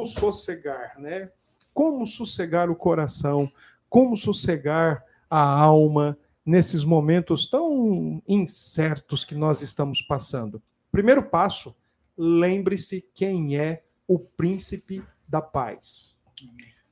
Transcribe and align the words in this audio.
como 0.00 0.06
sossegar, 0.06 0.98
né? 0.98 1.30
Como 1.74 2.06
sossegar 2.06 2.70
o 2.70 2.76
coração, 2.76 3.50
como 3.88 4.16
sossegar 4.16 5.04
a 5.28 5.40
alma 5.40 6.16
nesses 6.44 6.84
momentos 6.84 7.46
tão 7.46 8.22
incertos 8.26 9.24
que 9.24 9.34
nós 9.34 9.60
estamos 9.60 10.00
passando. 10.00 10.62
Primeiro 10.90 11.22
passo, 11.22 11.76
lembre-se 12.16 13.06
quem 13.14 13.58
é 13.58 13.84
o 14.08 14.18
príncipe 14.18 15.04
da 15.28 15.42
paz. 15.42 16.16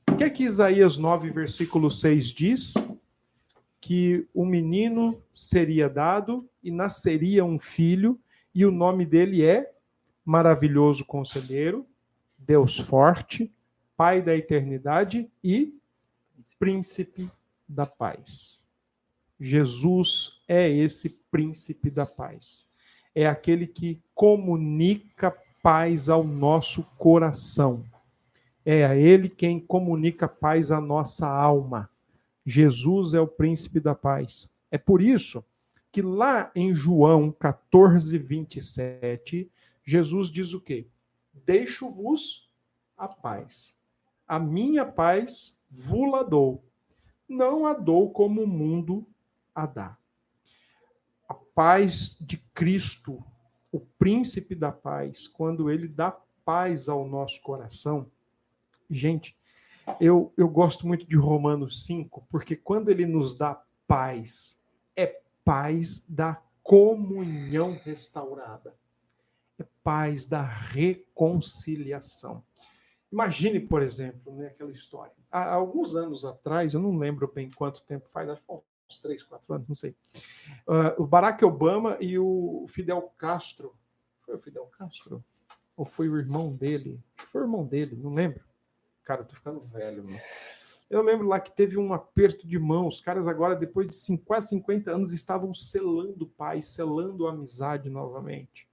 O 0.07 0.15
que 0.15 0.23
é 0.23 0.29
que 0.29 0.43
Isaías 0.43 0.97
9, 0.97 1.31
versículo 1.31 1.89
6 1.89 2.27
diz? 2.27 2.73
Que 3.81 4.27
o 4.33 4.45
menino 4.45 5.21
seria 5.33 5.89
dado 5.89 6.47
e 6.63 6.69
nasceria 6.69 7.43
um 7.43 7.57
filho, 7.57 8.19
e 8.53 8.65
o 8.65 8.71
nome 8.71 9.05
dele 9.05 9.43
é 9.43 9.71
Maravilhoso 10.23 11.05
Conselheiro, 11.05 11.88
Deus 12.49 12.79
Forte, 12.79 13.53
Pai 13.95 14.23
da 14.23 14.35
Eternidade 14.35 15.29
e 15.43 15.79
Príncipe 16.57 17.29
da 17.67 17.85
Paz. 17.85 18.65
Jesus 19.39 20.41
é 20.47 20.67
esse 20.67 21.21
príncipe 21.29 21.91
da 21.91 22.07
paz. 22.07 22.67
É 23.13 23.27
aquele 23.27 23.67
que 23.67 24.01
comunica 24.15 25.31
paz 25.61 26.09
ao 26.09 26.23
nosso 26.23 26.81
coração. 26.97 27.85
É 28.65 28.83
a 28.83 28.95
ele 28.95 29.29
quem 29.29 29.59
comunica 29.59 30.27
paz 30.27 30.71
à 30.71 30.81
nossa 30.81 31.27
alma. 31.27 31.87
Jesus 32.43 33.13
é 33.13 33.21
o 33.21 33.27
príncipe 33.27 33.79
da 33.79 33.93
paz. 33.93 34.51
É 34.71 34.77
por 34.79 35.03
isso 35.03 35.45
que 35.91 36.01
lá 36.01 36.51
em 36.55 36.73
João 36.73 37.31
14, 37.31 38.17
27, 38.17 39.51
Jesus 39.83 40.31
diz 40.31 40.55
o 40.55 40.59
quê? 40.59 40.87
Deixo-vos 41.49 42.47
a 42.95 43.07
paz. 43.07 43.75
A 44.27 44.37
minha 44.37 44.85
paz 44.85 45.59
vula 45.67 46.23
dou. 46.23 46.63
Não 47.27 47.65
a 47.65 47.73
dou 47.73 48.11
como 48.11 48.43
o 48.43 48.47
mundo 48.47 49.03
a 49.55 49.65
dá. 49.65 49.97
A 51.27 51.33
paz 51.33 52.15
de 52.21 52.37
Cristo, 52.53 53.25
o 53.71 53.79
príncipe 53.79 54.53
da 54.53 54.71
paz, 54.71 55.27
quando 55.27 55.71
ele 55.71 55.87
dá 55.87 56.15
paz 56.45 56.87
ao 56.87 57.07
nosso 57.07 57.41
coração, 57.41 58.05
gente, 58.87 59.35
eu, 59.99 60.31
eu 60.37 60.47
gosto 60.47 60.85
muito 60.85 61.07
de 61.07 61.15
Romanos 61.15 61.83
5, 61.83 62.27
porque 62.29 62.55
quando 62.55 62.89
ele 62.89 63.07
nos 63.07 63.35
dá 63.35 63.59
paz, 63.87 64.63
é 64.95 65.19
paz 65.43 66.07
da 66.07 66.39
comunhão 66.61 67.75
restaurada, 67.83 68.75
é 69.61 69.67
paz 69.83 70.25
da 70.25 70.41
reconciliação. 70.41 72.43
Imagine, 73.11 73.59
por 73.59 73.81
exemplo, 73.81 74.35
né, 74.35 74.47
aquela 74.47 74.71
história. 74.71 75.13
Há 75.31 75.53
alguns 75.53 75.95
anos 75.95 76.25
atrás, 76.25 76.73
eu 76.73 76.79
não 76.79 76.97
lembro 76.97 77.31
bem 77.33 77.49
quanto 77.49 77.83
tempo 77.83 78.07
faz, 78.09 78.29
acho 78.29 78.43
que 78.43 78.51
uns 78.51 78.97
três, 79.01 79.23
quatro 79.23 79.53
anos, 79.53 79.67
não 79.67 79.75
sei. 79.75 79.95
Uh, 80.67 81.01
o 81.01 81.07
Barack 81.07 81.43
Obama 81.43 81.97
e 81.99 82.17
o 82.17 82.65
Fidel 82.69 83.01
Castro. 83.17 83.75
Foi 84.21 84.35
o 84.35 84.39
Fidel 84.39 84.65
Castro? 84.77 85.23
Ou 85.75 85.85
foi 85.85 86.09
o 86.09 86.17
irmão 86.17 86.55
dele? 86.55 86.99
Foi 87.31 87.41
o 87.41 87.45
irmão 87.45 87.65
dele, 87.65 87.95
não 87.95 88.13
lembro. 88.13 88.43
Cara, 89.03 89.21
eu 89.21 89.25
tô 89.25 89.35
ficando 89.35 89.61
velho, 89.61 90.03
mano. 90.03 90.19
Eu 90.89 91.03
lembro 91.03 91.27
lá 91.27 91.39
que 91.39 91.51
teve 91.51 91.77
um 91.77 91.93
aperto 91.93 92.47
de 92.47 92.57
mão. 92.57 92.87
Os 92.87 92.99
caras 92.99 93.27
agora, 93.27 93.55
depois 93.55 93.87
de 93.87 94.17
quase 94.19 94.49
50 94.49 94.91
anos, 94.91 95.13
estavam 95.13 95.53
selando 95.53 96.27
paz, 96.27 96.67
selando 96.67 97.27
amizade 97.27 97.89
novamente. 97.89 98.68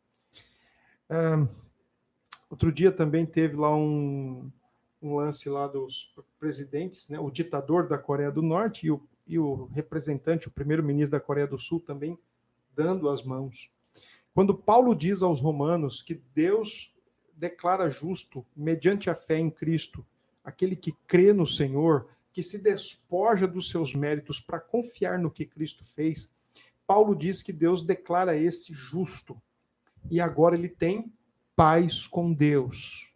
Outro 2.50 2.72
dia 2.72 2.92
também 2.92 3.26
teve 3.26 3.56
lá 3.56 3.74
um, 3.74 4.50
um 5.02 5.16
lance 5.16 5.48
lá 5.48 5.66
dos 5.66 6.12
presidentes, 6.38 7.08
né? 7.08 7.18
O 7.18 7.30
ditador 7.30 7.88
da 7.88 7.98
Coreia 7.98 8.30
do 8.30 8.42
Norte 8.42 8.86
e 8.86 8.90
o 8.90 9.02
e 9.26 9.38
o 9.38 9.64
representante, 9.66 10.46
o 10.46 10.52
primeiro-ministro 10.52 11.18
da 11.18 11.20
Coreia 11.20 11.46
do 11.46 11.58
Sul, 11.58 11.80
também 11.80 12.18
dando 12.74 13.08
as 13.08 13.24
mãos. 13.24 13.70
Quando 14.32 14.54
Paulo 14.54 14.94
diz 14.94 15.22
aos 15.22 15.40
romanos 15.40 16.00
que 16.00 16.14
Deus 16.34 16.94
declara 17.34 17.90
justo, 17.90 18.46
mediante 18.54 19.10
a 19.10 19.14
fé 19.14 19.38
em 19.38 19.50
Cristo, 19.50 20.06
aquele 20.44 20.76
que 20.76 20.92
crê 21.06 21.32
no 21.32 21.46
Senhor, 21.46 22.08
que 22.32 22.42
se 22.42 22.62
despoja 22.62 23.46
dos 23.46 23.70
seus 23.70 23.94
méritos 23.94 24.40
para 24.40 24.60
confiar 24.60 25.18
no 25.18 25.30
que 25.30 25.44
Cristo 25.44 25.84
fez, 25.84 26.32
Paulo 26.86 27.16
diz 27.16 27.42
que 27.42 27.52
Deus 27.52 27.84
declara 27.84 28.36
esse 28.36 28.72
justo. 28.72 29.40
E 30.10 30.20
agora 30.20 30.56
ele 30.56 30.68
tem 30.68 31.12
paz 31.54 32.06
com 32.06 32.32
Deus. 32.32 33.12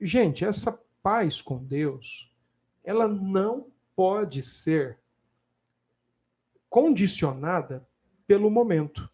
Gente, 0.00 0.44
essa 0.44 0.80
paz 1.02 1.40
com 1.40 1.64
Deus, 1.64 2.32
ela 2.84 3.08
não 3.08 3.66
pode 3.96 4.42
ser 4.42 4.98
condicionada 6.68 7.86
pelo 8.26 8.50
momento. 8.50 9.10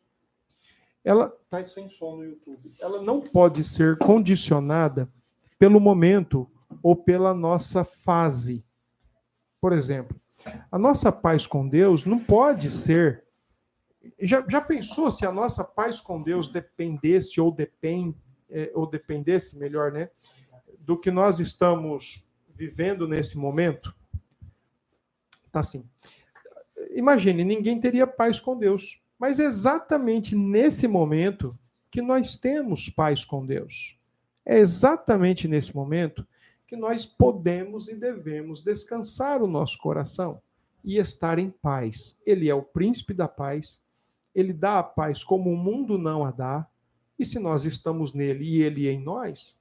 Ela 1.05 1.35
está 1.45 1.65
sem 1.65 1.91
som 1.91 2.17
no 2.17 2.25
YouTube. 2.25 2.75
Ela 2.81 3.03
não 3.03 3.21
pode 3.21 3.63
ser 3.63 3.99
condicionada 3.99 5.09
pelo 5.59 5.79
momento 5.79 6.51
ou 6.83 6.97
pela 6.97 7.35
nossa 7.35 7.85
fase. 7.85 8.65
Por 9.61 9.73
exemplo, 9.73 10.19
a 10.71 10.79
nossa 10.79 11.13
paz 11.13 11.47
com 11.47 11.69
Deus 11.69 12.05
não 12.05 12.19
pode 12.19 12.71
ser. 12.71 13.25
Já, 14.21 14.45
já 14.49 14.61
pensou 14.61 15.11
se 15.11 15.27
a 15.27 15.33
nossa 15.33 15.65
paz 15.65 16.01
com 16.01 16.23
Deus 16.23 16.49
dependesse 16.49 17.41
ou 17.41 17.51
depende 17.51 18.17
é, 18.51 18.71
ou 18.75 18.87
dependesse, 18.87 19.59
melhor, 19.59 19.91
né, 19.91 20.11
do 20.79 20.99
que 20.99 21.11
nós 21.11 21.41
estamos 21.41 22.29
vivendo 22.55 23.09
nesse 23.09 23.37
momento? 23.37 23.95
Tá 25.51 25.61
assim. 25.61 25.89
Imagine, 26.91 27.43
ninguém 27.43 27.81
teria 27.81 28.07
paz 28.07 28.39
com 28.39 28.57
Deus. 28.57 29.01
Mas 29.19 29.41
é 29.41 29.45
exatamente 29.45 30.37
nesse 30.37 30.87
momento 30.87 31.59
que 31.91 32.03
nós 32.03 32.37
temos 32.37 32.89
paz 32.89 33.25
com 33.25 33.45
Deus. 33.47 33.99
É 34.45 34.59
exatamente 34.59 35.49
nesse 35.49 35.75
momento 35.75 36.27
que 36.67 36.77
nós 36.77 37.07
podemos 37.07 37.89
e 37.89 37.95
devemos 37.95 38.63
descansar 38.63 39.43
o 39.43 39.47
nosso 39.47 39.79
coração 39.79 40.43
e 40.85 40.99
estar 40.99 41.39
em 41.39 41.51
paz. 41.51 42.21
Ele 42.27 42.49
é 42.49 42.55
o 42.55 42.63
príncipe 42.63 43.15
da 43.15 43.27
paz. 43.27 43.81
Ele 44.35 44.53
dá 44.53 44.79
a 44.79 44.83
paz 44.83 45.23
como 45.23 45.53
o 45.53 45.57
mundo 45.57 45.97
não 45.97 46.25
a 46.25 46.31
dá. 46.31 46.67
E 47.19 47.25
se 47.25 47.39
nós 47.39 47.65
estamos 47.65 48.13
nele 48.13 48.45
e 48.45 48.63
ele 48.63 48.89
em 48.89 49.01
nós, 49.01 49.57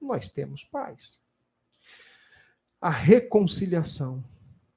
nós 0.00 0.28
temos 0.28 0.64
paz. 0.64 1.20
A 2.80 2.90
reconciliação 2.90 4.24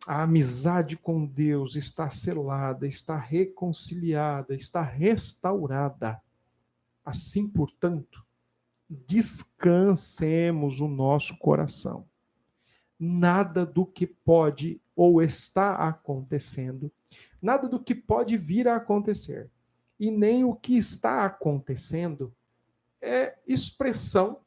a 0.06 0.22
amizade 0.22 0.96
com 0.96 1.26
Deus 1.26 1.76
está 1.76 2.10
selada, 2.12 2.86
está 2.86 3.18
reconciliada, 3.18 4.54
está 4.54 4.82
restaurada. 4.82 6.22
Assim, 7.04 7.48
portanto, 7.48 8.24
descansemos 8.88 10.80
o 10.80 10.88
nosso 10.88 11.36
coração. 11.38 12.08
Nada 13.00 13.66
do 13.66 13.84
que 13.86 14.06
pode 14.06 14.80
ou 14.96 15.22
está 15.22 15.76
acontecendo, 15.76 16.92
nada 17.46 17.68
do 17.68 17.80
que 17.80 17.96
pode 17.96 18.36
vir 18.36 18.68
a 18.68 18.76
acontecer, 18.76 19.50
e 20.00 20.12
nem 20.12 20.44
o 20.44 20.56
que 20.56 20.76
está 20.76 21.24
acontecendo 21.24 22.34
é 23.02 23.38
expressão 23.48 24.42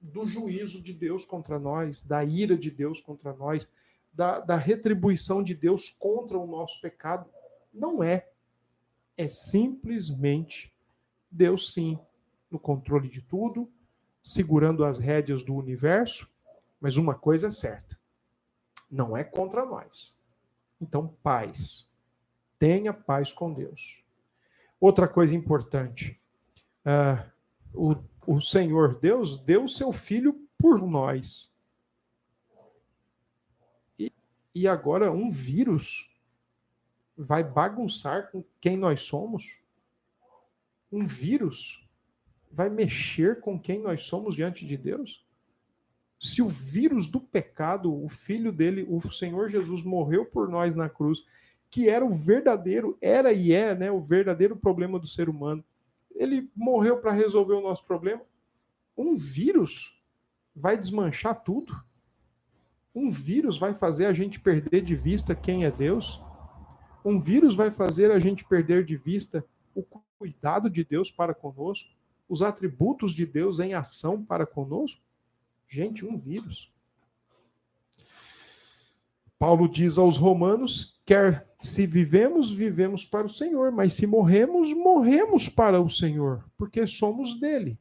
do 0.00 0.24
juízo 0.24 0.82
de 0.82 0.92
Deus 0.92 1.24
contra 1.24 1.58
nós, 1.58 2.02
da 2.02 2.24
ira 2.24 2.56
de 2.56 2.70
Deus 2.70 3.00
contra 3.00 3.32
nós 3.32 3.70
da, 4.12 4.40
da 4.40 4.56
retribuição 4.56 5.44
de 5.44 5.54
Deus 5.54 5.90
contra 5.90 6.36
o 6.36 6.46
nosso 6.46 6.80
pecado. 6.80 7.30
Não 7.72 8.02
é. 8.02 8.28
É 9.16 9.28
simplesmente 9.28 10.72
Deus, 11.30 11.72
sim, 11.72 11.98
no 12.50 12.58
controle 12.58 13.08
de 13.08 13.20
tudo, 13.20 13.70
segurando 14.22 14.84
as 14.84 14.98
rédeas 14.98 15.42
do 15.42 15.54
universo, 15.54 16.28
mas 16.80 16.96
uma 16.96 17.14
coisa 17.14 17.48
é 17.48 17.50
certa: 17.50 17.98
não 18.90 19.16
é 19.16 19.22
contra 19.22 19.64
nós. 19.64 20.18
Então, 20.80 21.14
paz. 21.22 21.87
Tenha 22.58 22.92
paz 22.92 23.32
com 23.32 23.52
Deus. 23.52 24.02
Outra 24.80 25.06
coisa 25.06 25.34
importante: 25.34 26.20
uh, 26.84 27.30
o, 27.72 27.96
o 28.26 28.40
Senhor 28.40 28.98
Deus 28.98 29.38
deu 29.38 29.64
o 29.64 29.68
seu 29.68 29.92
filho 29.92 30.34
por 30.58 30.80
nós. 30.80 31.56
e 34.58 34.66
agora 34.66 35.12
um 35.12 35.30
vírus 35.30 36.10
vai 37.16 37.44
bagunçar 37.44 38.30
com 38.32 38.44
quem 38.60 38.76
nós 38.76 39.02
somos? 39.02 39.60
Um 40.90 41.06
vírus 41.06 41.86
vai 42.50 42.68
mexer 42.68 43.40
com 43.40 43.60
quem 43.60 43.80
nós 43.80 44.02
somos 44.02 44.34
diante 44.34 44.66
de 44.66 44.76
Deus? 44.76 45.24
Se 46.18 46.42
o 46.42 46.48
vírus 46.48 47.08
do 47.08 47.20
pecado, 47.20 47.94
o 47.94 48.08
filho 48.08 48.50
dele, 48.50 48.84
o 48.88 49.12
Senhor 49.12 49.48
Jesus 49.48 49.84
morreu 49.84 50.26
por 50.26 50.48
nós 50.48 50.74
na 50.74 50.88
cruz, 50.88 51.24
que 51.70 51.88
era 51.88 52.04
o 52.04 52.14
verdadeiro, 52.14 52.96
era 53.00 53.32
e 53.32 53.52
é, 53.52 53.74
né, 53.74 53.90
o 53.90 54.00
verdadeiro 54.00 54.56
problema 54.56 54.98
do 54.98 55.06
ser 55.06 55.28
humano. 55.28 55.64
Ele 56.14 56.50
morreu 56.54 56.98
para 56.98 57.12
resolver 57.12 57.54
o 57.54 57.60
nosso 57.60 57.84
problema. 57.84 58.22
Um 58.96 59.16
vírus 59.16 60.02
vai 60.54 60.76
desmanchar 60.76 61.42
tudo. 61.42 61.78
Um 62.94 63.10
vírus 63.10 63.58
vai 63.58 63.74
fazer 63.74 64.06
a 64.06 64.12
gente 64.12 64.40
perder 64.40 64.82
de 64.82 64.96
vista 64.96 65.34
quem 65.34 65.64
é 65.64 65.70
Deus. 65.70 66.20
Um 67.04 67.20
vírus 67.20 67.54
vai 67.54 67.70
fazer 67.70 68.10
a 68.10 68.18
gente 68.18 68.44
perder 68.44 68.84
de 68.84 68.96
vista 68.96 69.44
o 69.74 69.84
cuidado 70.18 70.68
de 70.68 70.82
Deus 70.82 71.12
para 71.12 71.32
conosco, 71.32 71.88
os 72.28 72.42
atributos 72.42 73.12
de 73.12 73.24
Deus 73.24 73.60
em 73.60 73.74
ação 73.74 74.24
para 74.24 74.44
conosco. 74.44 75.00
Gente, 75.68 76.04
um 76.04 76.18
vírus. 76.18 76.72
Paulo 79.38 79.68
diz 79.68 79.98
aos 79.98 80.16
Romanos: 80.16 81.00
quer 81.06 81.48
se 81.60 81.86
vivemos, 81.86 82.52
vivemos 82.52 83.04
para 83.04 83.26
o 83.26 83.30
Senhor, 83.30 83.70
mas 83.72 83.92
se 83.92 84.06
morremos, 84.06 84.72
morremos 84.72 85.48
para 85.48 85.80
o 85.80 85.88
Senhor, 85.88 86.44
porque 86.56 86.86
somos 86.86 87.38
dele. 87.40 87.78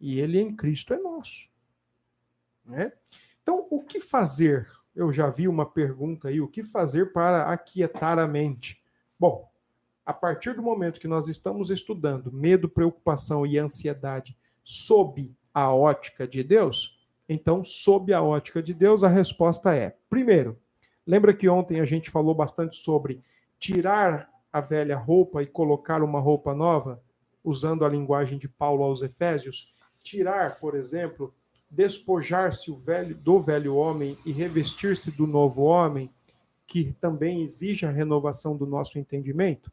E 0.00 0.18
ele 0.18 0.40
em 0.40 0.54
Cristo 0.54 0.92
é 0.92 0.98
nosso. 0.98 1.48
Né? 2.64 2.92
Então, 3.42 3.66
o 3.70 3.82
que 3.82 4.00
fazer? 4.00 4.68
Eu 4.94 5.12
já 5.12 5.30
vi 5.30 5.48
uma 5.48 5.64
pergunta 5.64 6.28
aí: 6.28 6.40
o 6.40 6.48
que 6.48 6.62
fazer 6.62 7.12
para 7.12 7.44
aquietar 7.44 8.18
a 8.18 8.26
mente? 8.26 8.82
Bom, 9.18 9.50
a 10.04 10.12
partir 10.12 10.54
do 10.54 10.62
momento 10.62 11.00
que 11.00 11.08
nós 11.08 11.28
estamos 11.28 11.70
estudando 11.70 12.32
medo, 12.32 12.68
preocupação 12.68 13.46
e 13.46 13.58
ansiedade 13.58 14.36
sob 14.64 15.32
a 15.54 15.72
ótica 15.72 16.26
de 16.26 16.42
Deus, 16.42 16.98
então, 17.28 17.64
sob 17.64 18.12
a 18.12 18.20
ótica 18.20 18.62
de 18.62 18.74
Deus, 18.74 19.02
a 19.02 19.08
resposta 19.08 19.74
é: 19.74 19.96
primeiro, 20.10 20.58
Lembra 21.06 21.34
que 21.34 21.48
ontem 21.48 21.80
a 21.80 21.84
gente 21.84 22.10
falou 22.10 22.34
bastante 22.34 22.76
sobre 22.76 23.22
tirar 23.58 24.30
a 24.52 24.60
velha 24.60 24.96
roupa 24.96 25.42
e 25.42 25.46
colocar 25.46 26.02
uma 26.02 26.20
roupa 26.20 26.54
nova, 26.54 27.02
usando 27.42 27.84
a 27.84 27.88
linguagem 27.88 28.38
de 28.38 28.48
Paulo 28.48 28.84
aos 28.84 29.02
Efésios? 29.02 29.74
Tirar, 30.02 30.58
por 30.58 30.74
exemplo, 30.74 31.34
despojar-se 31.70 32.70
do 33.22 33.40
velho 33.40 33.74
homem 33.74 34.18
e 34.26 34.32
revestir-se 34.32 35.10
do 35.10 35.26
novo 35.26 35.62
homem, 35.62 36.10
que 36.66 36.92
também 37.00 37.42
exige 37.42 37.86
a 37.86 37.90
renovação 37.90 38.56
do 38.56 38.66
nosso 38.66 38.98
entendimento? 38.98 39.72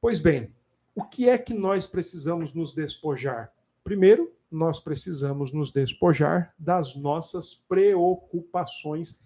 Pois 0.00 0.20
bem, 0.20 0.52
o 0.94 1.04
que 1.04 1.28
é 1.28 1.36
que 1.36 1.52
nós 1.52 1.86
precisamos 1.86 2.54
nos 2.54 2.74
despojar? 2.74 3.52
Primeiro, 3.84 4.32
nós 4.50 4.80
precisamos 4.80 5.52
nos 5.52 5.70
despojar 5.70 6.54
das 6.58 6.96
nossas 6.96 7.54
preocupações 7.54 9.20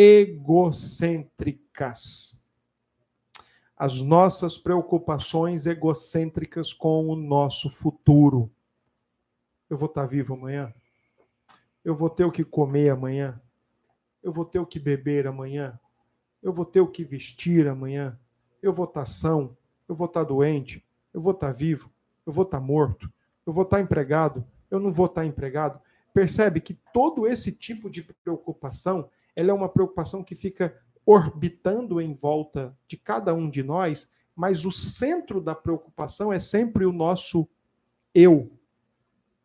egocêntricas. 0.00 2.40
As 3.76 4.00
nossas 4.00 4.56
preocupações 4.56 5.66
egocêntricas 5.66 6.72
com 6.72 7.08
o 7.08 7.16
nosso 7.16 7.68
futuro. 7.68 8.48
Eu 9.68 9.76
vou 9.76 9.88
estar 9.88 10.06
vivo 10.06 10.34
amanhã? 10.34 10.72
Eu 11.84 11.96
vou 11.96 12.08
ter 12.08 12.24
o 12.24 12.30
que 12.30 12.44
comer 12.44 12.90
amanhã? 12.90 13.42
Eu 14.22 14.32
vou 14.32 14.44
ter 14.44 14.60
o 14.60 14.66
que 14.66 14.78
beber 14.78 15.26
amanhã? 15.26 15.76
Eu 16.40 16.52
vou 16.52 16.64
ter 16.64 16.80
o 16.80 16.86
que 16.86 17.02
vestir 17.02 17.66
amanhã? 17.66 18.16
Eu 18.62 18.72
vou 18.72 18.84
estar 18.84 19.04
são? 19.04 19.56
Eu 19.88 19.96
vou 19.96 20.06
estar 20.06 20.22
doente? 20.22 20.86
Eu 21.12 21.20
vou 21.20 21.32
estar 21.32 21.50
vivo? 21.50 21.90
Eu 22.24 22.32
vou 22.32 22.44
estar 22.44 22.60
morto? 22.60 23.12
Eu 23.44 23.52
vou 23.52 23.64
estar 23.64 23.80
empregado? 23.80 24.46
Eu 24.70 24.78
não 24.78 24.92
vou 24.92 25.06
estar 25.06 25.26
empregado? 25.26 25.80
Percebe 26.14 26.60
que 26.60 26.74
todo 26.92 27.26
esse 27.26 27.50
tipo 27.50 27.90
de 27.90 28.04
preocupação 28.04 29.10
ela 29.38 29.52
é 29.52 29.54
uma 29.54 29.68
preocupação 29.68 30.24
que 30.24 30.34
fica 30.34 30.76
orbitando 31.06 32.00
em 32.00 32.12
volta 32.12 32.76
de 32.88 32.96
cada 32.96 33.32
um 33.32 33.48
de 33.48 33.62
nós, 33.62 34.10
mas 34.34 34.64
o 34.64 34.72
centro 34.72 35.40
da 35.40 35.54
preocupação 35.54 36.32
é 36.32 36.40
sempre 36.40 36.84
o 36.84 36.92
nosso 36.92 37.48
eu. 38.12 38.50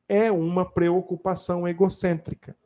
É 0.10 0.32
uma 0.32 0.66
preocupação 0.66 1.68
egocêntrica. 1.68 2.58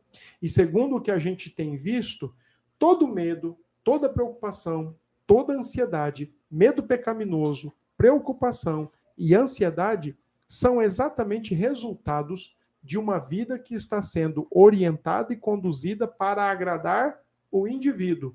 E 0.42 0.48
segundo 0.48 0.96
o 0.96 1.02
que 1.02 1.12
a 1.12 1.18
gente 1.18 1.50
tem 1.50 1.76
visto, 1.76 2.34
todo 2.80 3.06
medo, 3.06 3.58
toda 3.84 4.08
preocupação, 4.08 4.96
toda 5.26 5.52
ansiedade, 5.52 6.34
medo 6.50 6.82
pecaminoso, 6.82 7.74
preocupação 7.98 8.90
e 9.18 9.36
ansiedade 9.36 10.18
são 10.48 10.82
exatamente 10.82 11.54
resultados 11.54 12.57
de 12.88 12.98
uma 12.98 13.20
vida 13.20 13.60
que 13.60 13.76
está 13.76 14.02
sendo 14.02 14.48
orientada 14.50 15.34
e 15.34 15.36
conduzida 15.36 16.08
para 16.08 16.50
agradar 16.50 17.20
o 17.52 17.68
indivíduo, 17.68 18.34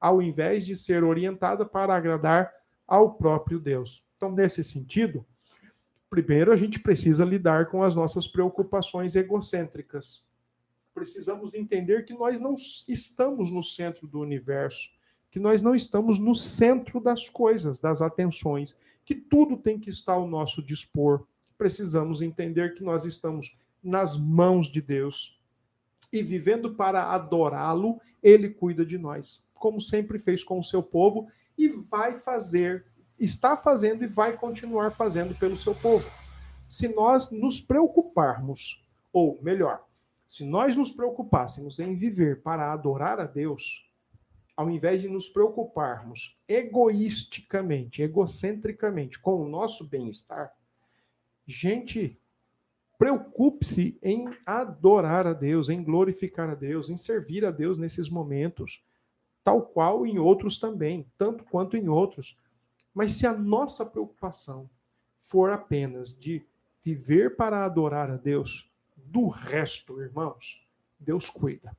ao 0.00 0.22
invés 0.22 0.64
de 0.64 0.74
ser 0.74 1.04
orientada 1.04 1.66
para 1.66 1.94
agradar 1.94 2.50
ao 2.88 3.12
próprio 3.12 3.60
Deus. 3.60 4.02
Então, 4.16 4.32
nesse 4.32 4.64
sentido, 4.64 5.22
primeiro 6.08 6.50
a 6.50 6.56
gente 6.56 6.80
precisa 6.80 7.26
lidar 7.26 7.66
com 7.66 7.82
as 7.82 7.94
nossas 7.94 8.26
preocupações 8.26 9.14
egocêntricas. 9.16 10.24
Precisamos 10.94 11.52
entender 11.52 12.06
que 12.06 12.14
nós 12.14 12.40
não 12.40 12.54
estamos 12.88 13.50
no 13.50 13.62
centro 13.62 14.06
do 14.06 14.18
universo, 14.18 14.88
que 15.30 15.38
nós 15.38 15.60
não 15.60 15.74
estamos 15.74 16.18
no 16.18 16.34
centro 16.34 17.00
das 17.00 17.28
coisas, 17.28 17.78
das 17.78 18.00
atenções, 18.00 18.74
que 19.04 19.14
tudo 19.14 19.58
tem 19.58 19.78
que 19.78 19.90
estar 19.90 20.14
ao 20.14 20.26
nosso 20.26 20.62
dispor. 20.62 21.26
Precisamos 21.58 22.22
entender 22.22 22.74
que 22.74 22.82
nós 22.82 23.04
estamos 23.04 23.58
nas 23.82 24.16
mãos 24.16 24.66
de 24.66 24.80
Deus. 24.80 25.38
E 26.12 26.22
vivendo 26.22 26.74
para 26.74 27.12
adorá-lo, 27.12 28.00
ele 28.22 28.50
cuida 28.50 28.84
de 28.84 28.98
nós, 28.98 29.46
como 29.54 29.80
sempre 29.80 30.18
fez 30.18 30.42
com 30.42 30.58
o 30.58 30.64
seu 30.64 30.82
povo 30.82 31.28
e 31.56 31.68
vai 31.68 32.16
fazer, 32.16 32.86
está 33.18 33.56
fazendo 33.56 34.02
e 34.02 34.06
vai 34.06 34.36
continuar 34.36 34.90
fazendo 34.90 35.34
pelo 35.34 35.56
seu 35.56 35.74
povo. 35.74 36.10
Se 36.68 36.88
nós 36.88 37.30
nos 37.30 37.60
preocuparmos, 37.60 38.86
ou 39.12 39.40
melhor, 39.42 39.84
se 40.26 40.44
nós 40.44 40.76
nos 40.76 40.92
preocupássemos 40.92 41.80
em 41.80 41.96
viver 41.96 42.42
para 42.42 42.72
adorar 42.72 43.18
a 43.18 43.26
Deus, 43.26 43.90
ao 44.56 44.70
invés 44.70 45.00
de 45.00 45.08
nos 45.08 45.28
preocuparmos 45.28 46.38
egoisticamente, 46.46 48.02
egocentricamente 48.02 49.18
com 49.18 49.42
o 49.42 49.48
nosso 49.48 49.88
bem-estar, 49.88 50.54
gente, 51.46 52.19
Preocupe-se 53.00 53.98
em 54.02 54.28
adorar 54.44 55.26
a 55.26 55.32
Deus, 55.32 55.70
em 55.70 55.82
glorificar 55.82 56.50
a 56.50 56.54
Deus, 56.54 56.90
em 56.90 56.98
servir 56.98 57.46
a 57.46 57.50
Deus 57.50 57.78
nesses 57.78 58.10
momentos, 58.10 58.84
tal 59.42 59.62
qual 59.62 60.04
em 60.04 60.18
outros 60.18 60.58
também, 60.58 61.10
tanto 61.16 61.42
quanto 61.44 61.78
em 61.78 61.88
outros. 61.88 62.38
Mas 62.92 63.12
se 63.12 63.26
a 63.26 63.32
nossa 63.32 63.86
preocupação 63.86 64.68
for 65.22 65.48
apenas 65.48 66.14
de 66.14 66.44
viver 66.84 67.36
para 67.36 67.64
adorar 67.64 68.10
a 68.10 68.18
Deus, 68.18 68.70
do 68.94 69.28
resto, 69.28 70.02
irmãos, 70.02 70.68
Deus 70.98 71.30
cuida. 71.30 71.74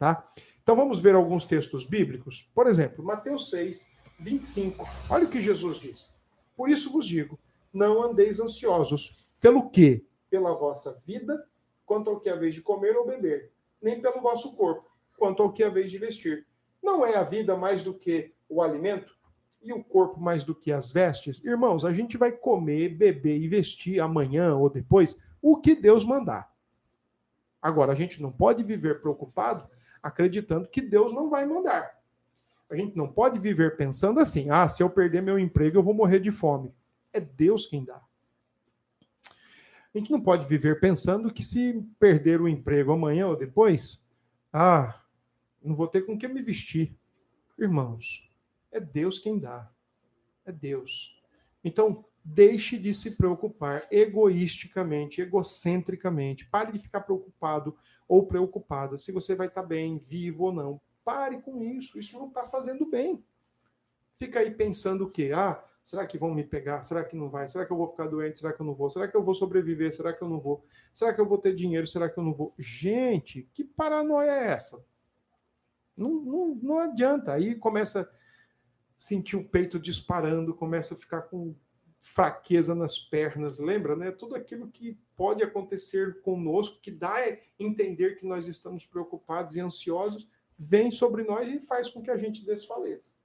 Tá? 0.00 0.28
Então 0.64 0.74
vamos 0.74 0.98
ver 0.98 1.14
alguns 1.14 1.46
textos 1.46 1.86
bíblicos. 1.86 2.50
Por 2.52 2.66
exemplo, 2.66 3.04
Mateus 3.04 3.50
6, 3.50 3.88
25. 4.18 4.84
Olha 5.08 5.26
o 5.26 5.30
que 5.30 5.40
Jesus 5.40 5.76
diz. 5.76 6.10
Por 6.56 6.68
isso 6.68 6.90
vos 6.90 7.06
digo: 7.06 7.38
não 7.72 8.02
andeis 8.02 8.40
ansiosos. 8.40 9.24
Pelo 9.40 9.70
quê? 9.70 10.04
Pela 10.30 10.54
vossa 10.54 11.02
vida, 11.04 11.44
quanto 11.84 12.08
ao 12.08 12.20
que 12.20 12.28
é 12.28 12.32
a 12.32 12.36
vez 12.36 12.54
de 12.54 12.62
comer 12.62 12.96
ou 12.96 13.06
beber, 13.06 13.52
nem 13.82 14.00
pelo 14.00 14.22
vosso 14.22 14.56
corpo, 14.56 14.88
quanto 15.18 15.42
ao 15.42 15.52
que 15.52 15.62
é 15.62 15.66
a 15.66 15.70
vez 15.70 15.90
de 15.90 15.98
vestir. 15.98 16.46
Não 16.82 17.04
é 17.04 17.16
a 17.16 17.24
vida 17.24 17.56
mais 17.56 17.82
do 17.82 17.92
que 17.92 18.32
o 18.48 18.62
alimento 18.62 19.14
e 19.60 19.72
o 19.72 19.84
corpo 19.84 20.20
mais 20.20 20.44
do 20.44 20.54
que 20.54 20.72
as 20.72 20.92
vestes? 20.92 21.44
Irmãos, 21.44 21.84
a 21.84 21.92
gente 21.92 22.16
vai 22.16 22.32
comer, 22.32 22.90
beber 22.90 23.38
e 23.38 23.48
vestir 23.48 24.00
amanhã 24.00 24.54
ou 24.56 24.70
depois 24.70 25.20
o 25.42 25.56
que 25.56 25.74
Deus 25.74 26.04
mandar. 26.04 26.50
Agora, 27.60 27.92
a 27.92 27.94
gente 27.94 28.22
não 28.22 28.32
pode 28.32 28.62
viver 28.62 29.00
preocupado 29.00 29.68
acreditando 30.02 30.68
que 30.68 30.80
Deus 30.80 31.12
não 31.12 31.28
vai 31.28 31.44
mandar. 31.44 31.98
A 32.70 32.76
gente 32.76 32.96
não 32.96 33.08
pode 33.08 33.38
viver 33.38 33.76
pensando 33.76 34.20
assim: 34.20 34.48
ah, 34.48 34.68
se 34.68 34.82
eu 34.82 34.88
perder 34.88 35.20
meu 35.20 35.38
emprego, 35.38 35.76
eu 35.76 35.82
vou 35.82 35.92
morrer 35.92 36.20
de 36.20 36.30
fome. 36.30 36.72
É 37.12 37.20
Deus 37.20 37.66
quem 37.66 37.84
dá. 37.84 38.00
A 39.94 39.98
gente 39.98 40.10
não 40.10 40.20
pode 40.20 40.46
viver 40.46 40.78
pensando 40.78 41.32
que 41.32 41.42
se 41.42 41.82
perder 41.98 42.40
o 42.40 42.48
emprego 42.48 42.92
amanhã 42.92 43.26
ou 43.26 43.36
depois, 43.36 44.04
ah, 44.52 45.02
não 45.62 45.74
vou 45.74 45.88
ter 45.88 46.02
com 46.02 46.16
que 46.16 46.28
me 46.28 46.42
vestir. 46.42 46.96
Irmãos, 47.58 48.28
é 48.70 48.80
Deus 48.80 49.18
quem 49.18 49.38
dá. 49.38 49.70
É 50.46 50.52
Deus. 50.52 51.20
Então, 51.64 52.04
deixe 52.24 52.78
de 52.78 52.94
se 52.94 53.16
preocupar 53.16 53.86
egoisticamente, 53.90 55.20
egocentricamente. 55.20 56.46
Pare 56.46 56.72
de 56.72 56.78
ficar 56.78 57.00
preocupado 57.00 57.76
ou 58.08 58.26
preocupada 58.26 58.96
se 58.96 59.12
você 59.12 59.34
vai 59.34 59.48
estar 59.48 59.62
bem, 59.62 59.98
vivo 59.98 60.44
ou 60.44 60.52
não. 60.52 60.80
Pare 61.04 61.40
com 61.42 61.62
isso. 61.62 61.98
Isso 61.98 62.18
não 62.18 62.28
está 62.28 62.46
fazendo 62.46 62.86
bem. 62.86 63.24
Fica 64.18 64.40
aí 64.40 64.50
pensando 64.50 65.04
o 65.04 65.10
quê? 65.10 65.32
Ah, 65.34 65.62
Será 65.90 66.06
que 66.06 66.16
vão 66.16 66.32
me 66.32 66.44
pegar? 66.44 66.84
Será 66.84 67.02
que 67.02 67.16
não 67.16 67.28
vai? 67.28 67.48
Será 67.48 67.66
que 67.66 67.72
eu 67.72 67.76
vou 67.76 67.88
ficar 67.88 68.06
doente? 68.06 68.38
Será 68.38 68.52
que 68.52 68.60
eu 68.60 68.64
não 68.64 68.76
vou? 68.76 68.88
Será 68.88 69.08
que 69.08 69.16
eu 69.16 69.24
vou 69.24 69.34
sobreviver? 69.34 69.92
Será 69.92 70.12
que 70.12 70.22
eu 70.22 70.28
não 70.28 70.38
vou? 70.38 70.64
Será 70.92 71.12
que 71.12 71.20
eu 71.20 71.26
vou 71.26 71.36
ter 71.36 71.52
dinheiro? 71.52 71.84
Será 71.84 72.08
que 72.08 72.16
eu 72.16 72.22
não 72.22 72.32
vou? 72.32 72.54
Gente, 72.56 73.50
que 73.52 73.64
paranoia 73.64 74.30
é 74.30 74.52
essa? 74.52 74.86
Não, 75.96 76.10
não, 76.22 76.54
não 76.62 76.78
adianta. 76.78 77.32
Aí 77.32 77.56
começa 77.56 78.02
a 78.02 78.08
sentir 78.96 79.34
o 79.34 79.42
peito 79.42 79.80
disparando, 79.80 80.54
começa 80.54 80.94
a 80.94 80.96
ficar 80.96 81.22
com 81.22 81.56
fraqueza 82.00 82.72
nas 82.72 82.96
pernas, 82.96 83.58
lembra, 83.58 83.96
né? 83.96 84.12
Tudo 84.12 84.36
aquilo 84.36 84.68
que 84.68 84.96
pode 85.16 85.42
acontecer 85.42 86.20
conosco, 86.20 86.78
que 86.80 86.92
dá 86.92 87.16
a 87.16 87.36
entender 87.58 88.14
que 88.14 88.24
nós 88.24 88.46
estamos 88.46 88.86
preocupados 88.86 89.56
e 89.56 89.60
ansiosos, 89.60 90.30
vem 90.56 90.92
sobre 90.92 91.24
nós 91.24 91.48
e 91.48 91.58
faz 91.58 91.90
com 91.90 92.00
que 92.00 92.12
a 92.12 92.16
gente 92.16 92.46
desfaleça. 92.46 93.18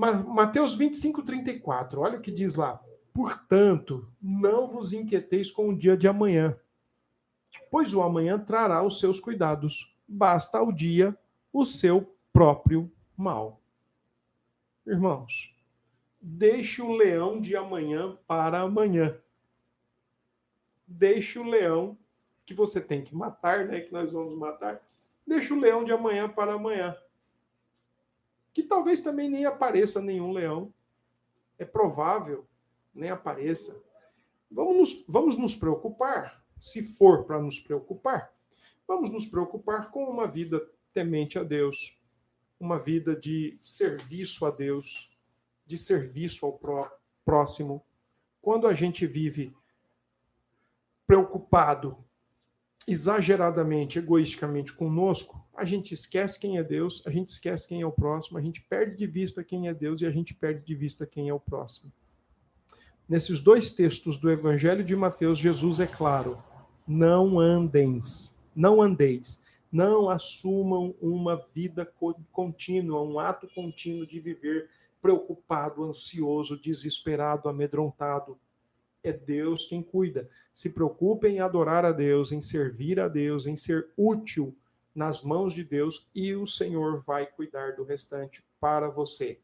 Mateus 0.00 0.74
25, 0.74 1.22
34, 1.22 2.00
olha 2.00 2.18
o 2.18 2.22
que 2.22 2.30
diz 2.30 2.54
lá. 2.54 2.80
Portanto, 3.12 4.10
não 4.20 4.66
vos 4.66 4.94
inquieteis 4.94 5.50
com 5.50 5.68
o 5.68 5.76
dia 5.76 5.96
de 5.96 6.08
amanhã, 6.08 6.56
pois 7.70 7.92
o 7.92 8.02
amanhã 8.02 8.38
trará 8.38 8.82
os 8.82 8.98
seus 8.98 9.20
cuidados. 9.20 9.94
Basta 10.08 10.58
ao 10.58 10.72
dia 10.72 11.16
o 11.52 11.66
seu 11.66 12.16
próprio 12.32 12.90
mal. 13.16 13.60
Irmãos, 14.86 15.54
deixe 16.20 16.80
o 16.80 16.92
leão 16.92 17.38
de 17.38 17.54
amanhã 17.54 18.16
para 18.26 18.60
amanhã. 18.60 19.16
Deixe 20.86 21.38
o 21.38 21.44
leão 21.44 21.96
que 22.46 22.54
você 22.54 22.80
tem 22.80 23.02
que 23.02 23.14
matar, 23.14 23.66
né? 23.66 23.80
Que 23.80 23.92
nós 23.92 24.10
vamos 24.10 24.36
matar. 24.38 24.80
Deixe 25.26 25.52
o 25.52 25.60
leão 25.60 25.84
de 25.84 25.92
amanhã 25.92 26.28
para 26.28 26.54
amanhã. 26.54 26.96
Que 28.52 28.62
talvez 28.62 29.00
também 29.00 29.28
nem 29.28 29.44
apareça 29.44 30.00
nenhum 30.00 30.32
leão. 30.32 30.72
É 31.58 31.64
provável, 31.64 32.46
nem 32.94 33.10
apareça. 33.10 33.82
Vamos 34.50 34.76
nos, 34.76 35.04
vamos 35.08 35.36
nos 35.36 35.54
preocupar, 35.54 36.44
se 36.58 36.82
for 36.82 37.24
para 37.24 37.40
nos 37.40 37.60
preocupar. 37.60 38.32
Vamos 38.86 39.10
nos 39.10 39.26
preocupar 39.26 39.90
com 39.90 40.04
uma 40.04 40.26
vida 40.26 40.60
temente 40.92 41.38
a 41.38 41.44
Deus, 41.44 41.96
uma 42.58 42.78
vida 42.78 43.14
de 43.14 43.56
serviço 43.60 44.44
a 44.44 44.50
Deus, 44.50 45.10
de 45.64 45.78
serviço 45.78 46.44
ao 46.44 46.58
pró 46.58 46.90
próximo. 47.24 47.84
Quando 48.42 48.66
a 48.66 48.74
gente 48.74 49.06
vive 49.06 49.54
preocupado, 51.06 52.04
exageradamente, 52.86 53.98
egoisticamente 53.98 54.72
conosco, 54.72 55.44
a 55.54 55.64
gente 55.64 55.92
esquece 55.92 56.38
quem 56.40 56.58
é 56.58 56.64
Deus, 56.64 57.02
a 57.06 57.10
gente 57.10 57.28
esquece 57.28 57.68
quem 57.68 57.82
é 57.82 57.86
o 57.86 57.92
próximo, 57.92 58.38
a 58.38 58.40
gente 58.40 58.60
perde 58.62 58.96
de 58.96 59.06
vista 59.06 59.44
quem 59.44 59.68
é 59.68 59.74
Deus 59.74 60.00
e 60.00 60.06
a 60.06 60.10
gente 60.10 60.34
perde 60.34 60.64
de 60.64 60.74
vista 60.74 61.06
quem 61.06 61.28
é 61.28 61.34
o 61.34 61.40
próximo. 61.40 61.92
Nesses 63.08 63.40
dois 63.40 63.72
textos 63.72 64.16
do 64.16 64.30
Evangelho 64.30 64.84
de 64.84 64.96
Mateus, 64.96 65.38
Jesus 65.38 65.80
é 65.80 65.86
claro: 65.86 66.38
não 66.86 67.38
andeis, 67.38 68.34
não 68.54 68.80
andeis 68.80 69.42
não 69.70 70.10
assumam 70.10 70.94
uma 71.00 71.36
vida 71.54 71.90
contínua, 72.32 73.02
um 73.02 73.18
ato 73.18 73.48
contínuo 73.54 74.06
de 74.06 74.18
viver 74.18 74.68
preocupado, 75.00 75.84
ansioso, 75.84 76.60
desesperado, 76.60 77.48
amedrontado. 77.48 78.38
É 79.02 79.12
Deus 79.12 79.66
quem 79.66 79.82
cuida. 79.82 80.28
Se 80.54 80.70
preocupem 80.70 81.36
em 81.36 81.40
adorar 81.40 81.84
a 81.84 81.92
Deus, 81.92 82.32
em 82.32 82.40
servir 82.40 83.00
a 83.00 83.08
Deus, 83.08 83.46
em 83.46 83.56
ser 83.56 83.88
útil 83.96 84.54
nas 84.94 85.22
mãos 85.22 85.54
de 85.54 85.64
Deus 85.64 86.08
e 86.14 86.34
o 86.34 86.46
Senhor 86.46 87.02
vai 87.06 87.26
cuidar 87.26 87.76
do 87.76 87.84
restante 87.84 88.44
para 88.60 88.88
você. 88.88 89.38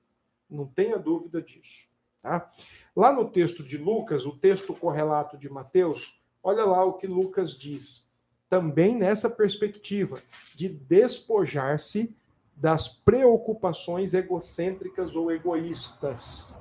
Não 0.50 0.66
tenha 0.66 0.98
dúvida 0.98 1.40
disso. 1.40 1.86
Tá? 2.22 2.50
Lá 2.94 3.12
no 3.12 3.30
texto 3.30 3.62
de 3.62 3.78
Lucas, 3.78 4.26
o 4.26 4.36
texto 4.36 4.74
correlato 4.74 5.38
de 5.38 5.48
Mateus, 5.48 6.20
olha 6.42 6.64
lá 6.64 6.84
o 6.84 6.94
que 6.94 7.06
Lucas 7.06 7.52
diz 7.52 8.06
também 8.48 8.96
nessa 8.96 9.28
perspectiva 9.28 10.22
de 10.54 10.68
despojar-se 10.68 12.14
das 12.54 12.88
preocupações 12.88 14.14
egocêntricas 14.14 15.14
ou 15.14 15.30
egoístas. 15.30 16.54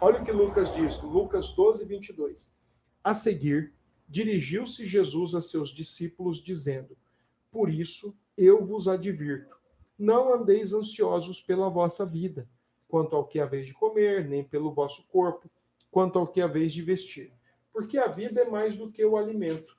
Olha 0.00 0.20
o 0.20 0.24
que 0.24 0.30
Lucas 0.30 0.72
diz, 0.74 1.00
Lucas 1.02 1.50
12, 1.52 1.84
22. 1.84 2.54
A 3.02 3.12
seguir, 3.12 3.74
dirigiu-se 4.08 4.86
Jesus 4.86 5.34
a 5.34 5.40
seus 5.40 5.70
discípulos, 5.70 6.38
dizendo: 6.38 6.96
Por 7.50 7.68
isso 7.68 8.16
eu 8.36 8.64
vos 8.64 8.86
advirto, 8.86 9.56
não 9.98 10.32
andeis 10.32 10.72
ansiosos 10.72 11.42
pela 11.42 11.68
vossa 11.68 12.06
vida, 12.06 12.48
quanto 12.86 13.16
ao 13.16 13.26
que 13.26 13.40
haveis 13.40 13.66
de 13.66 13.74
comer, 13.74 14.28
nem 14.28 14.44
pelo 14.44 14.72
vosso 14.72 15.04
corpo, 15.08 15.50
quanto 15.90 16.16
ao 16.16 16.28
que 16.28 16.40
haveis 16.40 16.72
de 16.72 16.82
vestir. 16.82 17.32
Porque 17.72 17.98
a 17.98 18.06
vida 18.06 18.42
é 18.42 18.48
mais 18.48 18.76
do 18.76 18.92
que 18.92 19.04
o 19.04 19.16
alimento 19.16 19.76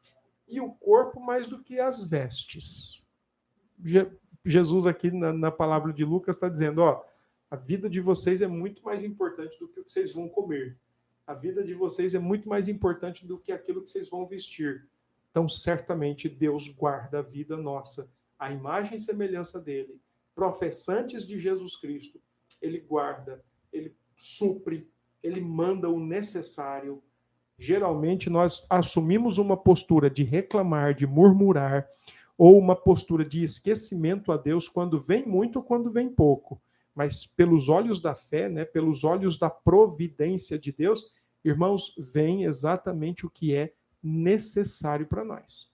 e 0.49 0.59
o 0.59 0.71
corpo 0.71 1.21
mais 1.21 1.47
do 1.47 1.63
que 1.63 1.79
as 1.79 2.03
vestes. 2.03 3.01
Je 3.81 4.05
Jesus, 4.45 4.87
aqui 4.87 5.11
na, 5.11 5.33
na, 5.33 5.51
palavra 5.51 5.91
de 5.91 6.03
Lucas, 6.03 6.35
está 6.35 6.47
dizendo: 6.47 6.81
ó, 6.81 7.03
a 7.49 7.55
vida 7.55 7.89
de 7.89 7.99
vocês 7.99 8.41
é 8.41 8.47
muito 8.47 8.83
mais 8.83 9.03
importante 9.03 9.57
do 9.59 9.67
que 9.67 9.79
o 9.79 9.83
que 9.83 9.91
vocês 9.91 10.13
vão 10.13 10.29
comer. 10.29 10.77
A 11.25 11.33
vida 11.33 11.63
de 11.63 11.73
vocês 11.73 12.13
é 12.13 12.19
muito 12.19 12.47
mais 12.47 12.67
importante 12.67 13.25
do 13.25 13.37
que 13.37 13.51
aquilo 13.51 13.81
que 13.81 13.89
vocês 13.89 14.09
vão 14.09 14.25
vestir. 14.25 14.87
Então, 15.31 15.47
certamente, 15.47 16.27
Deus 16.27 16.67
guarda 16.67 17.19
a 17.19 17.21
vida 17.23 17.55
nossa, 17.55 18.09
a 18.37 18.51
imagem 18.51 18.97
e 18.97 19.01
semelhança 19.01 19.59
dele. 19.59 19.99
Professantes 20.33 21.25
de 21.25 21.37
Jesus 21.37 21.75
Cristo, 21.75 22.19
ele 22.61 22.79
guarda, 22.79 23.43
ele 23.71 23.95
supre, 24.17 24.89
ele 25.21 25.41
manda 25.41 25.89
o 25.89 25.99
necessário 25.99 27.03
geralmente 27.59 28.29
nós 28.29 28.65
assumimos 28.69 29.37
uma 29.37 29.57
postura 29.57 30.09
de 30.09 30.23
reclamar, 30.23 30.95
de 30.95 31.05
murmurar, 31.05 31.87
ou 32.37 32.57
uma 32.57 32.73
postura 32.73 33.25
de 33.25 33.43
esquecimento 33.43 34.31
a 34.31 34.37
Deus 34.37 34.69
quando 34.69 34.97
vem 34.97 35.27
muito 35.27 35.57
ou 35.57 35.63
quando 35.63 35.91
vem 35.91 36.07
pouco. 36.07 36.59
Mas 36.95 37.25
pelos 37.25 37.69
olhos 37.69 38.01
da 38.01 38.15
fé, 38.15 38.49
né, 38.49 38.65
pelos 38.65 39.03
olhos 39.03 39.37
da 39.37 39.49
providência 39.49 40.57
de 40.57 40.71
Deus, 40.71 41.03
irmãos, 41.43 41.93
vem 41.97 42.43
exatamente 42.43 43.25
o 43.25 43.29
que 43.29 43.55
é 43.55 43.73
necessário 44.01 45.07
para 45.07 45.23
nós. 45.23 45.69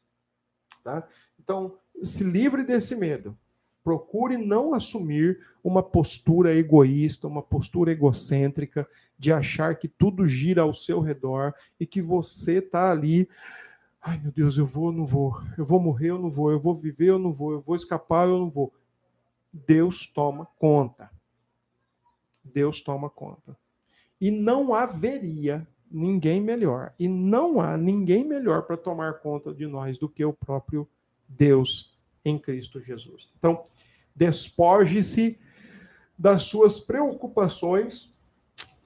Tá? 0.83 1.07
Então, 1.39 1.77
se 2.03 2.23
livre 2.23 2.63
desse 2.63 2.95
medo. 2.95 3.37
Procure 3.83 4.35
não 4.35 4.73
assumir 4.73 5.39
uma 5.63 5.83
postura 5.83 6.55
egoísta, 6.55 7.27
uma 7.27 7.43
postura 7.43 7.91
egocêntrica, 7.91 8.87
de 9.17 9.31
achar 9.31 9.77
que 9.77 9.87
tudo 9.87 10.25
gira 10.25 10.63
ao 10.63 10.73
seu 10.73 10.99
redor 10.99 11.53
e 11.79 11.85
que 11.85 12.01
você 12.01 12.57
está 12.57 12.89
ali. 12.89 13.29
Ai, 14.01 14.19
meu 14.19 14.31
Deus, 14.31 14.57
eu 14.57 14.65
vou 14.65 14.85
ou 14.85 14.91
não 14.91 15.05
vou? 15.05 15.39
Eu 15.55 15.65
vou 15.65 15.79
morrer 15.79 16.11
ou 16.11 16.19
não 16.19 16.31
vou? 16.31 16.51
Eu 16.51 16.59
vou 16.59 16.73
viver 16.73 17.11
ou 17.11 17.19
não 17.19 17.31
vou? 17.31 17.51
Eu 17.51 17.61
vou 17.61 17.75
escapar 17.75 18.27
ou 18.27 18.39
não 18.39 18.49
vou? 18.49 18.73
Deus 19.65 20.07
toma 20.07 20.45
conta. 20.59 21.09
Deus 22.43 22.81
toma 22.81 23.09
conta. 23.09 23.57
E 24.19 24.29
não 24.29 24.73
haveria 24.73 25.67
ninguém 25.89 26.41
melhor. 26.41 26.93
E 26.99 27.07
não 27.07 27.61
há 27.61 27.77
ninguém 27.77 28.23
melhor 28.23 28.63
para 28.63 28.75
tomar 28.75 29.19
conta 29.19 29.53
de 29.53 29.65
nós 29.65 29.97
do 29.97 30.09
que 30.09 30.25
o 30.25 30.33
próprio 30.33 30.87
Deus 31.27 31.97
em 32.23 32.37
Cristo 32.37 32.81
Jesus. 32.81 33.29
Então, 33.37 33.65
despoje-se 34.15 35.39
das 36.17 36.43
suas 36.43 36.79
preocupações 36.79 38.13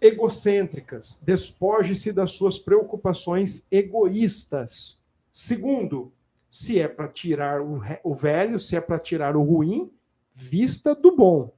egocêntricas, 0.02 1.20
despoje-se 1.22 2.12
das 2.12 2.32
suas 2.32 2.58
preocupações 2.58 3.68
egoístas. 3.72 5.02
Segundo, 5.32 6.14
se 6.50 6.80
é 6.80 6.88
para 6.88 7.08
tirar 7.08 7.62
o, 7.62 8.16
velho, 8.16 8.60
se 8.60 8.76
é 8.76 8.82
para 8.82 8.98
tirar 8.98 9.36
o 9.36 9.44
ruim, 9.44 9.92
vista 10.40 10.96
do 10.96 11.16
bom. 11.16 11.54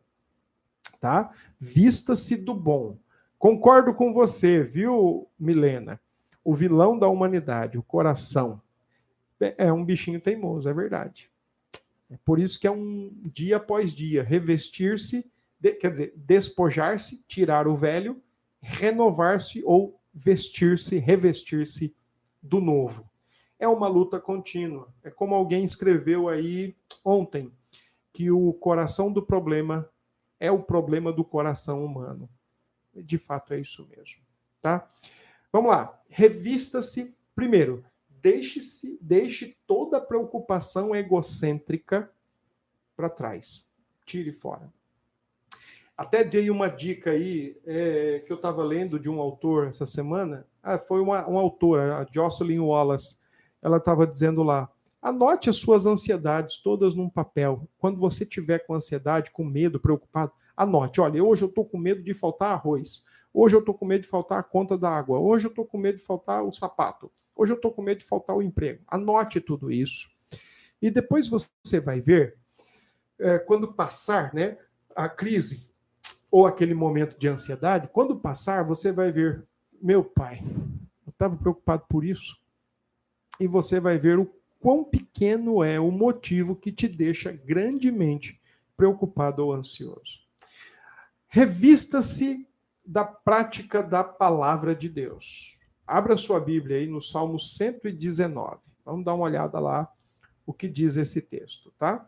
Tá? 1.00 1.32
Vista-se 1.60 2.36
do 2.36 2.54
bom. 2.54 2.98
Concordo 3.38 3.94
com 3.94 4.14
você, 4.14 4.64
viu, 4.64 5.28
Milena? 5.40 6.00
O 6.44 6.54
vilão 6.56 6.98
da 6.98 7.08
humanidade, 7.08 7.78
o 7.78 7.84
coração, 7.84 8.62
é 9.40 9.72
um 9.72 9.84
bichinho 9.84 10.20
teimoso, 10.20 10.68
é 10.68 10.74
verdade. 10.74 11.30
É 12.10 12.18
por 12.26 12.40
isso 12.40 12.60
que 12.60 12.68
é 12.68 12.72
um 12.72 13.12
dia 13.26 13.58
após 13.58 13.94
dia, 13.94 14.22
revestir-se, 14.22 15.30
de, 15.60 15.74
quer 15.74 15.92
dizer, 15.92 16.14
despojar-se, 16.16 17.24
tirar 17.28 17.68
o 17.68 17.76
velho, 17.76 18.22
renovar-se 18.62 19.64
ou 19.64 20.00
vestir-se, 20.14 20.98
revestir-se 20.98 21.96
do 22.42 22.60
novo. 22.60 23.10
É 23.58 23.68
uma 23.68 23.88
luta 23.88 24.20
contínua. 24.20 24.92
É 25.04 25.10
como 25.10 25.36
alguém 25.36 25.64
escreveu 25.64 26.28
aí 26.28 26.76
ontem, 27.06 27.52
que 28.14 28.30
o 28.32 28.54
coração 28.54 29.12
do 29.12 29.22
problema 29.22 29.90
é 30.40 30.52
o 30.52 30.62
problema 30.62 31.14
do 31.14 31.24
coração 31.24 31.86
humano. 31.86 32.30
De 32.94 33.18
fato, 33.18 33.54
é 33.54 33.60
isso 33.60 33.88
mesmo. 33.88 34.22
Tá? 34.62 34.90
Vamos 35.52 35.72
lá. 35.72 36.00
Revista-se, 36.10 37.16
primeiro, 37.36 37.86
deixe-se, 38.10 38.98
deixe 39.02 39.58
toda 39.66 40.02
preocupação 40.02 40.96
egocêntrica 40.96 42.12
para 42.96 43.10
trás. 43.10 43.70
Tire 44.06 44.32
fora. 44.32 44.72
Até 45.96 46.24
dei 46.24 46.50
uma 46.50 46.68
dica 46.68 47.12
aí 47.12 47.60
é, 47.66 48.24
que 48.26 48.32
eu 48.32 48.36
estava 48.36 48.64
lendo 48.64 49.00
de 49.00 49.08
um 49.10 49.20
autor 49.20 49.68
essa 49.68 49.86
semana. 49.86 50.48
Ah, 50.64 50.80
foi 50.80 51.00
uma, 51.00 51.26
uma 51.28 51.40
autora, 51.40 51.98
a 51.98 52.08
Jocelyn 52.12 52.60
Wallace. 52.60 53.20
Ela 53.62 53.78
estava 53.78 54.08
dizendo 54.08 54.42
lá: 54.42 54.68
anote 55.02 55.50
as 55.50 55.58
suas 55.58 55.86
ansiedades 55.86 56.58
todas 56.60 56.94
num 56.94 57.10
papel. 57.10 57.68
Quando 57.78 58.00
você 58.00 58.26
tiver 58.26 58.60
com 58.60 58.76
ansiedade, 58.76 59.32
com 59.32 59.44
medo, 59.44 59.80
preocupado, 59.80 60.32
anote. 60.56 61.02
Olha, 61.02 61.24
hoje 61.24 61.44
eu 61.44 61.50
estou 61.50 61.66
com 61.66 61.78
medo 61.78 62.04
de 62.04 62.14
faltar 62.14 62.54
arroz. 62.54 63.04
Hoje 63.34 63.56
eu 63.56 63.62
estou 63.62 63.74
com 63.74 63.86
medo 63.86 64.02
de 64.02 64.08
faltar 64.08 64.40
a 64.40 64.44
conta 64.44 64.78
da 64.78 64.90
água. 64.90 65.20
Hoje 65.20 65.46
eu 65.46 65.50
estou 65.50 65.66
com 65.66 65.78
medo 65.78 65.98
de 65.98 66.04
faltar 66.04 66.44
o 66.44 66.52
sapato. 66.52 67.12
Hoje 67.36 67.54
eu 67.54 67.56
estou 67.56 67.72
com 67.72 67.82
medo 67.82 68.00
de 68.00 68.06
faltar 68.06 68.36
o 68.36 68.42
emprego. 68.42 68.84
Anote 68.88 69.42
tudo 69.42 69.72
isso. 69.72 70.10
E 70.82 70.92
depois 70.92 71.28
você 71.28 71.80
vai 71.80 72.02
ver, 72.02 72.38
é, 73.18 73.40
quando 73.40 73.74
passar 73.74 74.34
né, 74.34 74.58
a 74.96 75.08
crise 75.08 75.70
ou 76.30 76.46
aquele 76.46 76.74
momento 76.74 77.18
de 77.18 77.28
ansiedade, 77.28 77.90
quando 77.92 78.20
passar, 78.20 78.64
você 78.64 78.92
vai 78.92 79.12
ver, 79.12 79.44
meu 79.82 80.04
pai, 80.04 80.44
eu 81.06 81.12
estava 81.12 81.36
preocupado 81.36 81.86
por 81.90 82.04
isso. 82.04 82.40
E 83.40 83.48
você 83.48 83.80
vai 83.80 83.98
ver 83.98 84.20
o 84.20 84.41
quão 84.62 84.84
pequeno 84.84 85.64
é 85.64 85.80
o 85.80 85.92
motivo 85.92 86.56
que 86.56 86.72
te 86.72 86.88
deixa 86.88 87.32
grandemente 87.32 88.40
preocupado 88.78 89.44
ou 89.44 89.54
ansioso. 89.54 90.22
Revista-se 91.28 92.48
da 92.86 93.04
prática 93.04 93.82
da 93.82 94.04
palavra 94.04 94.76
de 94.76 94.88
Deus. 94.88 95.58
Abra 95.86 96.16
sua 96.16 96.40
Bíblia 96.40 96.78
aí 96.78 96.88
no 96.88 97.02
Salmo 97.02 97.40
119. 97.40 98.60
Vamos 98.86 99.04
dar 99.04 99.16
uma 99.16 99.26
olhada 99.26 99.60
lá 99.60 99.92
o 100.46 100.54
que 100.54 100.68
diz 100.68 100.96
esse 100.96 101.22
texto, 101.22 101.74
tá? 101.78 102.08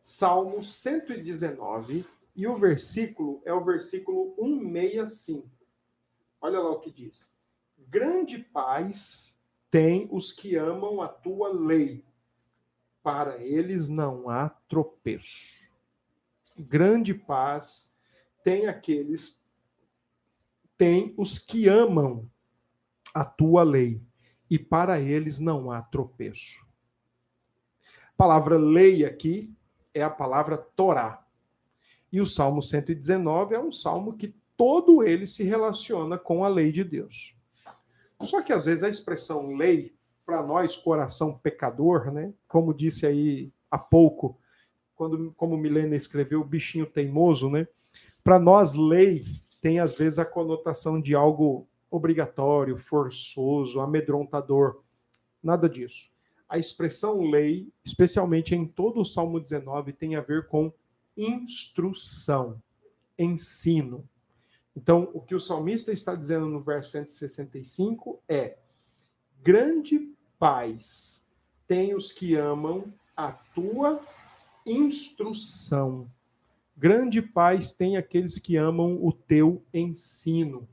Salmo 0.00 0.64
119 0.64 2.04
e 2.34 2.46
o 2.46 2.56
versículo 2.56 3.42
é 3.44 3.52
o 3.52 3.64
versículo 3.64 4.34
165. 4.38 5.48
Olha 6.40 6.60
lá 6.60 6.70
o 6.70 6.80
que 6.80 6.90
diz. 6.90 7.32
Grande 7.78 8.38
paz 8.38 9.38
tem 9.72 10.06
os 10.10 10.32
que 10.32 10.54
amam 10.54 11.00
a 11.00 11.08
tua 11.08 11.48
lei. 11.48 12.04
Para 13.02 13.42
eles 13.42 13.88
não 13.88 14.28
há 14.28 14.50
tropeço. 14.68 15.66
Grande 16.56 17.14
paz 17.14 17.96
tem 18.44 18.66
aqueles 18.66 19.40
tem 20.76 21.14
os 21.16 21.38
que 21.38 21.68
amam 21.68 22.28
a 23.14 23.24
tua 23.24 23.62
lei, 23.62 24.02
e 24.50 24.58
para 24.58 25.00
eles 25.00 25.38
não 25.38 25.70
há 25.70 25.80
tropeço. 25.80 26.58
A 28.08 28.16
palavra 28.16 28.58
lei 28.58 29.04
aqui 29.04 29.54
é 29.94 30.02
a 30.02 30.10
palavra 30.10 30.58
Torá. 30.58 31.24
E 32.10 32.20
o 32.20 32.26
Salmo 32.26 32.60
119 32.62 33.54
é 33.54 33.60
um 33.60 33.70
salmo 33.70 34.16
que 34.16 34.34
todo 34.56 35.04
ele 35.04 35.26
se 35.26 35.44
relaciona 35.44 36.18
com 36.18 36.44
a 36.44 36.48
lei 36.48 36.72
de 36.72 36.82
Deus. 36.82 37.36
Só 38.26 38.42
que 38.42 38.52
às 38.52 38.66
vezes 38.66 38.84
a 38.84 38.88
expressão 38.88 39.54
lei, 39.54 39.94
para 40.24 40.42
nós, 40.42 40.76
coração 40.76 41.38
pecador, 41.38 42.10
né? 42.12 42.32
Como 42.46 42.72
disse 42.72 43.06
aí 43.06 43.52
há 43.70 43.78
pouco, 43.78 44.38
quando, 44.94 45.32
como 45.36 45.56
Milena 45.56 45.96
escreveu, 45.96 46.40
o 46.40 46.44
bichinho 46.44 46.86
teimoso, 46.86 47.50
né? 47.50 47.66
Para 48.22 48.38
nós, 48.38 48.74
lei 48.74 49.24
tem 49.60 49.78
às 49.78 49.96
vezes 49.96 50.18
a 50.18 50.24
conotação 50.24 51.00
de 51.00 51.14
algo 51.14 51.68
obrigatório, 51.90 52.76
forçoso, 52.78 53.80
amedrontador. 53.80 54.82
Nada 55.42 55.68
disso. 55.68 56.10
A 56.48 56.58
expressão 56.58 57.22
lei, 57.22 57.72
especialmente 57.84 58.54
em 58.54 58.66
todo 58.66 59.00
o 59.00 59.04
Salmo 59.04 59.38
19, 59.40 59.92
tem 59.92 60.16
a 60.16 60.20
ver 60.20 60.46
com 60.48 60.72
instrução, 61.16 62.60
ensino. 63.18 64.08
Então, 64.74 65.10
o 65.12 65.20
que 65.20 65.34
o 65.34 65.40
salmista 65.40 65.92
está 65.92 66.14
dizendo 66.14 66.46
no 66.46 66.62
verso 66.62 66.92
165 66.92 68.22
é: 68.28 68.56
grande 69.42 70.14
paz 70.38 71.24
tem 71.66 71.94
os 71.94 72.12
que 72.12 72.34
amam 72.34 72.92
a 73.16 73.32
tua 73.32 74.00
instrução. 74.66 76.10
Grande 76.76 77.20
paz 77.20 77.72
tem 77.72 77.96
aqueles 77.96 78.38
que 78.38 78.56
amam 78.56 78.98
o 79.04 79.12
teu 79.12 79.62
ensino. 79.72 80.68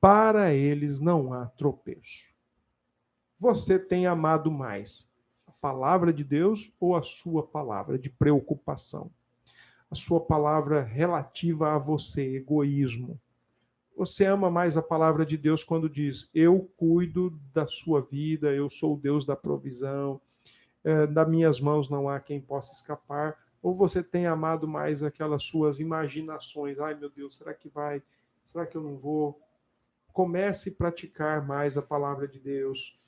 Para 0.00 0.54
eles 0.54 1.00
não 1.00 1.32
há 1.32 1.46
tropeço. 1.46 2.26
Você 3.38 3.78
tem 3.78 4.06
amado 4.06 4.50
mais 4.50 5.08
a 5.46 5.52
palavra 5.52 6.12
de 6.12 6.24
Deus 6.24 6.72
ou 6.80 6.96
a 6.96 7.02
sua 7.02 7.46
palavra 7.46 7.98
de 7.98 8.08
preocupação? 8.08 9.12
A 9.90 9.94
sua 9.94 10.20
palavra 10.20 10.82
relativa 10.82 11.74
a 11.74 11.78
você, 11.78 12.36
egoísmo. 12.36 13.18
Você 13.96 14.26
ama 14.26 14.50
mais 14.50 14.76
a 14.76 14.82
palavra 14.82 15.26
de 15.26 15.36
Deus 15.36 15.64
quando 15.64 15.88
diz: 15.88 16.28
Eu 16.34 16.70
cuido 16.76 17.38
da 17.52 17.66
sua 17.66 18.02
vida, 18.02 18.54
eu 18.54 18.70
sou 18.70 18.94
o 18.94 19.00
Deus 19.00 19.24
da 19.24 19.34
provisão, 19.34 20.20
é, 20.84 21.06
minhas 21.24 21.60
mãos 21.60 21.88
não 21.88 22.08
há 22.08 22.20
quem 22.20 22.40
possa 22.40 22.72
escapar 22.72 23.36
ou 23.62 23.74
você 23.74 24.02
tem 24.02 24.26
amado 24.26 24.68
mais 24.68 25.02
aquelas 25.02 25.44
suas 25.44 25.80
imaginações? 25.80 26.78
Ai, 26.78 26.94
meu 26.94 27.10
Deus, 27.10 27.36
será 27.36 27.52
que 27.52 27.68
vai? 27.68 28.02
Será 28.44 28.64
que 28.64 28.76
eu 28.76 28.82
não 28.82 28.96
vou? 28.96 29.40
Comece 30.12 30.70
a 30.70 30.74
praticar 30.74 31.46
mais 31.46 31.76
a 31.76 31.82
palavra 31.82 32.26
de 32.28 32.38
Deus. 32.38 32.98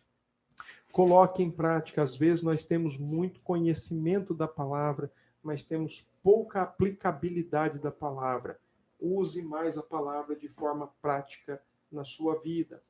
Coloque 0.92 1.42
em 1.42 1.50
prática. 1.50 2.02
Às 2.02 2.16
vezes 2.16 2.42
nós 2.42 2.64
temos 2.64 2.98
muito 2.98 3.40
conhecimento 3.40 4.34
da 4.34 4.48
palavra, 4.48 5.10
mas 5.42 5.64
temos 5.64 6.10
pouca 6.22 6.62
aplicabilidade 6.62 7.78
da 7.78 7.90
palavra. 7.90 8.60
Use 8.98 9.42
mais 9.42 9.78
a 9.78 9.82
palavra 9.82 10.36
de 10.36 10.48
forma 10.48 10.88
prática 11.00 11.62
na 11.90 12.04
sua 12.04 12.38
vida. 12.40 12.82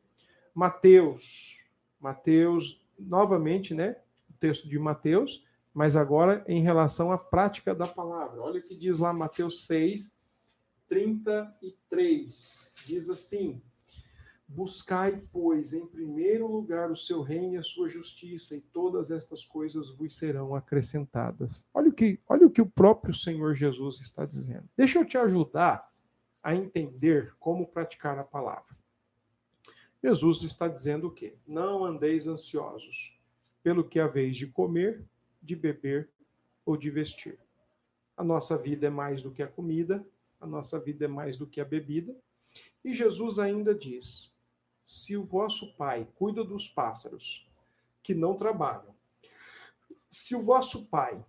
Mateus, 0.55 1.65
Mateus, 2.01 2.85
novamente, 2.99 3.75
né? 3.75 3.97
O 4.29 4.33
texto 4.35 4.69
de 4.69 4.79
Mateus, 4.79 5.45
mas 5.73 5.97
agora 5.97 6.45
em 6.49 6.61
relação 6.63 7.13
à 7.13 7.19
prática 7.19 7.75
da 7.75 7.87
palavra. 7.87 8.41
Olha 8.43 8.61
o 8.61 8.63
que 8.63 8.75
diz 8.75 8.99
lá 8.99 9.13
Mateus 9.13 9.67
6, 9.67 10.19
33. 10.89 12.75
Diz 12.85 13.09
assim: 13.09 13.63
Buscai, 14.53 15.23
pois, 15.33 15.73
em 15.73 15.87
primeiro 15.87 16.49
lugar 16.49 16.91
o 16.91 16.97
seu 16.97 17.23
reino 17.23 17.55
e 17.55 17.57
a 17.57 17.63
sua 17.63 17.89
justiça, 17.89 18.57
e 18.57 18.61
todas 18.61 19.13
estas 19.13 19.45
coisas 19.45 19.91
vos 19.91 20.19
serão 20.19 20.57
acrescentadas. 20.57 21.65
Olha 21.73 21.89
o 21.89 21.93
que, 21.93 22.19
olha 22.29 22.47
o, 22.49 22.51
que 22.51 22.61
o 22.61 22.67
próprio 22.67 23.15
Senhor 23.15 23.55
Jesus 23.55 24.01
está 24.01 24.27
dizendo. 24.27 24.69
Deixa 24.77 24.99
eu 24.99 25.05
te 25.05 25.17
ajudar 25.17 25.89
a 26.43 26.55
entender 26.55 27.33
como 27.39 27.65
praticar 27.65 28.19
a 28.19 28.25
palavra. 28.25 28.77
Jesus 30.03 30.43
está 30.43 30.67
dizendo 30.67 31.07
o 31.07 31.13
quê? 31.13 31.37
Não 31.47 31.85
andeis 31.85 32.27
ansiosos 32.27 33.17
pelo 33.63 33.85
que 33.85 34.01
haveis 34.01 34.37
de 34.37 34.49
comer 34.49 35.05
de 35.41 35.55
beber 35.55 36.11
ou 36.67 36.77
de 36.77 36.91
vestir. 36.91 37.39
A 38.17 38.25
nossa 38.25 38.59
vida 38.59 38.89
é 38.89 38.91
mais 38.91 39.23
do 39.23 39.31
que 39.31 39.45
a 39.45 39.47
comida, 39.47 40.05
a 40.41 40.47
nossa 40.47 40.79
vida 40.81 41.05
é 41.05 41.09
mais 41.09 41.37
do 41.37 41.47
que 41.47 41.61
a 41.61 41.65
bebida. 41.65 42.17
E 42.85 42.93
Jesus 42.93 43.39
ainda 43.39 43.75
diz: 43.75 44.33
se 44.91 45.17
o 45.17 45.23
vosso 45.23 45.73
pai 45.77 46.05
cuida 46.17 46.43
dos 46.43 46.67
pássaros 46.67 47.49
que 48.03 48.13
não 48.13 48.35
trabalham, 48.35 48.93
se 50.11 50.35
o 50.35 50.43
vosso 50.43 50.89
pai 50.89 51.25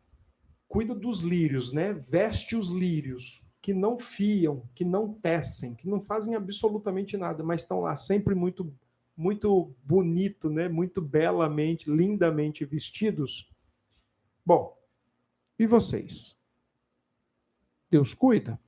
cuida 0.67 0.95
dos 0.95 1.19
lírios, 1.19 1.71
né? 1.71 1.93
Veste 1.93 2.55
os 2.55 2.69
lírios 2.69 3.45
que 3.61 3.71
não 3.71 3.99
fiam, 3.99 4.67
que 4.73 4.83
não 4.83 5.13
tecem, 5.13 5.75
que 5.75 5.87
não 5.87 6.01
fazem 6.01 6.33
absolutamente 6.33 7.15
nada, 7.15 7.43
mas 7.43 7.61
estão 7.61 7.81
lá 7.81 7.95
sempre 7.95 8.33
muito 8.33 8.75
muito 9.15 9.71
bonito, 9.83 10.49
né? 10.49 10.67
Muito 10.67 10.99
belamente, 10.99 11.87
lindamente 11.87 12.65
vestidos. 12.65 13.47
Bom, 14.43 14.75
e 15.59 15.67
vocês? 15.67 16.35
Deus 17.91 18.15
cuida? 18.15 18.59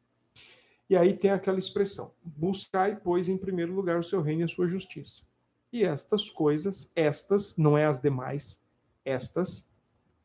E 0.94 0.96
aí 0.96 1.12
tem 1.12 1.32
aquela 1.32 1.58
expressão: 1.58 2.14
buscai, 2.24 2.96
pois, 2.96 3.28
em 3.28 3.36
primeiro 3.36 3.74
lugar 3.74 4.00
o 4.00 4.04
seu 4.04 4.22
reino 4.22 4.42
e 4.42 4.44
a 4.44 4.48
sua 4.48 4.68
justiça. 4.68 5.24
E 5.72 5.84
estas 5.84 6.30
coisas, 6.30 6.92
estas, 6.96 7.58
não 7.58 7.76
é 7.76 7.84
as 7.86 8.00
demais, 8.00 8.62
estas, 9.04 9.68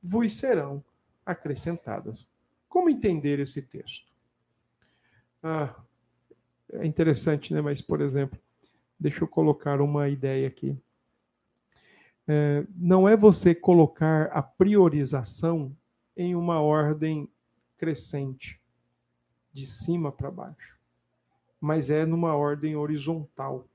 vos 0.03 0.37
serão 0.37 0.85
acrescentadas. 1.25 2.29
Como 2.69 2.91
entender 2.91 3.41
esse 3.41 3.63
texto? 3.63 4.07
Ah, 5.43 5.75
é 6.75 6.85
interessante, 6.85 7.55
né? 7.55 7.63
Mas, 7.63 7.81
por 7.81 8.03
exemplo, 8.03 8.39
deixa 9.01 9.25
eu 9.25 9.29
colocar 9.29 9.81
uma 9.81 10.07
ideia 10.07 10.47
aqui 10.47 10.79
é, 12.29 12.67
não 12.77 13.09
é 13.09 13.17
você 13.17 13.55
colocar 13.55 14.25
a 14.27 14.43
priorização 14.43 15.75
em 16.15 16.37
uma 16.37 16.61
ordem 16.61 17.27
crescente, 17.79 18.58
de 19.53 19.67
cima 19.67 20.13
para 20.13 20.31
baixo, 20.31 20.79
mas 21.61 21.91
é 21.91 22.07
numa 22.07 22.35
ordem 22.35 22.77
horizontal. 22.77 23.67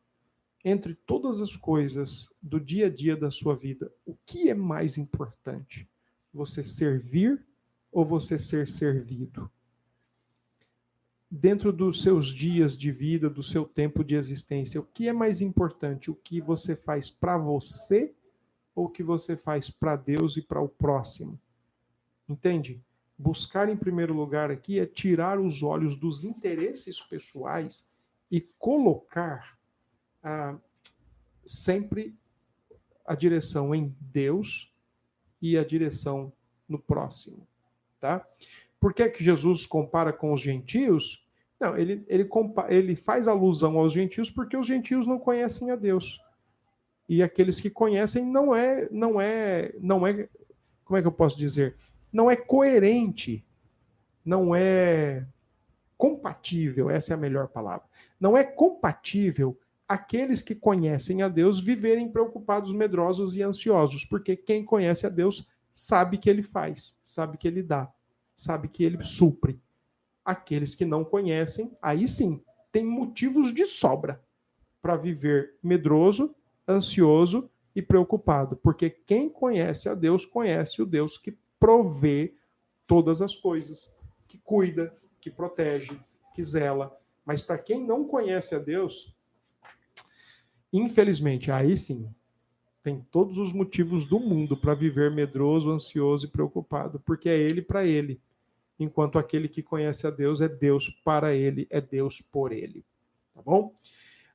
Entre 0.65 0.95
todas 0.95 1.41
as 1.41 1.55
coisas 1.55 2.31
do 2.41 2.59
dia 2.59 2.87
a 2.87 2.89
dia 2.89 3.17
da 3.17 3.29
sua 3.29 3.55
vida, 3.55 3.91
o 4.05 4.15
que 4.25 4.49
é 4.49 4.53
mais 4.53 4.97
importante? 4.97 5.87
Você 6.33 6.63
servir 6.63 7.43
ou 7.91 8.05
você 8.05 8.39
ser 8.39 8.67
servido? 8.67 9.51
Dentro 11.29 11.73
dos 11.73 12.01
seus 12.01 12.27
dias 12.27 12.77
de 12.77 12.91
vida, 12.91 13.29
do 13.29 13.43
seu 13.43 13.65
tempo 13.65 14.03
de 14.03 14.15
existência, 14.15 14.79
o 14.79 14.85
que 14.85 15.07
é 15.07 15.13
mais 15.13 15.41
importante? 15.41 16.09
O 16.09 16.15
que 16.15 16.39
você 16.39 16.75
faz 16.75 17.09
para 17.09 17.37
você 17.37 18.13
ou 18.75 18.89
que 18.89 19.03
você 19.03 19.35
faz 19.35 19.69
para 19.69 19.95
Deus 19.95 20.37
e 20.37 20.41
para 20.41 20.61
o 20.61 20.67
próximo. 20.67 21.39
Entende? 22.27 22.81
Buscar 23.17 23.69
em 23.69 23.77
primeiro 23.77 24.13
lugar 24.13 24.49
aqui 24.49 24.79
é 24.79 24.85
tirar 24.85 25.39
os 25.39 25.61
olhos 25.61 25.95
dos 25.95 26.23
interesses 26.23 26.99
pessoais 26.99 27.87
e 28.31 28.41
colocar 28.57 29.57
ah, 30.23 30.57
sempre 31.45 32.15
a 33.05 33.15
direção 33.15 33.75
em 33.75 33.95
Deus 33.99 34.73
e 35.41 35.57
a 35.57 35.63
direção 35.63 36.31
no 36.67 36.79
próximo, 36.79 37.45
tá? 37.99 38.25
Por 38.79 38.93
que, 38.93 39.07
que 39.09 39.23
Jesus 39.23 39.65
compara 39.65 40.11
com 40.11 40.33
os 40.33 40.41
gentios? 40.41 41.25
Não, 41.59 41.77
ele, 41.77 42.03
ele, 42.07 42.27
ele 42.69 42.95
faz 42.95 43.27
alusão 43.27 43.77
aos 43.77 43.93
gentios 43.93 44.29
porque 44.29 44.57
os 44.57 44.67
gentios 44.67 45.05
não 45.05 45.19
conhecem 45.19 45.71
a 45.71 45.75
Deus. 45.75 46.21
E 47.07 47.21
aqueles 47.21 47.59
que 47.59 47.69
conhecem 47.69 48.25
não 48.25 48.55
é, 48.55 48.87
não 48.89 49.21
é, 49.21 49.73
não 49.79 50.07
é, 50.07 50.27
como 50.83 50.97
é 50.97 51.01
que 51.01 51.07
eu 51.07 51.11
posso 51.11 51.37
dizer? 51.37 51.75
Não 52.13 52.29
é 52.29 52.35
coerente, 52.35 53.43
não 54.23 54.55
é 54.55 55.25
compatível, 55.97 56.89
essa 56.89 57.13
é 57.13 57.15
a 57.15 57.19
melhor 57.19 57.47
palavra. 57.47 57.87
Não 58.19 58.37
é 58.37 58.43
compatível 58.43 59.57
aqueles 59.87 60.41
que 60.41 60.55
conhecem 60.55 61.21
a 61.21 61.27
Deus 61.27 61.59
viverem 61.59 62.09
preocupados, 62.09 62.73
medrosos 62.73 63.35
e 63.35 63.41
ansiosos, 63.41 64.05
porque 64.05 64.35
quem 64.35 64.63
conhece 64.63 65.05
a 65.05 65.09
Deus 65.09 65.47
sabe 65.71 66.17
que 66.17 66.29
ele 66.29 66.43
faz, 66.43 66.97
sabe 67.03 67.37
que 67.37 67.47
ele 67.47 67.63
dá, 67.63 67.91
sabe 68.35 68.67
que 68.67 68.83
ele 68.83 69.03
supre. 69.03 69.59
Aqueles 70.23 70.73
que 70.73 70.85
não 70.85 71.03
conhecem, 71.03 71.75
aí 71.81 72.07
sim, 72.07 72.41
tem 72.71 72.85
motivos 72.85 73.53
de 73.53 73.65
sobra 73.65 74.23
para 74.81 74.95
viver 74.95 75.55
medroso, 75.61 76.35
ansioso 76.67 77.49
e 77.75 77.81
preocupado, 77.81 78.55
porque 78.55 78.89
quem 78.89 79.29
conhece 79.29 79.89
a 79.89 79.95
Deus 79.95 80.25
conhece 80.25 80.81
o 80.81 80.85
Deus 80.85 81.17
que 81.17 81.37
provê 81.63 82.35
todas 82.85 83.21
as 83.21 83.37
coisas, 83.37 83.97
que 84.27 84.37
cuida, 84.37 84.93
que 85.21 85.31
protege, 85.31 85.97
que 86.35 86.43
zela. 86.43 86.93
Mas 87.23 87.41
para 87.41 87.57
quem 87.57 87.81
não 87.81 88.05
conhece 88.05 88.53
a 88.53 88.59
Deus, 88.59 89.15
Infelizmente, 90.73 91.51
aí 91.51 91.77
sim, 91.77 92.09
tem 92.81 92.99
todos 93.11 93.37
os 93.37 93.53
motivos 93.53 94.07
do 94.07 94.19
mundo 94.19 94.57
para 94.57 94.73
viver 94.73 95.11
medroso, 95.11 95.69
ansioso 95.69 96.25
e 96.25 96.29
preocupado, 96.29 96.99
porque 97.05 97.29
é 97.29 97.37
ele 97.37 97.61
para 97.61 97.85
ele, 97.85 98.19
enquanto 98.79 99.19
aquele 99.19 99.47
que 99.47 99.61
conhece 99.61 100.07
a 100.07 100.09
Deus 100.09 100.41
é 100.41 100.49
Deus 100.49 100.89
para 101.05 101.35
ele, 101.35 101.67
é 101.69 101.79
Deus 101.79 102.21
por 102.21 102.51
ele. 102.51 102.83
Tá 103.35 103.41
bom? 103.43 103.75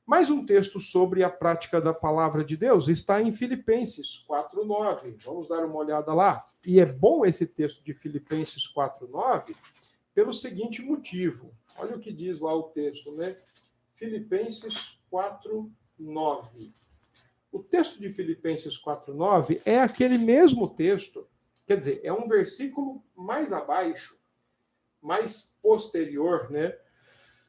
Mais 0.05 0.29
um 0.29 0.45
texto 0.45 0.79
sobre 0.79 1.25
a 1.25 1.29
prática 1.29 1.81
da 1.81 1.93
palavra 1.93 2.43
de 2.43 2.55
Deus 2.55 2.87
está 2.87 3.21
em 3.21 3.33
Filipenses 3.33 4.23
4:9. 4.25 5.17
Vamos 5.25 5.49
dar 5.49 5.65
uma 5.65 5.75
olhada 5.75 6.13
lá. 6.13 6.45
E 6.65 6.79
é 6.79 6.85
bom 6.85 7.25
esse 7.25 7.47
texto 7.47 7.83
de 7.83 7.93
Filipenses 7.93 8.67
4:9 8.67 9.55
pelo 10.13 10.33
seguinte 10.33 10.81
motivo. 10.81 11.53
Olha 11.77 11.95
o 11.95 11.99
que 11.99 12.11
diz 12.11 12.39
lá 12.39 12.53
o 12.53 12.63
texto, 12.63 13.15
né? 13.15 13.35
Filipenses 13.95 14.99
4 15.09 15.71
9. 15.97 16.73
O 17.51 17.59
texto 17.59 17.99
de 17.99 18.13
Filipenses 18.13 18.77
4:9 18.77 19.61
é 19.65 19.79
aquele 19.79 20.17
mesmo 20.17 20.67
texto, 20.67 21.27
quer 21.65 21.77
dizer, 21.77 21.99
é 22.03 22.13
um 22.13 22.27
versículo 22.27 23.03
mais 23.15 23.51
abaixo, 23.51 24.17
mais 25.01 25.57
posterior, 25.61 26.49
né, 26.51 26.75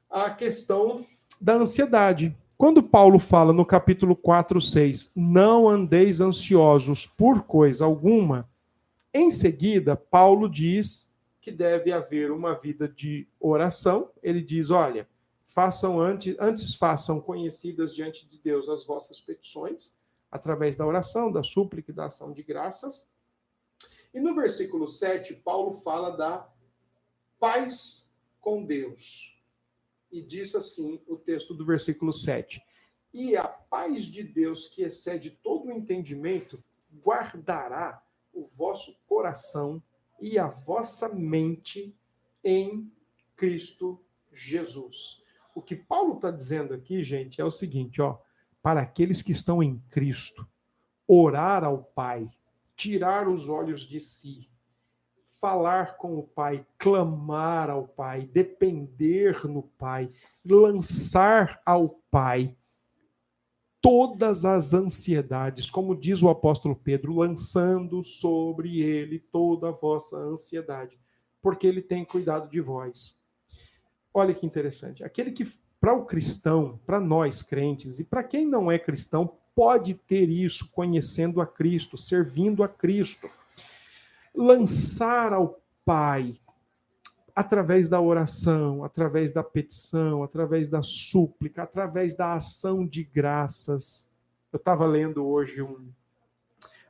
à 0.08 0.30
questão 0.30 1.04
da 1.40 1.54
ansiedade. 1.54 2.36
Quando 2.56 2.82
Paulo 2.82 3.18
fala 3.18 3.52
no 3.52 3.64
capítulo 3.64 4.14
4, 4.14 4.60
6, 4.60 5.12
não 5.16 5.68
andeis 5.68 6.20
ansiosos 6.20 7.06
por 7.06 7.42
coisa 7.42 7.84
alguma, 7.84 8.48
em 9.12 9.30
seguida, 9.30 9.96
Paulo 9.96 10.48
diz 10.48 11.12
que 11.40 11.50
deve 11.50 11.92
haver 11.92 12.30
uma 12.30 12.54
vida 12.54 12.88
de 12.88 13.26
oração. 13.40 14.10
Ele 14.22 14.40
diz: 14.40 14.70
olha, 14.70 15.08
façam 15.46 16.00
antes, 16.00 16.36
antes 16.38 16.74
façam 16.74 17.20
conhecidas 17.20 17.94
diante 17.94 18.28
de 18.28 18.38
Deus 18.38 18.68
as 18.68 18.84
vossas 18.84 19.20
petições, 19.20 19.98
através 20.30 20.76
da 20.76 20.86
oração, 20.86 21.32
da 21.32 21.42
súplica 21.42 21.90
e 21.90 21.94
da 21.94 22.06
ação 22.06 22.32
de 22.32 22.42
graças. 22.42 23.08
E 24.14 24.20
no 24.20 24.34
versículo 24.34 24.86
7, 24.86 25.34
Paulo 25.34 25.72
fala 25.72 26.16
da 26.16 26.48
paz 27.38 28.12
com 28.40 28.64
Deus. 28.64 29.36
E 30.10 30.20
diz 30.20 30.54
assim 30.54 31.00
o 31.06 31.16
texto 31.16 31.52
do 31.52 31.64
versículo 31.64 32.12
7: 32.12 32.62
E 33.12 33.36
a 33.36 33.48
paz 33.48 34.04
de 34.04 34.22
Deus, 34.22 34.68
que 34.68 34.82
excede 34.82 35.30
todo 35.30 35.66
o 35.66 35.72
entendimento, 35.72 36.62
guardará 37.04 38.02
o 38.32 38.46
vosso 38.56 38.96
coração 39.06 39.82
e 40.20 40.38
a 40.38 40.48
vossa 40.48 41.08
mente 41.08 41.96
em 42.44 42.90
Cristo 43.36 44.02
Jesus. 44.32 45.22
O 45.54 45.62
que 45.62 45.74
Paulo 45.74 46.14
está 46.14 46.30
dizendo 46.30 46.74
aqui, 46.74 47.02
gente, 47.02 47.40
é 47.40 47.44
o 47.44 47.50
seguinte: 47.50 48.00
ó, 48.00 48.18
para 48.62 48.80
aqueles 48.80 49.22
que 49.22 49.32
estão 49.32 49.62
em 49.62 49.78
Cristo, 49.90 50.46
orar 51.06 51.64
ao 51.64 51.82
Pai, 51.82 52.26
tirar 52.76 53.28
os 53.28 53.48
olhos 53.48 53.80
de 53.82 53.98
si, 53.98 54.48
falar 55.40 55.96
com 55.96 56.18
o 56.18 56.22
Pai, 56.22 56.66
clamar 56.78 57.70
ao 57.70 57.88
Pai, 57.88 58.26
depender 58.26 59.46
no 59.46 59.62
Pai, 59.62 60.10
lançar 60.44 61.60
ao 61.64 61.88
Pai 62.10 62.56
todas 63.80 64.44
as 64.44 64.74
ansiedades, 64.74 65.70
como 65.70 65.96
diz 65.96 66.22
o 66.22 66.28
apóstolo 66.28 66.76
Pedro, 66.76 67.16
lançando 67.16 68.04
sobre 68.04 68.80
ele 68.80 69.18
toda 69.18 69.68
a 69.68 69.72
vossa 69.72 70.16
ansiedade, 70.18 70.98
porque 71.40 71.66
ele 71.66 71.80
tem 71.80 72.04
cuidado 72.04 72.50
de 72.50 72.60
vós. 72.60 73.18
Olha 74.12 74.34
que 74.34 74.44
interessante. 74.44 75.02
Aquele 75.02 75.32
que, 75.32 75.50
para 75.80 75.94
o 75.94 76.04
cristão, 76.04 76.78
para 76.84 77.00
nós 77.00 77.42
crentes, 77.42 77.98
e 77.98 78.04
para 78.04 78.22
quem 78.22 78.46
não 78.46 78.70
é 78.70 78.78
cristão, 78.78 79.36
pode 79.54 79.94
ter 79.94 80.28
isso 80.28 80.70
conhecendo 80.70 81.40
a 81.40 81.46
Cristo, 81.46 81.96
servindo 81.96 82.62
a 82.62 82.68
Cristo. 82.68 83.30
Lançar 84.34 85.32
ao 85.32 85.60
Pai, 85.84 86.34
através 87.34 87.88
da 87.88 88.00
oração, 88.00 88.84
através 88.84 89.32
da 89.32 89.42
petição, 89.42 90.22
através 90.22 90.68
da 90.68 90.82
súplica, 90.82 91.62
através 91.62 92.14
da 92.14 92.34
ação 92.34 92.86
de 92.86 93.04
graças. 93.04 94.10
Eu 94.52 94.56
estava 94.56 94.86
lendo 94.86 95.26
hoje 95.26 95.62
um, 95.62 95.90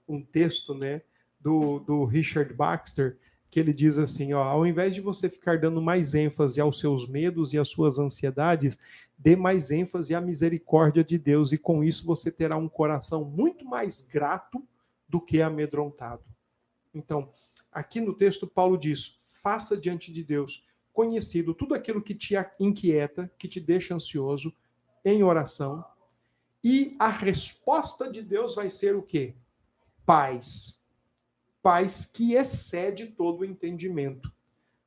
um 0.09 0.23
texto 0.23 0.75
né, 0.75 1.03
do, 1.41 1.79
do 1.81 2.05
Richard 2.05 2.53
Baxter, 2.53 3.17
que 3.51 3.59
ele 3.59 3.73
diz 3.73 3.99
assim, 3.99 4.33
ó, 4.33 4.43
ao 4.43 4.67
invés 4.67 4.95
de 4.95 5.01
você 5.01 5.29
ficar 5.29 5.59
dando 5.59 5.83
mais 5.83 6.15
ênfase 6.15 6.61
aos 6.61 6.79
seus 6.79 7.09
medos 7.09 7.53
e 7.53 7.59
às 7.59 7.69
suas 7.69 7.99
ansiedades, 7.99 8.79
dê 9.19 9.35
mais 9.35 9.71
ênfase 9.71 10.15
à 10.15 10.21
misericórdia 10.21 11.03
de 11.03 11.19
Deus 11.19 11.53
e 11.53 11.59
com 11.59 11.83
isso 11.83 12.07
você 12.07 12.31
terá 12.31 12.57
um 12.57 12.69
coração 12.69 13.25
muito 13.25 13.65
mais 13.65 14.01
grato 14.01 14.65
do 15.09 15.21
que 15.21 15.43
amedrontado. 15.43 16.23
Então, 16.95 17.31
aqui 17.73 18.01
no 18.01 18.15
texto 18.15 18.47
Paulo 18.47 18.79
diz: 18.79 19.20
faça 19.43 19.77
diante 19.77 20.13
de 20.13 20.23
Deus 20.25 20.65
conhecido 20.93 21.55
tudo 21.55 21.75
aquilo 21.75 22.03
que 22.03 22.15
te 22.15 22.35
inquieta, 22.59 23.31
que 23.39 23.49
te 23.49 23.61
deixa 23.61 23.95
ansioso 23.95 24.55
em 25.05 25.23
oração, 25.23 25.85
e 26.63 26.95
a 26.99 27.09
resposta 27.09 28.11
de 28.11 28.23
Deus 28.23 28.55
vai 28.55 28.69
ser 28.69 28.95
o 28.95 29.03
quê? 29.03 29.35
Paz 30.05 30.81
paz 31.63 32.05
que 32.05 32.35
excede 32.35 33.07
todo 33.07 33.41
o 33.41 33.45
entendimento. 33.45 34.33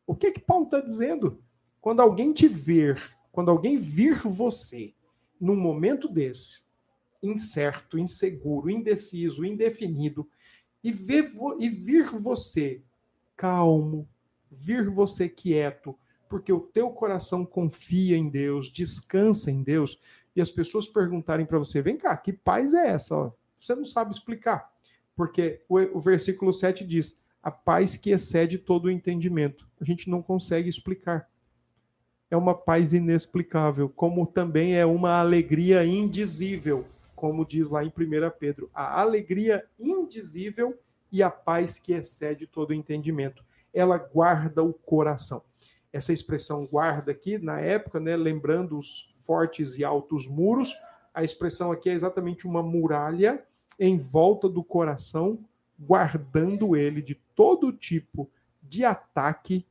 O 0.06 0.16
que 0.16 0.32
que 0.32 0.39
Paulo 0.39 0.66
está 0.66 0.80
dizendo? 0.80 1.42
Quando 1.80 2.02
alguém 2.02 2.34
te 2.34 2.48
ver, 2.48 3.02
quando 3.32 3.50
alguém 3.50 3.78
vir 3.78 4.22
você 4.28 4.94
num 5.39 5.56
momento 5.56 6.08
desse, 6.08 6.62
incerto, 7.22 7.98
inseguro, 7.98 8.70
indeciso, 8.70 9.46
indefinido, 9.46 10.28
e, 10.84 10.92
ver, 10.92 11.32
e 11.60 11.70
vir 11.70 12.10
você 12.20 12.82
calmo, 13.36 14.08
vir 14.60 14.89
você 14.89 15.28
quieto, 15.28 15.98
porque 16.30 16.52
o 16.52 16.60
teu 16.60 16.89
coração 16.89 17.46
confia 17.46 18.18
em 18.18 18.30
Deus, 18.30 18.72
descansa 18.72 19.52
em 19.52 19.62
Deus, 19.62 20.00
e 20.36 20.42
as 20.42 20.52
pessoas 20.52 20.88
perguntarem 20.88 21.46
para 21.46 21.60
você: 21.60 21.82
vem 21.82 21.98
cá, 21.98 22.16
que 22.18 22.34
paz 22.34 22.74
é 22.74 22.88
essa? 22.88 23.34
Você 23.58 23.76
não 23.76 23.86
sabe 23.86 24.13
explicar. 24.13 24.72
Porque 25.16 25.62
o, 25.70 25.78
o 25.98 26.02
versículo 26.02 26.52
7 26.52 26.86
diz: 26.86 27.18
a 27.42 27.52
paz 27.52 27.98
que 27.98 28.12
excede 28.12 28.58
todo 28.58 28.86
o 28.86 28.92
entendimento. 28.92 29.68
A 29.80 29.84
gente 29.84 30.10
não 30.10 30.22
consegue 30.22 30.70
explicar. 30.70 31.30
É 32.32 32.38
uma 32.38 32.56
paz 32.56 32.94
inexplicável, 32.94 33.89
como 33.89 34.26
também 34.26 34.76
é 34.76 34.86
uma 34.86 35.20
alegria 35.20 35.86
indizível, 35.86 36.88
como 37.16 37.46
diz 37.46 37.70
lá 37.70 37.84
em 37.84 37.89
1 37.89 37.92
Pedro. 38.39 38.72
A 38.74 39.02
alegria 39.02 39.66
indizível 39.80 40.80
e 41.12 41.22
a 41.22 41.30
paz 41.30 41.78
que 41.78 41.94
excede 41.94 42.48
todo 42.48 42.72
o 42.72 42.74
entendimento. 42.74 43.46
Ela 43.73 43.97
guarda 43.97 44.63
o 44.63 44.73
coração. 44.73 45.43
Essa 45.91 46.13
expressão 46.13 46.65
guarda 46.65 47.12
aqui, 47.12 47.38
na 47.38 47.59
época, 47.59 47.99
né, 47.99 48.15
lembrando 48.15 48.77
os 48.77 49.13
fortes 49.21 49.77
e 49.77 49.83
altos 49.83 50.27
muros, 50.27 50.73
a 51.13 51.23
expressão 51.23 51.71
aqui 51.71 51.89
é 51.89 51.93
exatamente 51.93 52.47
uma 52.47 52.63
muralha 52.63 53.43
em 53.79 53.97
volta 53.97 54.49
do 54.49 54.63
coração, 54.63 55.39
guardando 55.79 56.75
ele 56.75 57.01
de 57.01 57.15
todo 57.36 57.71
tipo 57.71 58.29
de 58.62 58.83
ataque, 58.83 59.65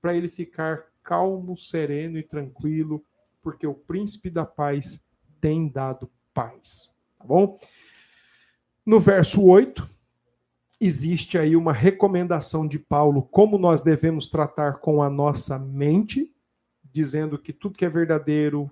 para 0.00 0.14
ele 0.14 0.28
ficar 0.28 0.84
calmo, 1.02 1.56
sereno 1.56 2.18
e 2.18 2.22
tranquilo, 2.22 3.04
porque 3.42 3.66
o 3.66 3.74
príncipe 3.74 4.30
da 4.30 4.44
paz 4.44 5.02
tem 5.40 5.68
dado 5.68 6.10
paz. 6.32 6.94
Tá 7.18 7.24
bom? 7.24 7.58
No 8.84 9.00
verso 9.00 9.44
8, 9.44 9.88
existe 10.80 11.38
aí 11.38 11.56
uma 11.56 11.72
recomendação 11.72 12.66
de 12.66 12.78
Paulo 12.78 13.22
como 13.22 13.58
nós 13.58 13.82
devemos 13.82 14.28
tratar 14.28 14.74
com 14.74 15.02
a 15.02 15.08
nossa 15.08 15.58
mente, 15.58 16.34
dizendo 16.84 17.38
que 17.38 17.52
tudo 17.52 17.76
que 17.76 17.84
é 17.84 17.88
verdadeiro, 17.88 18.70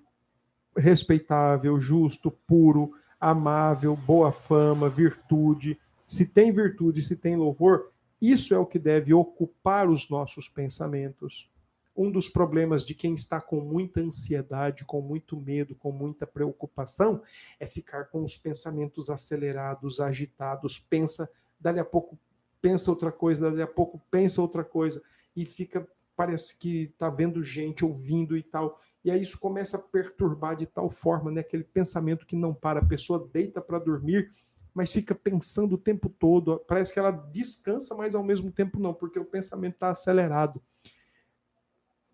respeitável, 0.77 1.79
justo, 1.79 2.31
puro, 2.31 2.93
amável, 3.21 3.97
boa 3.97 4.33
fama, 4.33 4.89
virtude, 4.89 5.79
se 6.07 6.27
tem 6.27 6.53
virtude, 6.53 7.01
se 7.01 7.17
tem 7.17 7.37
louvor, 7.37 7.91
isso 8.21 8.55
é 8.55 8.59
o 8.59 8.67
que 8.67 8.79
deve 8.79 9.13
ocupar 9.13 9.89
os 9.89 10.09
nossos 10.09 10.49
pensamentos. 10.49 11.51
Um 11.97 12.11
dos 12.11 12.29
problemas 12.29 12.85
de 12.85 12.95
quem 12.95 13.15
está 13.15 13.41
com 13.41 13.61
muita 13.61 14.01
ansiedade, 14.01 14.85
com 14.85 15.01
muito 15.01 15.41
medo, 15.41 15.75
com 15.75 15.93
muita 15.93 16.27
preocupação, 16.27 17.23
é 17.59 17.67
ficar 17.67 18.07
com 18.07 18.23
os 18.23 18.37
pensamentos 18.37 19.09
acelerados, 19.09 20.01
agitados, 20.01 20.79
pensa, 20.79 21.31
dali 21.65 21.81
a 21.81 21.85
pouco 21.85 22.19
pensa 22.61 22.91
outra 22.91 23.11
coisa, 23.11 23.51
dali 23.51 23.63
a 23.63 23.67
pouco 23.67 24.01
pensa 24.11 24.41
outra 24.41 24.63
coisa, 24.63 25.03
e 25.35 25.45
fica, 25.45 25.87
parece 26.15 26.59
que 26.59 26.85
está 26.85 27.11
vendo 27.11 27.43
gente, 27.43 27.85
ouvindo 27.85 28.37
e 28.37 28.43
tal. 28.43 28.81
E 29.05 29.11
aí 29.11 29.23
isso 29.23 29.39
começa 29.39 29.77
a 29.77 29.81
perturbar 29.81 30.57
de 30.57 30.67
tal 30.67 30.91
forma, 30.91 31.31
né? 31.31 31.41
Aquele 31.41 31.65
pensamento 31.65 32.25
que 32.25 32.37
não 32.37 32.55
para, 32.55 32.81
a 32.81 32.85
pessoa 32.85 33.29
deita 33.33 33.61
para 33.61 33.79
dormir 33.79 34.31
mas 34.75 34.93
fica 34.93 35.15
pensando 35.15 35.77
o 35.77 35.79
tempo 35.79 36.09
todo. 36.09 36.59
Parece 36.67 36.93
que 36.93 36.99
ela 36.99 37.13
descansa, 37.13 37.95
mas 37.95 38.17
ao 38.17 38.25
mesmo 38.25 38.51
tempo 38.51 38.81
não, 38.81 38.93
porque 38.93 39.21
o 39.21 39.25
pensamento 39.25 39.75
está 39.75 39.91
acelerado. 39.91 40.61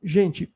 Gente, 0.02 0.54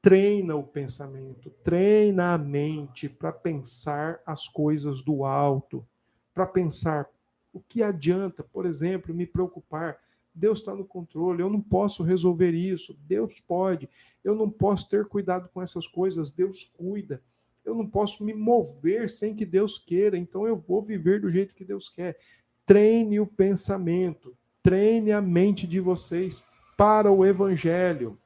treina 0.00 0.56
o 0.56 0.64
pensamento, 0.64 1.50
treina 1.62 2.32
a 2.32 2.38
mente 2.38 3.06
para 3.06 3.30
pensar 3.32 4.20
as 4.24 4.48
coisas 4.48 5.02
do 5.02 5.24
alto, 5.26 5.86
para 6.32 6.46
pensar 6.46 7.06
o 7.52 7.60
que 7.60 7.82
adianta, 7.82 8.42
por 8.42 8.66
exemplo, 8.66 9.14
me 9.14 9.26
preocupar. 9.26 9.98
Deus 10.34 10.60
está 10.60 10.74
no 10.74 10.84
controle, 10.84 11.42
eu 11.42 11.50
não 11.50 11.60
posso 11.60 12.02
resolver 12.02 12.52
isso, 12.52 12.96
Deus 13.06 13.40
pode, 13.40 13.88
eu 14.22 14.34
não 14.34 14.48
posso 14.48 14.88
ter 14.88 15.04
cuidado 15.06 15.48
com 15.52 15.60
essas 15.60 15.86
coisas, 15.88 16.30
Deus 16.30 16.64
cuida 16.76 17.20
eu 17.64 17.74
não 17.74 17.86
posso 17.86 18.24
me 18.24 18.34
mover 18.34 19.08
sem 19.08 19.34
que 19.34 19.44
Deus 19.44 19.78
queira, 19.78 20.16
então 20.16 20.46
eu 20.46 20.56
vou 20.56 20.82
viver 20.82 21.20
do 21.20 21.30
jeito 21.30 21.54
que 21.54 21.64
Deus 21.64 21.88
quer. 21.88 22.18
Treine 22.64 23.20
o 23.20 23.26
pensamento, 23.26 24.36
treine 24.62 25.12
a 25.12 25.20
mente 25.20 25.66
de 25.66 25.80
vocês 25.80 26.44
para 26.76 27.10
o 27.10 27.24
evangelho. 27.24 28.18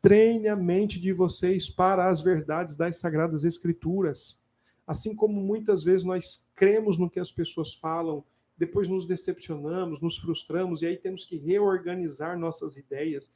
Treine 0.00 0.48
a 0.48 0.56
mente 0.56 1.00
de 1.00 1.12
vocês 1.12 1.70
para 1.70 2.08
as 2.08 2.20
verdades 2.20 2.74
das 2.74 2.96
sagradas 2.98 3.44
escrituras. 3.44 4.40
Assim 4.86 5.14
como 5.14 5.40
muitas 5.40 5.82
vezes 5.84 6.04
nós 6.04 6.48
cremos 6.54 6.98
no 6.98 7.10
que 7.10 7.20
as 7.20 7.30
pessoas 7.30 7.74
falam, 7.74 8.24
depois 8.56 8.88
nos 8.88 9.06
decepcionamos, 9.06 10.00
nos 10.00 10.18
frustramos 10.18 10.82
e 10.82 10.86
aí 10.86 10.96
temos 10.96 11.24
que 11.24 11.36
reorganizar 11.36 12.38
nossas 12.38 12.76
ideias 12.76 13.32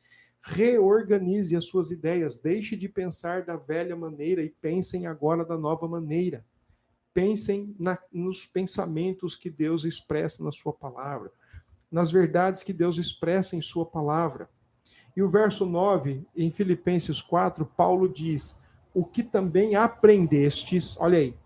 reorganize 0.47 1.57
as 1.57 1.65
suas 1.65 1.91
ideias, 1.91 2.39
deixe 2.39 2.77
de 2.77 2.89
pensar 2.89 3.43
da 3.45 3.57
velha 3.57 3.97
maneira 3.97 4.43
e 4.43 4.49
pensem 4.49 5.07
agora 5.07 5.45
da 5.45 5.59
nova 5.59 5.89
maneira. 5.89 6.45
Pensem 7.13 7.75
na, 7.79 7.99
nos 8.13 8.47
pensamentos 8.47 9.35
que 9.35 9.51
Deus 9.51 9.85
expressa 9.85 10.45
na 10.45 10.53
sua 10.53 10.73
palavra, 10.73 11.33
nas 11.91 12.13
verdades 12.13 12.63
que 12.63 12.73
Deus 12.73 12.97
expressa 12.97 13.57
em 13.57 13.63
sua 13.63 13.85
palavra. 13.85 14.49
E 15.17 15.23
o 15.23 15.29
verso 15.29 15.67
9, 15.67 16.25
em 16.37 16.51
Filipenses 16.53 17.21
4, 17.21 17.67
Paulo 17.67 18.09
diz: 18.09 18.57
O 18.97 19.05
que 19.05 19.23
também 19.23 19.75
aprendestes, 19.75 20.99
olha 20.99 21.19
aí, 21.19 21.37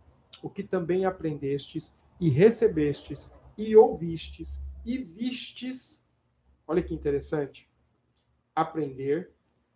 o 0.40 0.48
que 0.48 0.62
também 0.62 1.04
aprendestes 1.04 1.98
e 2.20 2.28
recebestes 2.28 3.28
e 3.58 3.74
ouvistes 3.74 4.64
e 4.86 4.96
vistes, 4.96 6.08
olha 6.64 6.80
que 6.80 6.94
interessante, 6.94 7.68
aprender, 8.54 9.32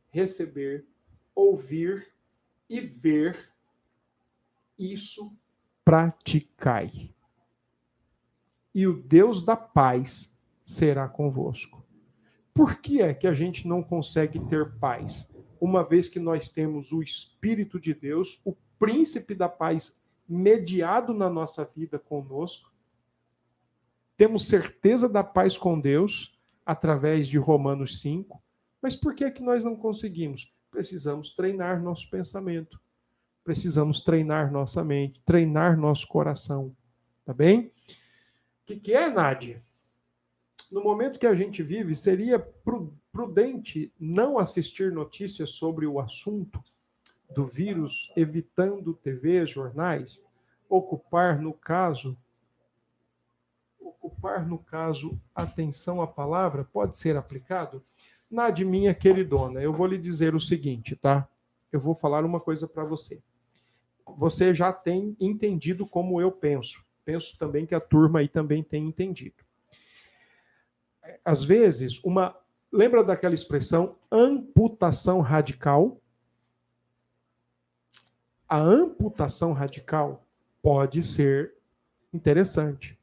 receber, 0.09 0.87
ouvir 1.35 2.07
e 2.71 2.79
ver, 2.79 3.53
isso 4.79 5.37
praticai. 5.85 7.13
E 8.73 8.87
o 8.87 9.03
Deus 9.03 9.45
da 9.45 9.57
paz 9.57 10.33
será 10.65 11.09
convosco. 11.09 11.85
Por 12.55 12.81
que 12.81 13.03
é 13.03 13.13
que 13.13 13.27
a 13.27 13.33
gente 13.33 13.67
não 13.67 13.83
consegue 13.83 14.39
ter 14.47 14.79
paz? 14.79 15.34
Uma 15.65 15.83
vez 15.83 16.11
que 16.11 16.21
nós 16.21 16.51
temos 16.51 16.93
o 16.93 17.03
Espírito 17.03 17.81
de 17.81 17.95
Deus, 17.95 18.39
o 18.45 18.55
príncipe 18.79 19.35
da 19.35 19.49
paz 19.49 19.99
mediado 20.29 21.15
na 21.15 21.31
nossa 21.31 21.65
vida 21.65 21.99
conosco, 21.99 22.71
temos 24.15 24.47
certeza 24.47 25.09
da 25.09 25.25
paz 25.25 25.57
com 25.57 25.81
Deus 25.81 26.39
através 26.67 27.27
de 27.29 27.39
Romanos 27.39 27.99
5, 28.03 28.43
mas 28.83 28.95
por 28.95 29.15
que, 29.15 29.31
que 29.31 29.43
nós 29.43 29.65
não 29.65 29.75
conseguimos? 29.75 30.55
Precisamos 30.71 31.35
treinar 31.35 31.83
nosso 31.83 32.11
pensamento, 32.11 32.79
precisamos 33.43 34.01
treinar 34.01 34.53
nossa 34.53 34.85
mente, 34.85 35.23
treinar 35.25 35.79
nosso 35.79 36.07
coração. 36.07 36.77
Tá 37.25 37.33
bem? 37.33 37.69
O 37.69 38.67
que, 38.67 38.77
que 38.77 38.93
é, 38.93 39.09
Nádia? 39.09 39.64
No 40.71 40.83
momento 40.83 41.19
que 41.19 41.27
a 41.27 41.35
gente 41.35 41.63
vive, 41.63 41.95
seria 41.95 42.39
prudente 43.13 43.93
não 43.99 44.39
assistir 44.39 44.93
notícias 44.93 45.51
sobre 45.51 45.87
o 45.87 46.01
assunto 46.01 46.63
do 47.31 47.47
vírus, 47.47 48.13
evitando 48.17 48.95
TV, 48.95 49.47
jornais, 49.47 50.25
ocupar 50.69 51.41
no 51.41 51.53
caso 51.53 52.17
ocupar 53.81 54.47
no 54.47 54.59
caso 54.59 55.19
atenção 55.35 56.03
à 56.03 56.07
palavra 56.07 56.65
pode 56.65 56.97
ser 56.97 57.17
aplicado 57.17 57.83
Nad, 58.35 58.59
minha 58.65 58.93
queridona, 58.93 59.63
eu 59.63 59.73
vou 59.73 59.87
lhe 59.87 59.97
dizer 59.97 60.35
o 60.35 60.41
seguinte, 60.41 60.97
tá? 60.97 61.29
Eu 61.71 61.79
vou 61.79 61.95
falar 61.95 62.25
uma 62.25 62.41
coisa 62.41 62.67
para 62.67 62.85
você. 62.85 63.23
Você 64.17 64.53
já 64.53 64.73
tem 64.73 65.17
entendido 65.21 65.87
como 65.87 66.21
eu 66.21 66.33
penso. 66.33 66.85
Penso 67.05 67.39
também 67.39 67.65
que 67.65 67.77
a 67.77 67.81
turma 67.81 68.19
aí 68.19 68.29
também 68.29 68.61
tem 68.61 68.89
entendido. 68.89 69.44
Às 71.25 71.45
vezes, 71.45 72.01
uma. 72.05 72.37
Lembra 72.73 73.05
daquela 73.05 73.35
expressão 73.35 73.97
amputação 74.11 75.21
radical? 75.21 76.01
A 78.49 78.59
amputação 78.59 79.53
radical 79.53 80.27
pode 80.63 81.03
ser 81.03 81.55
interessante, 82.13 82.99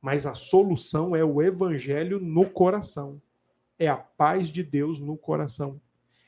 mas 0.00 0.26
a 0.26 0.34
solução 0.34 1.14
é 1.14 1.24
o 1.24 1.42
evangelho 1.42 2.18
no 2.18 2.48
coração 2.48 3.20
é 3.78 3.88
a 3.88 3.96
paz 3.96 4.48
de 4.48 4.62
Deus 4.62 5.00
no 5.00 5.16
coração. 5.16 5.80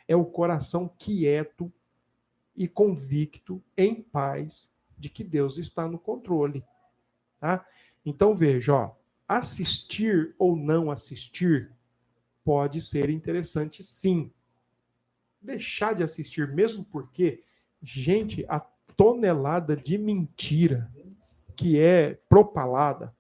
É 0.08 0.14
o 0.16 0.24
coração 0.24 0.90
quieto 0.98 1.72
e 2.56 2.66
convicto, 2.66 3.62
em 3.76 4.02
paz, 4.02 4.72
de 4.96 5.08
que 5.08 5.22
Deus 5.22 5.58
está 5.58 5.86
no 5.86 5.98
controle. 5.98 6.64
Tá? 7.38 7.66
Então 8.04 8.34
veja, 8.34 8.74
ó, 8.74 8.95
assistir 9.28 10.34
ou 10.38 10.56
não 10.56 10.90
assistir 10.90 11.72
pode 12.44 12.80
ser 12.80 13.10
interessante 13.10 13.82
sim. 13.82 14.32
Deixar 15.40 15.94
de 15.94 16.02
assistir, 16.02 16.52
mesmo 16.52 16.84
porque, 16.84 17.42
gente, 17.82 18.44
a 18.48 18.60
tonelada 18.96 19.76
de 19.76 19.98
mentira 19.98 20.90
que 21.56 21.80
é 21.80 22.14
propalada, 22.28 23.14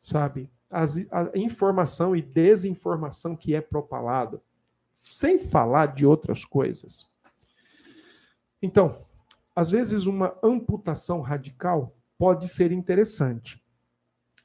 sabe? 0.00 0.50
as, 0.72 1.06
a 1.12 1.30
informação 1.34 2.16
e 2.16 2.22
desinformação 2.22 3.36
que 3.36 3.54
é 3.54 3.60
propalado, 3.60 4.40
sem 4.98 5.38
falar 5.38 5.94
de 5.94 6.06
outras 6.06 6.44
coisas. 6.44 7.10
Então, 8.62 8.96
às 9.54 9.70
vezes 9.70 10.06
uma 10.06 10.34
amputação 10.42 11.20
radical 11.20 11.94
pode 12.16 12.48
ser 12.48 12.72
interessante, 12.72 13.61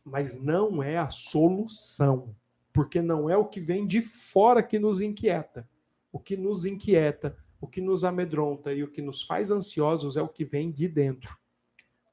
mas 0.08 0.42
não 0.42 0.82
é 0.82 0.98
a 0.98 1.10
solução, 1.10 2.34
porque 2.72 3.02
não 3.02 3.30
é 3.30 3.36
o 3.36 3.46
que 3.46 3.60
vem 3.60 3.86
de 3.86 4.02
fora 4.02 4.64
que 4.64 4.80
nos 4.80 5.02
inquieta. 5.02 5.68
O 6.12 6.20
que 6.20 6.38
nos 6.38 6.66
inquieta, 6.66 7.38
o 7.60 7.68
que 7.68 7.82
nos 7.82 8.06
amedronta 8.06 8.74
e 8.74 8.84
o 8.84 8.92
que 8.92 9.02
nos 9.02 9.24
faz 9.24 9.52
ansiosos 9.52 10.16
é 10.16 10.22
o 10.22 10.30
que 10.30 10.46
vem 10.46 10.72
de 10.72 10.88
dentro. 10.88 11.38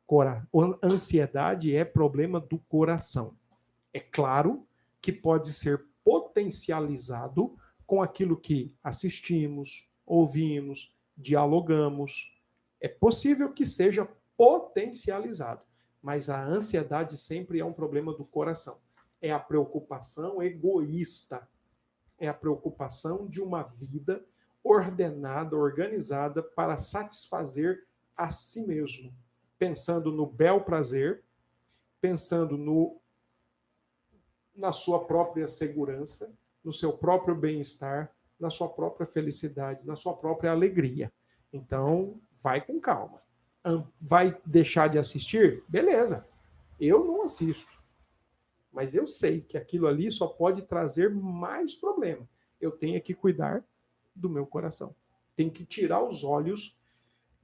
Cora 0.07 0.47
ansiedade 0.83 1.75
é 1.75 1.85
problema 1.85 2.41
do 2.41 2.59
coração. 2.59 3.37
É 3.93 4.01
claro 4.01 4.67
que 5.01 5.13
pode 5.13 5.53
ser 5.53 5.87
potencializado 6.03 7.57
com 7.87 8.03
aquilo 8.03 8.37
que 8.37 8.75
assistimos, 8.83 9.89
ouvimos, 10.05 10.93
dialogamos. 11.17 12.37
É 12.81 12.89
possível 12.89 13.53
que 13.53 13.65
seja 13.65 14.09
potencializado, 14.37 15.63
mas 16.05 16.29
a 16.29 16.45
ansiedade 16.45 17.17
sempre 17.17 17.61
é 17.61 17.65
um 17.65 17.73
problema 17.73 18.13
do 18.13 18.27
coração. 18.27 18.79
É 19.23 19.33
a 19.33 19.41
preocupação 19.41 20.43
egoísta, 20.43 21.49
é 22.19 22.29
a 22.29 22.35
preocupação 22.35 23.27
de 23.27 23.41
uma 23.41 23.63
vida 23.63 24.23
ordenada, 24.63 25.57
organizada 25.57 26.43
para 26.43 26.77
satisfazer 26.77 27.87
a 28.15 28.31
si 28.31 28.67
mesmo, 28.67 29.15
pensando 29.59 30.13
no 30.13 30.27
bel 30.27 30.61
prazer, 30.61 31.25
pensando 32.03 32.59
no 32.59 33.01
na 34.55 34.73
sua 34.73 35.07
própria 35.07 35.49
segurança, 35.49 36.37
no 36.63 36.73
seu 36.73 36.93
próprio 36.93 37.35
bem-estar, 37.35 38.15
na 38.39 38.51
sua 38.51 38.69
própria 38.69 39.07
felicidade, 39.07 39.87
na 39.87 39.97
sua 39.97 40.15
própria 40.15 40.51
alegria. 40.51 41.11
Então, 41.51 42.21
vai 42.43 42.61
com 42.61 42.79
calma. 42.79 43.24
Vai 44.01 44.37
deixar 44.45 44.89
de 44.89 44.99
assistir? 44.99 45.65
Beleza. 45.69 46.29
Eu 46.79 47.05
não 47.05 47.23
assisto. 47.23 47.73
Mas 48.73 48.95
eu 48.95 49.07
sei 49.07 49.41
que 49.41 49.57
aquilo 49.57 49.87
ali 49.87 50.11
só 50.11 50.27
pode 50.27 50.63
trazer 50.63 51.09
mais 51.09 51.75
problema. 51.75 52.29
Eu 52.61 52.73
tenho 52.73 53.01
que 53.01 53.15
cuidar 53.15 53.65
do 54.15 54.29
meu 54.29 54.47
coração. 54.47 54.95
Tenho 55.37 55.51
que 55.51 55.65
tirar 55.65 56.03
os 56.03 56.25
olhos, 56.25 56.77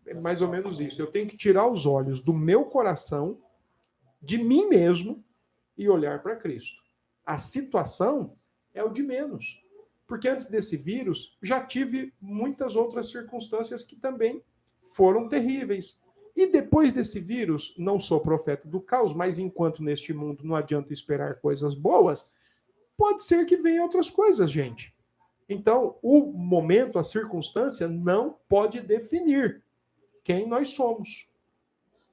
é 0.07 0.15
mais 0.15 0.43
ou 0.43 0.49
menos 0.49 0.81
isso. 0.81 1.01
Eu 1.01 1.07
tenho 1.07 1.29
que 1.29 1.37
tirar 1.37 1.69
os 1.69 1.87
olhos 1.87 2.21
do 2.21 2.33
meu 2.33 2.65
coração, 2.65 3.41
de 4.21 4.39
mim 4.39 4.69
mesmo, 4.69 5.25
e 5.77 5.89
olhar 5.89 6.23
para 6.23 6.37
Cristo. 6.37 6.83
A 7.25 7.39
situação 7.39 8.37
é 8.75 8.83
o 8.83 8.91
de 8.91 9.03
menos. 9.03 9.65
Porque 10.07 10.29
antes 10.29 10.49
desse 10.49 10.77
vírus, 10.77 11.39
já 11.41 11.65
tive 11.65 12.13
muitas 12.21 12.75
outras 12.75 13.09
circunstâncias 13.09 13.85
que 13.85 13.97
também 13.97 14.43
foram 14.93 15.29
terríveis. 15.29 15.99
E 16.37 16.47
depois 16.47 16.93
desse 16.93 17.21
vírus, 17.21 17.75
não 17.77 17.99
sou 17.99 18.21
profeta 18.21 18.69
do 18.69 18.81
caos, 18.81 19.13
mas 19.13 19.39
enquanto 19.39 19.83
neste 19.83 20.13
mundo 20.13 20.45
não 20.45 20.55
adianta 20.55 20.93
esperar 20.93 21.41
coisas 21.41 21.75
boas, 21.75 22.29
pode 22.97 23.23
ser 23.23 23.47
que 23.47 23.57
venham 23.57 23.85
outras 23.85 24.11
coisas, 24.11 24.51
gente. 24.51 24.95
Então, 25.49 25.97
o 26.01 26.21
momento, 26.33 26.99
a 26.99 27.03
circunstância 27.03 27.89
não 27.89 28.37
pode 28.49 28.81
definir 28.81 29.63
quem 30.23 30.47
nós 30.47 30.71
somos. 30.71 31.29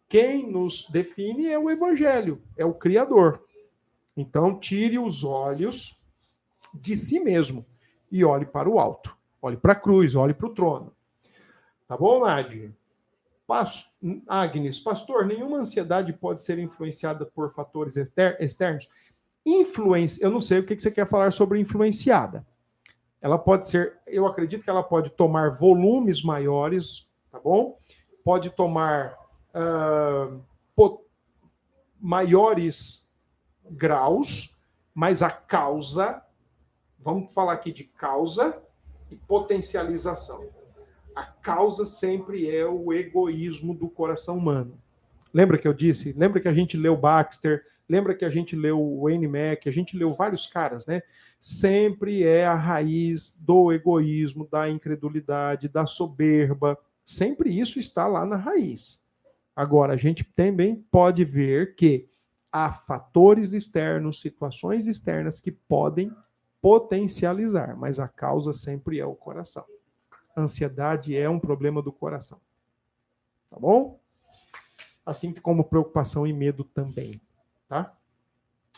Quem 0.10 0.50
nos 0.50 0.88
define 0.90 1.48
é 1.48 1.60
o 1.60 1.70
evangelho, 1.70 2.42
é 2.56 2.66
o 2.66 2.74
criador. 2.74 3.44
Então, 4.16 4.58
tire 4.58 4.98
os 4.98 5.24
olhos 5.24 6.02
de 6.74 6.96
si 6.96 7.20
mesmo 7.20 7.66
e 8.12 8.24
olhe 8.24 8.46
para 8.46 8.70
o 8.70 8.80
alto. 8.80 9.16
Olhe 9.42 9.58
para 9.58 9.74
a 9.74 9.80
cruz, 9.80 10.16
olhe 10.16 10.34
para 10.34 10.48
o 10.48 10.54
trono. 10.54 10.92
Tá 11.88 11.96
bom, 11.96 12.26
Nádia? 12.26 12.76
Agnes, 14.28 14.78
pastor, 14.78 15.26
nenhuma 15.26 15.60
ansiedade 15.60 16.12
pode 16.12 16.44
ser 16.44 16.60
influenciada 16.60 17.26
por 17.26 17.54
fatores 17.54 17.96
exter 17.96 18.36
externos? 18.42 18.90
Influência, 19.46 20.26
eu 20.26 20.30
não 20.30 20.42
sei 20.42 20.60
o 20.60 20.66
que 20.66 20.78
você 20.78 20.92
quer 20.92 21.08
falar 21.08 21.32
sobre 21.32 21.60
influenciada. 21.60 22.46
Ela 23.22 23.38
pode 23.38 23.68
ser, 23.68 23.98
eu 24.06 24.28
acredito 24.28 24.64
que 24.64 24.70
ela 24.70 24.84
pode 24.84 25.10
tomar 25.12 25.52
volumes 25.52 26.22
maiores, 26.22 27.10
tá 27.32 27.40
bom? 27.40 27.78
Pode 28.24 28.50
tomar 28.50 29.16
uh, 29.56 30.44
maiores 32.00 33.10
graus, 33.70 34.56
mas 34.94 35.24
a 35.24 35.32
causa, 35.32 36.22
vamos 37.00 37.34
falar 37.34 37.54
aqui 37.54 37.72
de 37.72 37.86
causa 37.86 38.62
e 39.10 39.16
potencialização 39.16 40.57
a 41.18 41.24
causa 41.24 41.84
sempre 41.84 42.48
é 42.48 42.64
o 42.64 42.94
egoísmo 42.94 43.74
do 43.74 43.90
coração 43.90 44.38
humano. 44.38 44.80
Lembra 45.34 45.58
que 45.58 45.68
eu 45.68 45.74
disse? 45.74 46.14
Lembra 46.14 46.40
que 46.40 46.48
a 46.48 46.54
gente 46.54 46.78
leu 46.78 46.96
Baxter? 46.96 47.64
Lembra 47.90 48.14
que 48.14 48.24
a 48.24 48.30
gente 48.30 48.56
leu 48.56 49.00
Wayne 49.02 49.28
Mack? 49.28 49.68
A 49.68 49.72
gente 49.72 49.98
leu 49.98 50.14
vários 50.14 50.46
caras, 50.46 50.86
né? 50.86 51.02
Sempre 51.40 52.24
é 52.24 52.46
a 52.46 52.54
raiz 52.54 53.36
do 53.40 53.72
egoísmo, 53.72 54.48
da 54.48 54.70
incredulidade, 54.70 55.68
da 55.68 55.88
soberba. 55.88 56.78
Sempre 57.04 57.50
isso 57.50 57.80
está 57.80 58.06
lá 58.06 58.24
na 58.24 58.36
raiz. 58.36 59.04
Agora, 59.56 59.94
a 59.94 59.98
gente 59.98 60.24
também 60.24 60.76
pode 60.92 61.26
ver 61.26 61.74
que 61.74 62.08
há 62.52 62.72
fatores 62.72 63.54
externos, 63.54 64.22
situações 64.22 64.86
externas 64.86 65.40
que 65.40 65.52
podem 65.52 66.12
potencializar, 66.62 67.76
mas 67.76 68.00
a 68.00 68.08
causa 68.08 68.54
sempre 68.54 69.00
é 69.00 69.06
o 69.06 69.16
coração 69.16 69.66
ansiedade 70.38 71.16
é 71.16 71.30
um 71.30 71.40
problema 71.40 71.82
do 71.82 71.92
coração. 71.92 72.40
Tá 73.50 73.58
bom? 73.60 74.00
Assim 75.06 75.34
como 75.34 75.64
preocupação 75.64 76.28
e 76.28 76.34
medo 76.34 76.64
também. 76.64 77.20
Tá? 77.68 77.94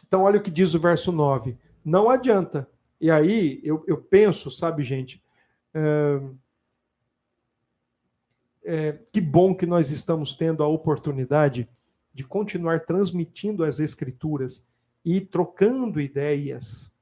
Então, 0.08 0.24
olha 0.24 0.40
o 0.40 0.44
que 0.44 0.52
diz 0.52 0.74
o 0.74 0.80
verso 0.80 1.12
9. 1.12 1.58
Não 1.84 2.10
adianta. 2.10 2.70
E 3.02 3.12
aí, 3.12 3.60
eu, 3.64 3.84
eu 3.88 3.98
penso, 3.98 4.52
sabe, 4.52 4.84
gente, 4.84 5.24
é, 5.74 6.22
é, 8.64 9.00
que 9.12 9.22
bom 9.22 9.56
que 9.56 9.66
nós 9.66 9.92
estamos 9.92 10.36
tendo 10.36 10.64
a 10.64 10.68
oportunidade 10.68 11.68
de 12.14 12.24
continuar 12.24 12.86
transmitindo 12.86 13.64
as 13.64 13.80
Escrituras 13.80 14.66
e 15.04 15.22
trocando 15.22 16.02
ideias 16.02 16.96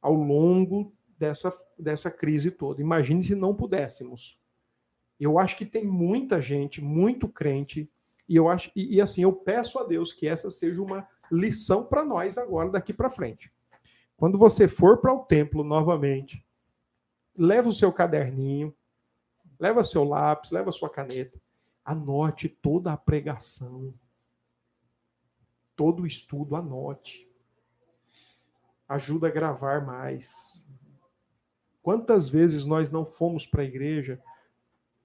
ao 0.00 0.14
longo 0.14 0.92
dessa, 1.22 1.56
dessa 1.78 2.10
crise 2.10 2.50
toda. 2.50 2.82
Imagine 2.82 3.22
se 3.22 3.36
não 3.36 3.54
pudéssemos. 3.54 4.40
Eu 5.20 5.38
acho 5.38 5.56
que 5.56 5.64
tem 5.64 5.86
muita 5.86 6.42
gente, 6.42 6.80
muito 6.80 7.28
crente, 7.28 7.88
e 8.28 8.34
eu 8.34 8.48
acho 8.48 8.72
e, 8.74 8.96
e 8.96 9.00
assim 9.00 9.22
eu 9.22 9.32
peço 9.32 9.78
a 9.78 9.84
Deus 9.84 10.12
que 10.12 10.26
essa 10.26 10.50
seja 10.50 10.82
uma 10.82 11.06
lição 11.30 11.86
para 11.86 12.04
nós 12.04 12.36
agora 12.36 12.70
daqui 12.70 12.92
para 12.92 13.08
frente. 13.08 13.52
Quando 14.16 14.36
você 14.36 14.66
for 14.66 14.98
para 14.98 15.14
o 15.14 15.20
templo 15.20 15.62
novamente, 15.62 16.44
leva 17.36 17.68
o 17.68 17.72
seu 17.72 17.92
caderninho, 17.92 18.74
leva 19.60 19.84
seu 19.84 20.02
lápis, 20.02 20.50
leva 20.50 20.72
sua 20.72 20.90
caneta, 20.90 21.40
anote 21.84 22.48
toda 22.48 22.92
a 22.92 22.96
pregação, 22.96 23.94
todo 25.76 26.02
o 26.02 26.06
estudo, 26.06 26.56
anote. 26.56 27.30
Ajuda 28.88 29.28
a 29.28 29.30
gravar 29.30 29.86
mais. 29.86 30.68
Quantas 31.82 32.28
vezes 32.28 32.64
nós 32.64 32.90
não 32.90 33.04
fomos 33.04 33.46
para 33.46 33.62
a 33.62 33.66
igreja, 33.66 34.20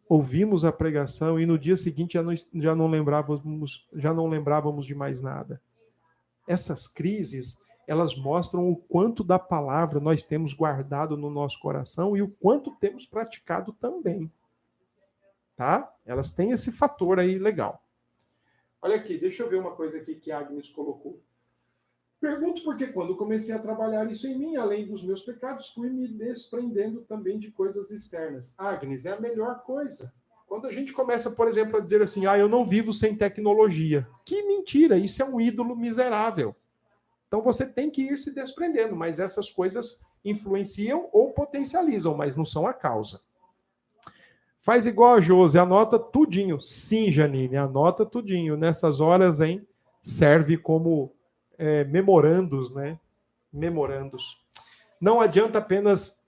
ouvimos 0.08 0.64
a 0.64 0.72
pregação 0.72 1.40
e 1.40 1.46
no 1.46 1.58
dia 1.58 1.76
seguinte 1.76 2.14
já 2.14 2.24
não, 2.24 2.34
já 2.36 2.76
não 2.76 2.88
lembrávamos, 2.88 3.88
já 3.94 4.14
não 4.14 4.28
lembrávamos 4.28 4.86
de 4.86 4.94
mais 4.94 5.20
nada. 5.20 5.62
Essas 6.48 6.88
crises, 6.88 7.60
elas 7.88 8.16
mostram 8.16 8.70
o 8.70 8.76
quanto 8.76 9.24
da 9.24 9.40
palavra 9.40 10.00
nós 10.00 10.24
temos 10.24 10.54
guardado 10.54 11.18
no 11.18 11.30
nosso 11.30 11.60
coração 11.60 12.16
e 12.16 12.22
o 12.22 12.30
quanto 12.30 12.72
temos 12.76 13.06
praticado 13.06 13.74
também. 13.74 14.32
Tá? 15.56 15.92
Elas 16.06 16.34
têm 16.34 16.52
esse 16.52 16.72
fator 16.72 17.20
aí 17.20 17.40
legal. 17.40 17.84
Olha 18.80 18.96
aqui, 18.96 19.18
deixa 19.18 19.42
eu 19.42 19.50
ver 19.50 19.60
uma 19.60 19.76
coisa 19.76 19.98
aqui 19.98 20.16
que 20.16 20.32
a 20.32 20.40
Agnes 20.40 20.70
colocou. 20.70 21.20
Pergunto 22.20 22.64
porque 22.64 22.88
quando 22.88 23.16
comecei 23.16 23.54
a 23.54 23.60
trabalhar 23.60 24.12
isso 24.12 24.28
em 24.28 24.38
mim, 24.38 24.56
além 24.56 24.88
dos 24.88 25.04
meus 25.04 25.24
pecados, 25.24 25.70
fui 25.70 25.90
me 25.90 26.08
desprendendo 26.08 27.02
também 27.02 27.38
de 27.38 27.52
coisas 27.52 27.92
externas. 27.92 28.56
Agnes, 28.58 29.06
é 29.06 29.12
a 29.12 29.22
melhor 29.22 29.62
coisa. 29.64 30.12
Quando 30.48 30.66
a 30.66 30.72
gente 30.72 30.94
começa, 30.94 31.32
por 31.32 31.48
exemplo, 31.48 31.78
a 31.78 31.82
dizer 31.82 32.02
assim, 32.02 32.26
ah, 32.26 32.38
eu 32.38 32.50
não 32.50 32.66
vivo 32.66 32.92
sem 32.92 33.16
tecnologia. 33.16 34.08
Que 34.26 34.44
mentira, 34.44 34.98
isso 34.98 35.22
é 35.22 35.26
um 35.26 35.40
ídolo 35.40 35.76
miserável. 35.76 36.56
Então 37.28 37.42
você 37.42 37.66
tem 37.66 37.92
que 37.92 38.02
ir 38.02 38.18
se 38.18 38.34
desprendendo, 38.34 38.96
mas 38.96 39.20
essas 39.20 39.52
coisas 39.52 40.02
influenciam 40.24 41.10
ou 41.12 41.34
potencializam, 41.34 42.16
mas 42.16 42.36
não 42.36 42.46
são 42.46 42.66
a 42.66 42.74
causa. 42.74 43.22
Faz 44.62 44.86
igual 44.86 45.16
a 45.16 45.22
Josi, 45.22 45.60
anota 45.60 46.00
tudinho. 46.00 46.60
Sim, 46.60 47.12
Janine, 47.12 47.58
anota 47.58 48.06
tudinho. 48.06 48.58
Nessas 48.58 49.00
horas, 49.00 49.40
hein, 49.40 49.66
serve 50.02 50.58
como 50.58 51.14
é, 51.58 51.84
memorandos, 51.86 52.74
né? 52.74 53.00
Memorandos. 53.52 54.42
Não 55.00 55.20
adianta 55.20 55.60
apenas 55.60 56.24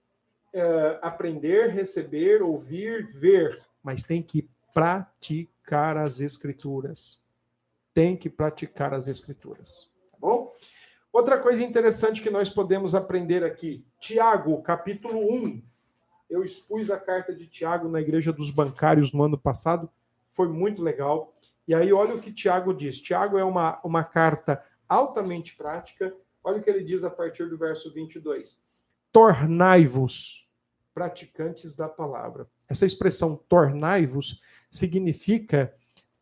é, 0.54 1.00
aprender, 1.02 1.70
receber, 1.70 2.42
ouvir, 2.42 3.12
ver, 3.14 3.62
mas 3.84 4.04
tem 4.04 4.22
que 4.22 4.50
praticar 4.74 5.98
as 5.98 6.20
escrituras. 6.20 7.22
Tem 7.94 8.16
que 8.16 8.30
praticar 8.30 8.94
as 8.94 9.08
escrituras. 9.08 9.90
Tá 10.12 10.18
bom? 10.20 10.54
Outra 11.12 11.40
coisa 11.40 11.64
interessante 11.64 12.22
que 12.22 12.30
nós 12.30 12.50
podemos 12.50 12.94
aprender 12.94 13.44
aqui, 13.44 13.84
Tiago, 14.00 14.62
capítulo 14.62 15.20
1. 15.20 15.62
Eu 16.30 16.44
expus 16.44 16.92
a 16.92 17.00
carta 17.00 17.34
de 17.34 17.48
Tiago 17.48 17.90
na 17.90 18.00
Igreja 18.00 18.32
dos 18.32 18.52
Bancários 18.52 19.12
no 19.12 19.24
ano 19.24 19.38
passado, 19.38 19.90
foi 20.34 20.48
muito 20.48 20.84
legal. 20.84 21.34
E 21.68 21.74
aí, 21.74 21.92
olha 21.92 22.14
o 22.14 22.22
que 22.22 22.32
Tiago 22.32 22.74
diz. 22.74 23.02
Tiago 23.02 23.38
é 23.38 23.44
uma, 23.44 23.80
uma 23.84 24.04
carta 24.04 24.64
altamente 24.90 25.56
prática. 25.56 26.14
Olha 26.44 26.58
o 26.58 26.62
que 26.62 26.70
ele 26.70 26.84
diz 26.84 27.04
a 27.04 27.10
partir 27.10 27.48
do 27.48 27.58
verso 27.58 27.94
22. 27.94 28.62
Tornai-vos 29.12 30.50
praticantes 30.94 31.76
da 31.76 31.88
palavra. 31.88 32.48
Essa 32.68 32.86
expressão 32.86 33.38
tornai-vos 33.38 34.42
significa 34.70 35.74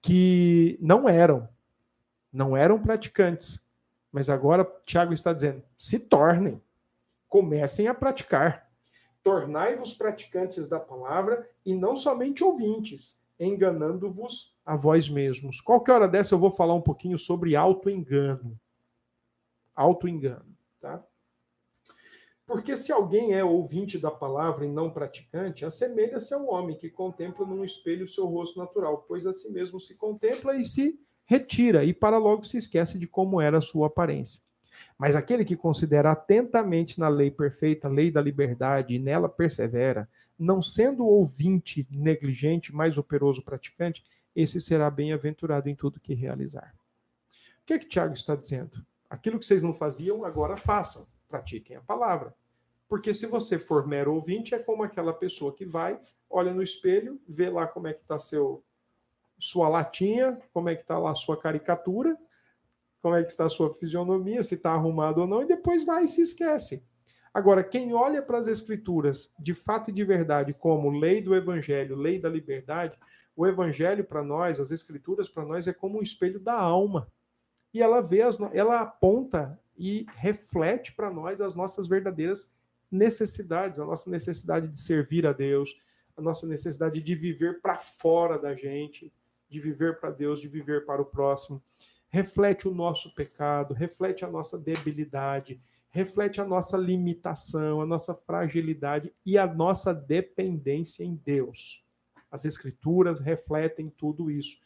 que 0.01 0.77
não 0.81 1.09
eram, 1.09 1.49
não 2.31 2.55
eram 2.55 2.81
praticantes, 2.81 3.65
mas 4.11 4.29
agora 4.29 4.69
Tiago 4.85 5.13
está 5.13 5.33
dizendo: 5.33 5.63
se 5.75 5.99
tornem, 5.99 6.61
comecem 7.27 7.87
a 7.87 7.93
praticar. 7.93 8.69
Tornai-vos 9.23 9.95
praticantes 9.95 10.69
da 10.69 10.79
palavra 10.79 11.49
e 11.65 11.73
não 11.73 11.97
somente 11.97 12.43
ouvintes, 12.43 13.19
enganando-vos 13.39 14.55
a 14.67 14.75
vós 14.75 15.09
mesmos. 15.09 15.61
Qualquer 15.61 15.93
hora 15.93 16.07
dessa 16.09 16.35
eu 16.35 16.39
vou 16.39 16.51
falar 16.51 16.73
um 16.73 16.81
pouquinho 16.81 17.17
sobre 17.17 17.55
auto-engano. 17.55 18.59
Auto-engano, 19.73 20.53
tá? 20.81 21.01
Porque 22.45 22.75
se 22.75 22.91
alguém 22.91 23.33
é 23.33 23.45
ouvinte 23.45 23.97
da 23.97 24.11
palavra 24.11 24.65
e 24.65 24.69
não 24.69 24.91
praticante, 24.91 25.63
assemelha-se 25.63 26.33
ao 26.33 26.47
homem 26.47 26.77
que 26.77 26.89
contempla 26.89 27.45
num 27.45 27.63
espelho 27.63 28.03
o 28.03 28.09
seu 28.09 28.25
rosto 28.25 28.59
natural, 28.59 29.05
pois 29.07 29.25
a 29.25 29.31
si 29.31 29.49
mesmo 29.53 29.79
se 29.79 29.95
contempla 29.95 30.57
e 30.57 30.63
se 30.65 30.99
retira, 31.25 31.85
e 31.85 31.93
para 31.93 32.17
logo 32.17 32.43
se 32.43 32.57
esquece 32.57 32.99
de 32.99 33.07
como 33.07 33.39
era 33.39 33.59
a 33.59 33.61
sua 33.61 33.87
aparência. 33.87 34.41
Mas 34.97 35.15
aquele 35.15 35.45
que 35.45 35.55
considera 35.55 36.11
atentamente 36.11 36.99
na 36.99 37.07
lei 37.07 37.31
perfeita, 37.31 37.87
lei 37.87 38.11
da 38.11 38.21
liberdade, 38.21 38.95
e 38.95 38.99
nela 38.99 39.29
persevera, 39.29 40.09
não 40.37 40.61
sendo 40.61 41.05
ouvinte 41.05 41.87
negligente, 41.89 42.75
mais 42.75 42.97
operoso 42.97 43.41
praticante, 43.43 44.03
esse 44.37 44.61
será 44.61 44.87
bem-aventurado 44.91 45.67
em 45.67 45.73
tudo 45.73 45.99
que 45.99 46.13
realizar. 46.13 46.75
O 47.61 47.65
que 47.65 47.73
é 47.73 47.79
que 47.79 47.87
Tiago 47.87 48.13
está 48.13 48.35
dizendo? 48.35 48.85
Aquilo 49.09 49.39
que 49.39 49.45
vocês 49.47 49.63
não 49.63 49.73
faziam, 49.73 50.23
agora 50.23 50.55
façam 50.55 51.07
pratiquem 51.27 51.75
a 51.75 51.81
palavra. 51.81 52.35
Porque 52.87 53.15
se 53.15 53.25
você 53.25 53.57
for 53.57 53.87
mero 53.87 54.13
ouvinte, 54.13 54.53
é 54.53 54.59
como 54.59 54.83
aquela 54.83 55.11
pessoa 55.11 55.55
que 55.55 55.65
vai, 55.65 55.99
olha 56.29 56.53
no 56.53 56.61
espelho, 56.61 57.19
vê 57.27 57.49
lá 57.49 57.65
como 57.65 57.87
é 57.87 57.93
que 57.93 58.01
está 58.01 58.19
seu 58.19 58.63
sua 59.39 59.67
latinha, 59.67 60.39
como 60.53 60.69
é 60.69 60.75
que 60.75 60.81
está 60.83 60.99
lá 60.99 61.11
a 61.11 61.15
sua 61.15 61.39
caricatura, 61.39 62.15
como 63.01 63.15
é 63.15 63.23
que 63.23 63.31
está 63.31 63.45
a 63.45 63.49
sua 63.49 63.73
fisionomia, 63.73 64.43
se 64.43 64.53
está 64.53 64.71
arrumado 64.71 65.21
ou 65.21 65.27
não, 65.27 65.41
e 65.41 65.47
depois 65.47 65.83
vai 65.83 66.03
e 66.03 66.07
se 66.07 66.21
esquece. 66.21 66.85
Agora, 67.33 67.63
quem 67.63 67.93
olha 67.93 68.21
para 68.21 68.37
as 68.37 68.47
escrituras 68.47 69.33
de 69.39 69.55
fato 69.55 69.89
e 69.89 69.93
de 69.93 70.03
verdade 70.03 70.53
como 70.53 70.91
lei 70.91 71.21
do 71.21 71.35
evangelho, 71.35 71.95
lei 71.95 72.19
da 72.19 72.29
liberdade, 72.29 72.97
o 73.37 73.45
evangelho 73.45 74.03
para 74.03 74.23
nós, 74.23 74.59
as 74.59 74.71
escrituras 74.71 75.29
para 75.29 75.45
nós 75.45 75.67
é 75.67 75.73
como 75.73 75.99
um 75.99 76.01
espelho 76.01 76.39
da 76.39 76.55
alma. 76.55 77.07
E 77.71 77.83
ela 77.83 78.01
vê 78.01 78.23
as, 78.23 78.39
ela 78.51 78.81
aponta 78.81 79.59
e 79.77 80.07
reflete 80.15 80.93
para 80.93 81.11
nós 81.11 81.39
as 81.39 81.53
nossas 81.53 81.87
verdadeiras 81.87 82.51
necessidades, 82.91 83.79
a 83.79 83.85
nossa 83.85 84.09
necessidade 84.09 84.67
de 84.67 84.79
servir 84.79 85.27
a 85.27 85.33
Deus, 85.33 85.79
a 86.17 86.21
nossa 86.21 86.47
necessidade 86.47 86.99
de 86.99 87.13
viver 87.13 87.61
para 87.61 87.77
fora 87.77 88.39
da 88.39 88.55
gente, 88.55 89.13
de 89.47 89.59
viver 89.59 89.99
para 89.99 90.09
Deus, 90.09 90.41
de 90.41 90.47
viver 90.47 90.83
para 90.83 90.99
o 90.99 91.05
próximo. 91.05 91.61
Reflete 92.09 92.67
o 92.67 92.73
nosso 92.73 93.13
pecado, 93.13 93.71
reflete 93.75 94.25
a 94.25 94.27
nossa 94.27 94.57
debilidade, 94.57 95.61
reflete 95.91 96.41
a 96.41 96.45
nossa 96.45 96.75
limitação, 96.75 97.81
a 97.81 97.85
nossa 97.85 98.15
fragilidade 98.15 99.13
e 99.23 99.37
a 99.37 99.45
nossa 99.45 99.93
dependência 99.93 101.03
em 101.03 101.13
Deus. 101.13 101.86
As 102.31 102.45
Escrituras 102.45 103.19
refletem 103.19 103.89
tudo 103.89 104.29
isso. 104.29 104.59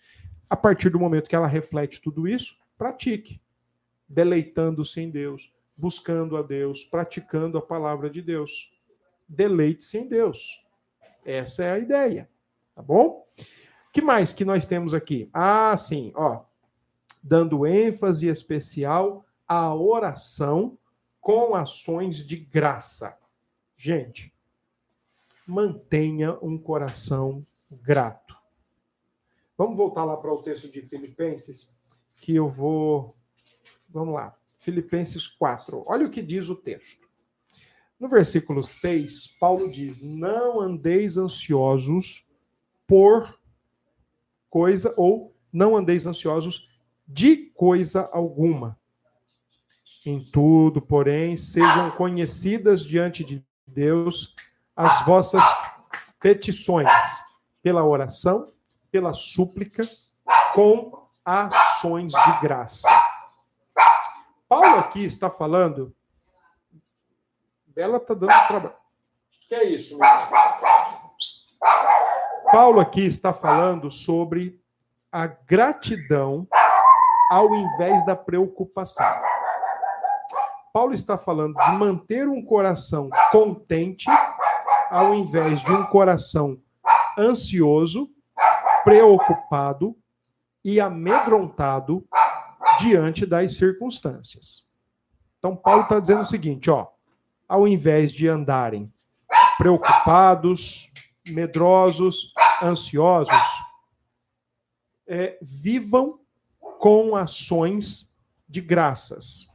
A 0.50 0.56
partir 0.56 0.90
do 0.90 1.00
momento 1.00 1.30
que 1.30 1.36
ela 1.36 1.48
reflete 1.48 2.02
tudo 2.02 2.28
isso, 2.28 2.58
pratique 2.78 3.42
deleitando-se 4.12 5.00
em 5.00 5.10
Deus, 5.10 5.54
buscando 5.76 6.36
a 6.36 6.42
Deus, 6.42 6.84
praticando 6.84 7.58
a 7.58 7.62
palavra 7.62 8.10
de 8.10 8.22
Deus. 8.22 8.70
Deleite-se 9.28 10.00
em 10.00 10.08
Deus. 10.08 10.62
Essa 11.24 11.64
é 11.64 11.72
a 11.72 11.80
ideia, 11.80 12.30
tá 12.76 12.82
bom? 12.82 13.26
Que 13.94 14.02
mais 14.02 14.34
que 14.34 14.44
nós 14.44 14.66
temos 14.66 14.94
aqui? 14.94 15.30
Ah, 15.34 15.76
sim, 15.78 16.12
ó. 16.14 16.44
Dando 17.24 17.66
ênfase 17.66 18.28
especial 18.28 19.26
à 19.48 19.74
oração 19.74 20.78
com 21.22 21.56
ações 21.56 22.26
de 22.26 22.36
graça. 22.36 23.18
Gente, 23.78 24.34
mantenha 25.48 26.38
um 26.42 26.58
coração 26.58 27.46
grato. 27.78 28.36
Vamos 29.58 29.78
voltar 29.78 30.04
lá 30.04 30.18
para 30.18 30.34
o 30.34 30.42
texto 30.42 30.70
de 30.70 30.82
Filipenses, 30.82 31.80
que 32.18 32.36
eu 32.36 32.50
vou 32.50 33.16
Vamos 33.94 34.14
lá. 34.14 34.34
Filipenses 34.60 35.28
4. 35.28 35.84
Olha 35.88 36.06
o 36.06 36.10
que 36.10 36.22
diz 36.22 36.48
o 36.50 36.56
texto. 36.56 37.08
No 38.00 38.08
versículo 38.08 38.64
6, 38.64 39.28
Paulo 39.40 39.70
diz: 39.70 40.02
Não 40.02 40.62
andeis 40.62 41.18
ansiosos 41.18 42.28
por 42.88 43.38
coisa, 44.50 44.94
ou 44.98 45.36
não 45.52 45.76
andeis 45.76 46.06
ansiosos 46.06 46.70
de 47.08 47.38
coisa 47.54 48.10
alguma. 48.14 48.80
Em 50.06 50.24
tudo, 50.24 50.82
porém, 50.82 51.38
sejam 51.38 51.92
conhecidas 51.92 52.84
diante 52.84 53.24
de 53.24 53.46
Deus 53.68 54.34
as 54.76 55.06
vossas 55.06 55.44
petições, 56.20 56.88
pela 57.62 57.84
oração, 57.84 58.52
pela 58.92 59.14
súplica, 59.14 59.84
com 60.54 61.08
ações 61.24 62.12
de 62.12 62.42
graça. 62.42 62.88
Paulo 64.48 64.80
aqui 64.80 65.06
está 65.06 65.30
falando. 65.30 65.96
Bela 67.68 67.98
está 67.98 68.14
dando 68.14 68.48
trabalho. 68.48 68.76
Que 69.48 69.56
é 69.56 69.64
isso, 69.64 69.98
meu 69.98 70.08
Paulo 72.52 72.82
aqui 72.82 73.06
está 73.06 73.34
falando 73.34 73.90
sobre 73.90 74.62
a 75.12 75.26
gratidão 75.26 76.48
ao 77.30 77.56
invés 77.56 78.06
da 78.06 78.16
preocupação. 78.16 79.06
Paulo 80.74 80.94
está 80.94 81.18
falando 81.18 81.54
de 81.54 81.72
manter 81.72 82.28
um 82.28 82.44
coração 82.44 83.10
contente 83.32 84.06
ao 84.90 85.14
invés 85.14 85.62
de 85.62 85.72
um 85.72 85.86
coração 85.86 86.62
ansioso, 87.18 88.10
preocupado 88.84 89.96
e 90.64 90.80
amedrontado 90.80 92.08
diante 92.80 93.26
das 93.26 93.56
circunstâncias. 93.56 94.66
Então, 95.40 95.56
Paulo 95.56 95.84
está 95.84 96.00
dizendo 96.00 96.22
o 96.22 96.26
seguinte: 96.26 96.70
ó, 96.70 96.88
ao 97.48 97.68
invés 97.68 98.12
de 98.12 98.28
andarem 98.28 98.92
preocupados, 99.58 100.92
medrosos, 101.28 102.34
ansiosos, 102.62 103.34
é, 105.08 105.38
vivam 105.42 106.20
com 106.80 107.16
ações 107.16 108.16
de 108.48 108.62
graças, 108.62 109.48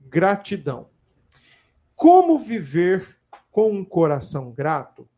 gratidão. 0.00 0.88
Como 1.94 2.38
viver 2.38 3.18
com 3.50 3.70
um 3.70 3.84
coração 3.84 4.50
grato 4.50 5.08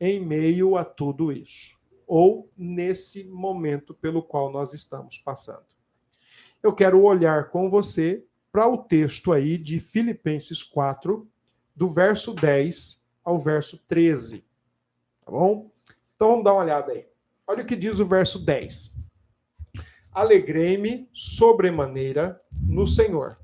em 0.00 0.20
meio 0.20 0.76
a 0.76 0.84
tudo 0.84 1.32
isso? 1.32 1.78
Ou 2.06 2.50
nesse 2.56 3.24
momento 3.24 3.92
pelo 3.94 4.22
qual 4.22 4.50
nós 4.50 4.72
estamos 4.72 5.18
passando? 5.18 5.78
eu 6.62 6.74
quero 6.74 7.02
olhar 7.02 7.50
com 7.50 7.70
você 7.70 8.24
para 8.50 8.66
o 8.66 8.78
texto 8.78 9.32
aí 9.32 9.56
de 9.56 9.78
Filipenses 9.78 10.62
4, 10.62 11.28
do 11.74 11.90
verso 11.90 12.34
10 12.34 13.04
ao 13.24 13.38
verso 13.38 13.78
13. 13.86 14.44
Tá 15.24 15.30
bom? 15.30 15.70
Então 16.16 16.28
vamos 16.28 16.44
dar 16.44 16.54
uma 16.54 16.62
olhada 16.62 16.92
aí. 16.92 17.06
Olha 17.46 17.62
o 17.62 17.66
que 17.66 17.76
diz 17.76 18.00
o 18.00 18.06
verso 18.06 18.44
10. 18.44 18.96
Alegrei-me 20.10 21.08
sobremaneira 21.12 22.40
no 22.50 22.86
Senhor, 22.86 23.38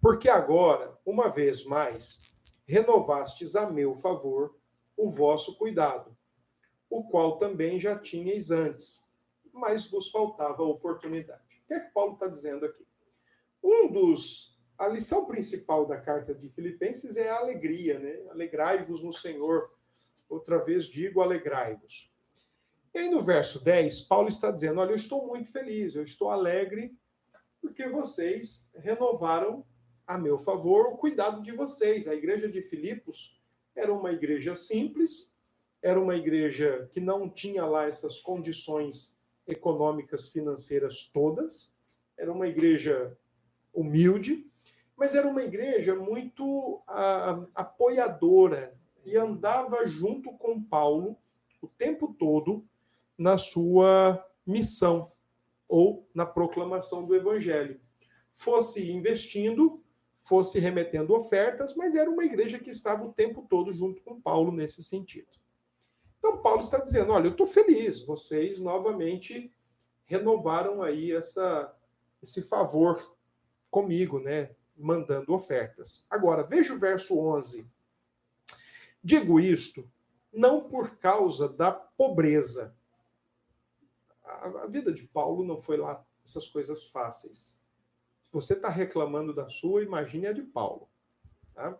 porque 0.00 0.28
agora, 0.28 0.98
uma 1.06 1.28
vez 1.28 1.64
mais, 1.64 2.20
renovastes 2.66 3.56
a 3.56 3.70
meu 3.70 3.94
favor 3.94 4.54
o 4.98 5.10
vosso 5.10 5.56
cuidado, 5.56 6.14
o 6.90 7.04
qual 7.04 7.38
também 7.38 7.80
já 7.80 7.98
tinhais 7.98 8.50
antes, 8.50 9.02
mas 9.50 9.88
vos 9.90 10.10
faltava 10.10 10.62
oportunidade 10.62 11.48
que 11.68 11.74
é 11.74 11.80
que 11.80 11.92
Paulo 11.92 12.14
está 12.14 12.26
dizendo 12.26 12.64
aqui? 12.64 12.84
Um 13.62 13.92
dos. 13.92 14.58
A 14.78 14.88
lição 14.88 15.26
principal 15.26 15.86
da 15.86 16.00
carta 16.00 16.34
de 16.34 16.48
Filipenses 16.50 17.16
é 17.16 17.28
a 17.28 17.38
alegria, 17.38 17.98
né? 17.98 18.30
Alegrai-vos 18.30 19.02
no 19.02 19.12
Senhor. 19.12 19.70
Outra 20.28 20.64
vez 20.64 20.86
digo, 20.86 21.20
alegrai-vos. 21.20 22.10
E 22.94 22.98
aí 22.98 23.10
no 23.10 23.20
verso 23.20 23.62
10, 23.62 24.02
Paulo 24.02 24.28
está 24.28 24.50
dizendo: 24.50 24.80
Olha, 24.80 24.90
eu 24.90 24.96
estou 24.96 25.26
muito 25.26 25.50
feliz, 25.52 25.94
eu 25.94 26.04
estou 26.04 26.30
alegre, 26.30 26.96
porque 27.60 27.86
vocês 27.88 28.72
renovaram 28.76 29.64
a 30.06 30.16
meu 30.16 30.38
favor 30.38 30.86
o 30.86 30.96
cuidado 30.96 31.42
de 31.42 31.52
vocês. 31.52 32.08
A 32.08 32.14
igreja 32.14 32.48
de 32.48 32.62
Filipos 32.62 33.37
era 33.78 33.94
uma 33.94 34.10
igreja 34.10 34.56
simples, 34.56 35.32
era 35.80 36.00
uma 36.00 36.16
igreja 36.16 36.90
que 36.92 37.00
não 37.00 37.30
tinha 37.30 37.64
lá 37.64 37.86
essas 37.86 38.18
condições 38.18 39.16
econômicas, 39.46 40.28
financeiras 40.28 41.08
todas. 41.14 41.72
Era 42.16 42.32
uma 42.32 42.48
igreja 42.48 43.16
humilde, 43.72 44.44
mas 44.96 45.14
era 45.14 45.28
uma 45.28 45.44
igreja 45.44 45.94
muito 45.94 46.82
a, 46.88 47.46
apoiadora 47.54 48.76
e 49.04 49.16
andava 49.16 49.86
junto 49.86 50.32
com 50.32 50.60
Paulo 50.60 51.16
o 51.62 51.68
tempo 51.68 52.12
todo 52.18 52.66
na 53.16 53.38
sua 53.38 54.24
missão 54.44 55.12
ou 55.68 56.04
na 56.12 56.26
proclamação 56.26 57.06
do 57.06 57.14
evangelho. 57.14 57.80
Fosse 58.34 58.90
investindo, 58.90 59.80
fosse 60.28 60.58
remetendo 60.58 61.14
ofertas, 61.14 61.74
mas 61.74 61.94
era 61.94 62.10
uma 62.10 62.22
igreja 62.22 62.58
que 62.58 62.68
estava 62.68 63.02
o 63.02 63.12
tempo 63.14 63.46
todo 63.48 63.72
junto 63.72 64.02
com 64.02 64.20
Paulo 64.20 64.52
nesse 64.52 64.82
sentido. 64.82 65.28
Então, 66.18 66.42
Paulo 66.42 66.60
está 66.60 66.78
dizendo: 66.78 67.12
olha, 67.12 67.28
eu 67.28 67.32
estou 67.32 67.46
feliz, 67.46 68.02
vocês 68.02 68.58
novamente 68.60 69.50
renovaram 70.04 70.82
aí 70.82 71.12
essa, 71.12 71.74
esse 72.22 72.42
favor 72.42 73.16
comigo, 73.70 74.20
né? 74.20 74.50
Mandando 74.76 75.32
ofertas. 75.32 76.04
Agora, 76.10 76.42
veja 76.42 76.74
o 76.74 76.78
verso 76.78 77.18
11. 77.18 77.66
Digo 79.02 79.40
isto 79.40 79.88
não 80.30 80.68
por 80.68 80.96
causa 80.96 81.48
da 81.48 81.72
pobreza. 81.72 82.76
A, 84.22 84.46
a 84.64 84.66
vida 84.66 84.92
de 84.92 85.04
Paulo 85.04 85.42
não 85.42 85.60
foi 85.60 85.78
lá 85.78 86.04
essas 86.22 86.46
coisas 86.46 86.84
fáceis. 86.84 87.57
Se 88.28 88.32
você 88.32 88.54
está 88.54 88.68
reclamando 88.68 89.34
da 89.34 89.48
sua, 89.48 89.82
imagine 89.82 90.26
a 90.26 90.32
de 90.32 90.42
Paulo. 90.42 90.88
Tá? 91.54 91.78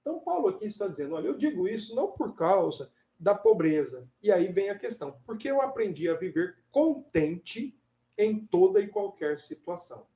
Então, 0.00 0.20
Paulo 0.20 0.48
aqui 0.48 0.66
está 0.66 0.88
dizendo: 0.88 1.14
olha, 1.14 1.28
eu 1.28 1.36
digo 1.36 1.68
isso 1.68 1.94
não 1.94 2.10
por 2.10 2.34
causa 2.34 2.92
da 3.18 3.34
pobreza. 3.34 4.10
E 4.20 4.32
aí 4.32 4.50
vem 4.50 4.70
a 4.70 4.78
questão: 4.78 5.20
porque 5.24 5.48
eu 5.48 5.62
aprendi 5.62 6.08
a 6.08 6.14
viver 6.14 6.58
contente 6.70 7.78
em 8.18 8.44
toda 8.44 8.80
e 8.80 8.88
qualquer 8.88 9.38
situação. 9.38 10.06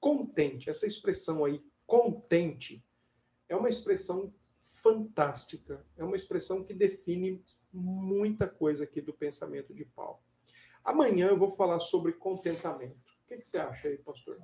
Contente, 0.00 0.70
essa 0.70 0.86
expressão 0.86 1.44
aí, 1.44 1.64
contente, 1.86 2.84
é 3.48 3.56
uma 3.56 3.68
expressão 3.68 4.32
fantástica, 4.62 5.84
é 5.96 6.02
uma 6.02 6.16
expressão 6.16 6.64
que 6.64 6.72
define 6.72 7.44
muita 7.72 8.48
coisa 8.48 8.84
aqui 8.84 9.00
do 9.00 9.12
pensamento 9.12 9.74
de 9.74 9.84
Paulo. 9.84 10.20
Amanhã 10.84 11.28
eu 11.28 11.38
vou 11.38 11.50
falar 11.50 11.80
sobre 11.80 12.12
contentamento. 12.12 13.12
O 13.24 13.28
que, 13.28 13.38
que 13.38 13.48
você 13.48 13.58
acha 13.58 13.88
aí, 13.88 13.98
pastor? 13.98 14.38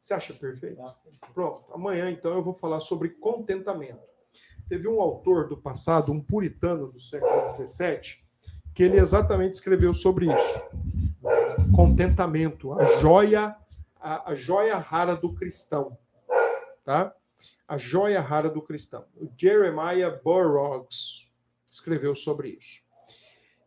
Você 0.00 0.14
acha 0.14 0.34
perfeito? 0.34 0.82
Pronto. 1.34 1.64
Amanhã, 1.72 2.10
então, 2.10 2.34
eu 2.34 2.42
vou 2.42 2.54
falar 2.54 2.80
sobre 2.80 3.10
contentamento. 3.10 4.00
Teve 4.68 4.88
um 4.88 5.00
autor 5.00 5.48
do 5.48 5.56
passado, 5.56 6.12
um 6.12 6.20
puritano 6.20 6.90
do 6.90 7.00
século 7.00 7.50
XVII, 7.52 8.18
que 8.74 8.82
ele 8.82 8.98
exatamente 8.98 9.54
escreveu 9.54 9.92
sobre 9.92 10.26
isso. 10.26 10.62
Contentamento, 11.74 12.72
a 12.72 12.98
joia, 12.98 13.56
a, 14.00 14.32
a 14.32 14.34
joia 14.34 14.76
rara 14.78 15.14
do 15.16 15.34
cristão, 15.34 15.96
tá? 16.84 17.14
A 17.66 17.76
joia 17.76 18.20
rara 18.20 18.48
do 18.48 18.62
cristão. 18.62 19.04
O 19.16 19.28
Jeremiah 19.36 20.10
Burroughs 20.24 21.30
escreveu 21.70 22.14
sobre 22.14 22.50
isso. 22.50 22.80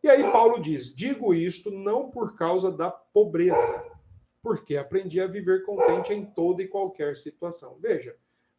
E 0.02 0.08
aí 0.10 0.22
Paulo 0.30 0.60
diz: 0.60 0.94
digo 0.94 1.32
isto 1.32 1.70
não 1.70 2.10
por 2.10 2.36
causa 2.36 2.70
da 2.70 2.90
pobreza, 2.90 3.84
porque 4.44 4.76
aprendi 4.76 5.22
a 5.22 5.26
viver 5.26 5.64
contente 5.64 6.12
em 6.12 6.22
toda 6.22 6.62
e 6.62 6.68
qualquer 6.68 7.16
situação. 7.16 7.78
Veja, 7.80 8.14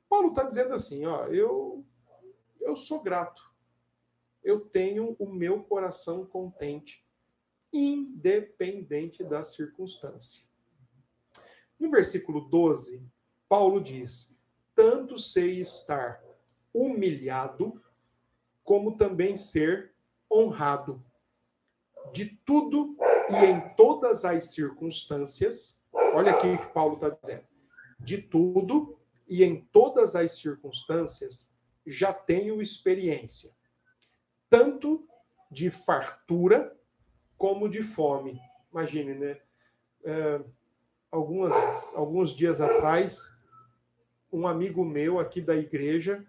Paulo 0.10 0.30
está 0.30 0.42
dizendo 0.42 0.74
assim: 0.74 1.06
ó, 1.06 1.28
eu, 1.28 1.86
eu 2.60 2.76
sou 2.76 3.04
grato, 3.04 3.54
eu 4.44 4.62
tenho 4.62 5.16
o 5.20 5.32
meu 5.32 5.62
coração 5.62 6.26
contente, 6.26 7.06
independente 7.72 9.24
da 9.24 9.44
circunstância. 9.44 10.44
No 11.80 11.92
versículo 11.92 12.50
12, 12.50 13.08
Paulo 13.48 13.80
diz: 13.80 14.36
tanto 14.74 15.20
sei 15.20 15.60
estar 15.60 16.20
humilhado, 16.74 17.80
como 18.64 18.98
também 18.98 19.38
ser 19.38 19.94
honrado 20.32 21.06
de 22.14 22.26
tudo 22.46 22.96
e 23.30 23.46
em 23.46 23.60
todas 23.76 24.26
as 24.26 24.52
circunstâncias. 24.52 25.82
Olha 26.14 26.32
aqui 26.32 26.48
o 26.48 26.58
que 26.58 26.74
Paulo 26.74 26.96
está 26.96 27.10
dizendo. 27.10 27.46
De 28.00 28.18
tudo 28.18 29.00
e 29.28 29.44
em 29.44 29.62
todas 29.72 30.16
as 30.16 30.34
circunstâncias 30.34 31.54
já 31.86 32.14
tenho 32.14 32.62
experiência, 32.62 33.52
tanto 34.50 35.08
de 35.52 35.70
fartura 35.70 36.76
como 37.38 37.70
de 37.70 37.84
fome. 37.84 38.40
Imagine, 38.72 39.14
né? 39.14 39.42
É, 40.04 40.42
algumas, 41.12 41.94
alguns 41.96 42.32
dias 42.32 42.60
atrás, 42.60 43.20
um 44.32 44.48
amigo 44.48 44.84
meu 44.84 45.20
aqui 45.20 45.42
da 45.42 45.56
igreja, 45.56 46.26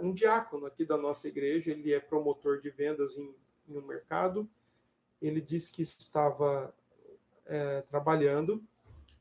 um 0.00 0.12
diácono 0.12 0.66
aqui 0.66 0.84
da 0.84 0.96
nossa 0.96 1.28
igreja, 1.28 1.70
ele 1.70 1.92
é 1.92 2.00
promotor 2.00 2.60
de 2.60 2.70
vendas 2.70 3.16
em, 3.16 3.34
em 3.68 3.78
um 3.78 3.86
mercado, 3.86 4.48
ele 5.22 5.40
disse 5.40 5.72
que 5.72 5.82
estava 5.82 6.74
é, 7.46 7.82
trabalhando 7.82 8.62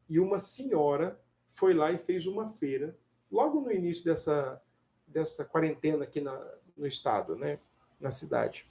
e 0.10 0.20
uma 0.20 0.40
senhora 0.40 1.20
foi 1.52 1.74
lá 1.74 1.92
e 1.92 1.98
fez 1.98 2.26
uma 2.26 2.50
feira, 2.50 2.98
logo 3.32 3.62
no 3.62 3.72
início 3.72 4.04
dessa, 4.04 4.62
dessa 5.08 5.46
quarentena 5.46 6.04
aqui 6.04 6.20
na, 6.20 6.38
no 6.76 6.88
estado, 6.88 7.36
né, 7.36 7.60
na 8.00 8.10
cidade. 8.10 8.66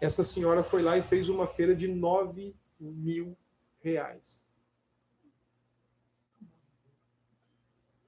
Essa 0.00 0.24
senhora 0.24 0.64
foi 0.64 0.82
lá 0.82 0.98
e 0.98 1.02
fez 1.02 1.28
uma 1.28 1.46
feira 1.46 1.74
de 1.74 1.86
9 1.86 2.54
mil 2.80 3.36
reais. 3.80 4.44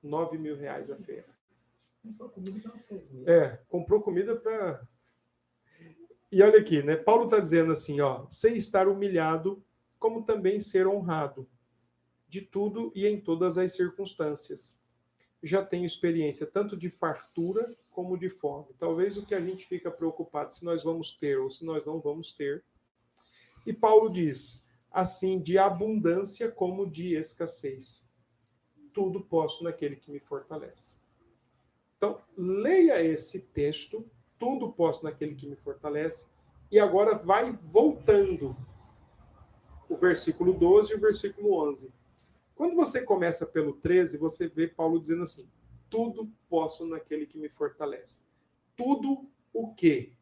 9 0.03 0.39
mil 0.39 0.57
reais 0.57 0.91
a 0.91 0.97
feira. 0.97 1.27
Comprou 2.03 2.29
comida 2.31 2.69
para 2.69 2.79
6 2.79 3.11
mil. 3.11 3.29
É, 3.29 3.61
comprou 3.69 4.03
comida 4.03 4.37
para 4.37 4.87
e 6.31 6.43
olha 6.43 6.59
aqui, 6.59 6.83
né? 6.83 6.97
Paulo 6.97 7.24
está 7.24 7.39
dizendo 7.39 7.72
assim, 7.72 8.01
ó, 8.01 8.27
sem 8.29 8.57
estar 8.57 8.89
humilhado, 8.89 9.62
como 9.99 10.24
também 10.24 10.59
ser 10.61 10.87
honrado, 10.87 11.49
de 12.29 12.41
tudo 12.41 12.93
e 12.95 13.07
em 13.07 13.20
todas 13.20 13.57
as 13.57 13.72
circunstâncias. 13.72 14.79
Já 15.43 15.64
tenho 15.64 15.87
experiência 15.87 16.47
tanto 16.47 16.77
de 16.77 16.91
fartura 16.91 17.77
como 17.91 18.18
de 18.18 18.29
fome. 18.29 18.74
Talvez 18.79 19.16
o 19.16 19.24
que 19.24 19.35
a 19.35 19.41
gente 19.41 19.66
fica 19.66 19.91
preocupado 19.91 20.53
se 20.53 20.64
nós 20.64 20.83
vamos 20.83 21.12
ter 21.12 21.39
ou 21.39 21.51
se 21.51 21.64
nós 21.64 21.87
não 21.87 22.01
vamos 22.01 22.33
ter. 22.35 22.64
E 23.64 23.72
Paulo 23.72 24.11
diz, 24.11 24.64
assim, 24.91 25.41
de 25.41 25.59
abundância 25.59 26.51
como 26.51 26.91
de 26.91 27.14
escassez. 27.14 28.07
Tudo 28.93 29.20
posso 29.20 29.62
naquele 29.62 29.97
que 29.97 30.11
me 30.11 30.18
fortalece. 30.18 30.97
Então, 31.97 32.20
leia 32.37 33.03
esse 33.03 33.47
texto 33.47 34.09
tudo 34.39 34.72
posso 34.72 35.05
naquele 35.05 35.34
que 35.34 35.47
me 35.47 35.57
fortalece. 35.57 36.28
E 36.70 36.78
agora 36.78 37.16
vai 37.16 37.53
voltando 37.53 38.57
o 39.89 39.97
versículo 39.97 40.53
12 40.53 40.93
e 40.93 40.97
o 40.97 41.01
versículo 41.01 41.55
11. 41.68 41.93
Quando 42.55 42.74
você 42.74 43.05
começa 43.05 43.47
pelo 43.47 43.74
13, 43.74 44.18
você 44.18 44.49
vê 44.49 44.66
Paulo 44.66 45.01
dizendo 45.01 45.22
assim: 45.22 45.49
tudo 45.89 46.30
posso 46.49 46.87
naquele 46.87 47.26
que 47.26 47.39
me 47.39 47.49
fortalece. 47.49 48.20
Tudo 48.76 49.28
o 49.53 49.74
que? 49.74 50.14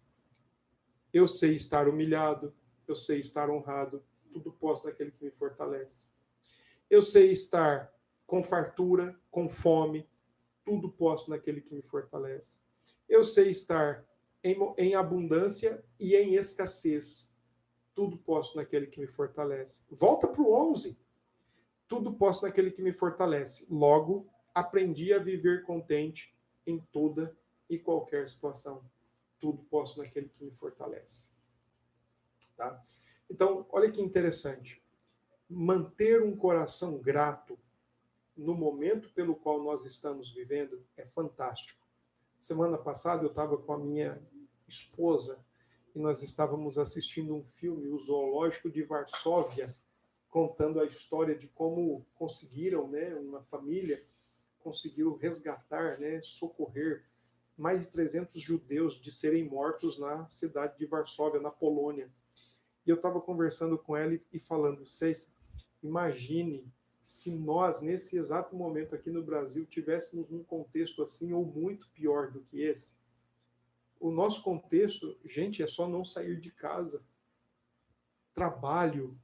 Eu 1.13 1.27
sei 1.27 1.55
estar 1.55 1.89
humilhado, 1.89 2.53
eu 2.87 2.97
sei 2.97 3.21
estar 3.21 3.49
honrado, 3.49 4.05
tudo 4.33 4.53
posso 4.53 4.87
naquele 4.87 5.13
que 5.13 5.25
me 5.25 5.31
fortalece. 5.31 6.09
Eu 6.91 7.01
sei 7.01 7.31
estar 7.31 7.93
com 8.27 8.43
fartura, 8.43 9.19
com 9.31 9.49
fome, 9.49 10.09
tudo 10.65 10.91
posso 10.91 11.31
naquele 11.31 11.61
que 11.61 11.75
me 11.75 11.83
fortalece. 11.83 12.59
Eu 13.09 13.25
sei 13.25 13.51
estar 13.51 14.05
em, 14.43 14.57
em 14.79 14.95
abundância 14.95 15.83
e 15.99 16.15
em 16.15 16.35
escassez. 16.35 17.33
Tudo 17.95 18.19
posso 18.19 18.57
naquele 18.57 18.87
que 18.87 19.01
me 19.01 19.07
fortalece. 19.07 19.85
Volta 19.91 20.27
para 20.27 20.43
o 20.43 20.53
11. 20.53 20.99
Tudo 21.87 22.13
posso 22.15 22.45
naquele 22.45 22.71
que 22.71 22.83
me 22.83 22.93
fortalece. 22.93 23.67
Logo, 23.71 24.29
aprendi 24.55 25.13
a 25.13 25.19
viver 25.19 25.63
contente 25.65 26.35
em 26.67 26.81
toda 26.93 27.37
e 27.69 27.79
qualquer 27.79 28.29
situação. 28.29 28.85
Tudo 29.39 29.63
posso 29.65 29.99
naquele 29.99 30.29
que 30.29 30.45
me 30.45 30.51
fortalece. 30.53 31.29
Tá? 32.57 32.83
Então, 33.31 33.67
olha 33.71 33.91
que 33.91 34.01
interessante. 34.01 34.83
Manter 35.49 36.23
um 36.23 36.37
coração 36.37 36.99
grato 36.99 37.59
no 38.37 38.55
momento 38.55 39.11
pelo 39.11 39.37
qual 39.37 39.63
nós 39.63 39.85
estamos 39.85 40.33
vivendo 40.33 40.85
é 40.97 41.07
fantástico. 41.07 41.84
Semana 42.45 42.77
passada 42.77 43.25
eu 43.25 43.31
estava 43.31 43.57
com 43.57 43.73
a 43.73 43.79
minha 43.79 44.23
esposa 44.69 45.43
e 45.95 45.99
nós 45.99 46.23
estávamos 46.23 46.77
assistindo 46.77 47.35
um 47.35 47.43
filme, 47.43 47.89
O 47.89 47.97
Zoológico 47.97 48.71
de 48.71 48.83
Varsóvia, 48.83 49.75
contando 50.29 50.79
a 50.79 50.85
história 50.85 51.35
de 51.35 51.49
como 51.49 52.05
conseguiram, 52.15 52.87
né, 52.87 53.15
uma 53.15 53.43
família 53.45 54.05
conseguiu 54.59 55.17
resgatar, 55.17 55.99
né, 55.99 56.21
socorrer 56.23 57.07
mais 57.57 57.81
de 57.81 57.87
300 57.87 58.39
judeus 58.39 59.01
de 59.01 59.11
serem 59.11 59.49
mortos 59.49 59.99
na 59.99 60.29
cidade 60.29 60.77
de 60.77 60.85
Varsóvia, 60.85 61.41
na 61.41 61.51
Polônia. 61.51 62.13
E 62.87 62.91
eu 62.91 62.97
estava 62.97 63.23
conversando 63.23 63.79
com 63.79 63.97
ela 63.97 64.21
e 64.31 64.39
falando, 64.39 64.87
vocês, 64.87 65.35
imagine 65.83 66.71
se 67.07 67.35
nós, 67.35 67.81
nesse 67.81 68.17
exato 68.17 68.57
momento 68.57 68.95
aqui 68.95 69.11
no 69.11 69.23
Brasil, 69.23 69.67
tivéssemos 69.67 70.31
um 70.33 70.43
contexto 70.43 71.03
assim 71.03 71.33
ou 71.33 71.45
muito 71.45 71.89
pior 71.91 72.31
do 72.31 72.41
que 72.41 72.63
esse, 72.63 72.97
o 74.05 74.11
nosso 74.11 74.43
contexto, 74.43 75.17
gente, 75.25 75.63
é 75.63 75.67
só 75.67 75.89
não 75.89 76.05
sair 76.05 76.39
de 76.39 76.51
casa. 76.51 77.03
Trabalho, 78.35 79.19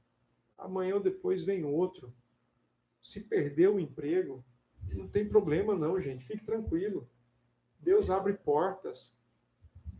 amanhã 0.57 0.95
ou 0.95 0.99
depois 0.99 1.43
vem 1.43 1.63
outro. 1.63 2.11
Se 2.99 3.21
perder 3.21 3.69
o 3.69 3.79
emprego, 3.79 4.43
Não 4.93 5.07
tem 5.07 5.29
problema, 5.29 5.75
não, 5.75 6.01
gente. 6.01 6.25
Fique 6.25 6.43
tranquilo. 6.43 7.07
Deus 7.79 8.09
abre 8.09 8.33
portas. 8.33 9.15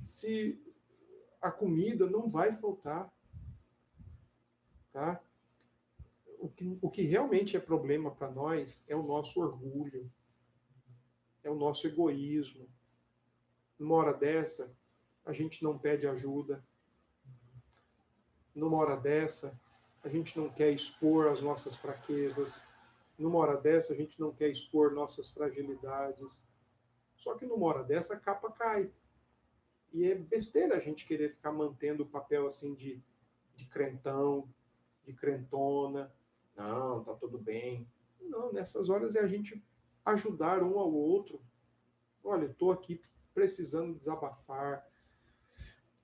Se 0.01 0.59
a 1.39 1.51
comida 1.51 2.09
não 2.09 2.27
vai 2.27 2.51
faltar, 2.51 3.13
tá? 4.91 5.23
O 6.41 6.49
que, 6.49 6.79
o 6.81 6.89
que 6.89 7.03
realmente 7.03 7.55
é 7.55 7.59
problema 7.59 8.09
para 8.09 8.31
nós 8.31 8.83
é 8.87 8.95
o 8.95 9.03
nosso 9.03 9.39
orgulho, 9.39 10.11
é 11.43 11.51
o 11.51 11.55
nosso 11.55 11.85
egoísmo. 11.85 12.67
Numa 13.77 13.95
hora 13.97 14.11
dessa, 14.11 14.75
a 15.23 15.31
gente 15.33 15.63
não 15.63 15.77
pede 15.77 16.07
ajuda. 16.07 16.65
Numa 18.55 18.75
hora 18.77 18.97
dessa, 18.97 19.55
a 20.03 20.09
gente 20.09 20.35
não 20.35 20.49
quer 20.49 20.71
expor 20.71 21.27
as 21.27 21.41
nossas 21.41 21.75
fraquezas. 21.75 22.59
Numa 23.19 23.37
hora 23.37 23.55
dessa, 23.57 23.93
a 23.93 23.95
gente 23.95 24.19
não 24.19 24.33
quer 24.33 24.49
expor 24.49 24.91
nossas 24.93 25.29
fragilidades. 25.29 26.43
Só 27.17 27.35
que 27.35 27.45
numa 27.45 27.67
hora 27.67 27.83
dessa, 27.83 28.15
a 28.15 28.19
capa 28.19 28.51
cai. 28.51 28.91
E 29.93 30.05
é 30.05 30.15
besteira 30.15 30.75
a 30.75 30.79
gente 30.79 31.05
querer 31.05 31.35
ficar 31.35 31.51
mantendo 31.51 32.01
o 32.01 32.09
papel 32.09 32.47
assim 32.47 32.73
de, 32.73 32.99
de 33.55 33.65
crentão, 33.67 34.51
de 35.05 35.13
crentona. 35.13 36.11
Não, 36.55 37.03
tá 37.03 37.13
tudo 37.13 37.37
bem. 37.37 37.87
Não, 38.19 38.51
nessas 38.53 38.89
horas 38.89 39.15
é 39.15 39.19
a 39.19 39.27
gente 39.27 39.63
ajudar 40.05 40.63
um 40.63 40.79
ao 40.79 40.91
outro. 40.91 41.41
Olha, 42.23 42.45
eu 42.45 42.51
estou 42.51 42.71
aqui 42.71 43.01
precisando 43.33 43.97
desabafar, 43.97 44.85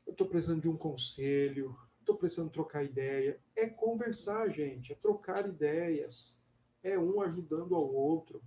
eu 0.06 0.12
estou 0.12 0.28
precisando 0.28 0.62
de 0.62 0.70
um 0.70 0.78
conselho, 0.78 1.78
estou 2.00 2.16
precisando 2.16 2.50
trocar 2.50 2.84
ideia. 2.84 3.40
É 3.56 3.68
conversar, 3.68 4.50
gente, 4.50 4.94
é 4.94 4.96
trocar 4.96 5.48
ideias, 5.48 6.42
é 6.82 6.98
um 6.98 7.22
ajudando 7.22 7.76
ao 7.76 7.94
outro. 7.94 8.42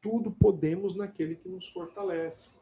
Tudo 0.00 0.30
podemos 0.30 0.96
naquele 0.96 1.36
que 1.36 1.48
nos 1.48 1.68
fortalece. 1.68 2.58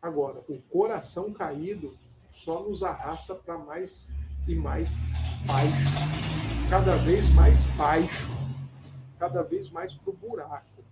Agora, 0.00 0.42
o 0.48 0.60
coração 0.62 1.32
caído 1.32 1.96
só 2.32 2.62
nos 2.62 2.82
arrasta 2.82 3.34
para 3.34 3.58
mais 3.58 4.08
e 4.48 4.54
mais 4.54 5.04
baixo, 5.46 6.23
cada 6.74 6.96
vez 6.96 7.28
mais 7.28 7.66
baixo, 7.76 8.26
cada 9.16 9.44
vez 9.44 9.70
mais 9.70 9.94
para 9.94 10.10
o 10.10 10.12
buraco, 10.12 10.84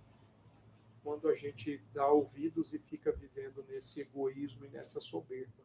quando 1.03 1.27
a 1.27 1.35
gente 1.35 1.83
dá 1.93 2.07
ouvidos 2.07 2.73
e 2.73 2.79
fica 2.79 3.11
vivendo 3.11 3.65
nesse 3.67 3.99
egoísmo 3.99 4.63
e 4.63 4.69
nessa 4.69 5.01
soberba. 5.01 5.61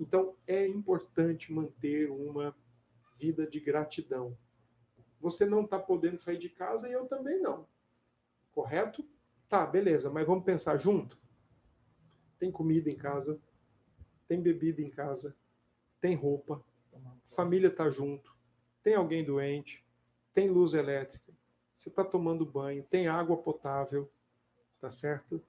Então, 0.00 0.34
é 0.46 0.66
importante 0.66 1.52
manter 1.52 2.10
uma 2.10 2.56
vida 3.18 3.46
de 3.46 3.60
gratidão. 3.60 4.34
Você 5.20 5.44
não 5.44 5.64
está 5.64 5.78
podendo 5.78 6.16
sair 6.16 6.38
de 6.38 6.48
casa 6.48 6.88
e 6.88 6.92
eu 6.92 7.04
também 7.04 7.42
não. 7.42 7.68
Correto? 8.54 9.06
Tá, 9.50 9.66
beleza, 9.66 10.08
mas 10.08 10.26
vamos 10.26 10.46
pensar 10.46 10.78
junto? 10.78 11.18
Tem 12.38 12.50
comida 12.50 12.88
em 12.88 12.96
casa, 12.96 13.38
tem 14.26 14.40
bebida 14.40 14.80
em 14.80 14.88
casa, 14.88 15.36
tem 16.00 16.14
roupa, 16.16 16.64
família 17.28 17.68
está 17.68 17.90
junto, 17.90 18.33
tem 18.84 18.94
alguém 18.94 19.24
doente, 19.24 19.84
tem 20.32 20.48
luz 20.48 20.74
elétrica, 20.74 21.32
você 21.74 21.88
está 21.88 22.04
tomando 22.04 22.46
banho, 22.46 22.84
tem 22.84 23.08
água 23.08 23.36
potável, 23.36 24.08
tá 24.80 24.90
certo? 24.90 25.42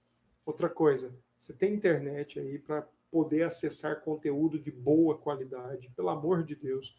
Outra 0.45 0.69
coisa, 0.69 1.13
você 1.37 1.53
tem 1.53 1.73
internet 1.73 2.39
aí 2.39 2.57
para 2.57 2.87
poder 3.11 3.43
acessar 3.43 4.01
conteúdo 4.01 4.57
de 4.57 4.71
boa 4.71 5.17
qualidade, 5.17 5.91
pelo 5.95 6.09
amor 6.09 6.43
de 6.43 6.55
Deus. 6.55 6.97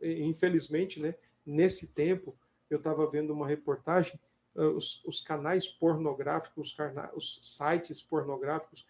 Infelizmente, 0.00 1.00
né, 1.00 1.14
nesse 1.44 1.92
tempo, 1.92 2.34
eu 2.70 2.78
estava 2.78 3.06
vendo 3.08 3.32
uma 3.32 3.46
reportagem, 3.46 4.18
uh, 4.54 4.70
os, 4.70 5.04
os, 5.04 5.20
canais 5.20 5.66
pornográficos, 5.66 6.74
os, 6.74 7.14
os 7.14 7.56
sites 7.56 8.02
pornográficos, 8.02 8.86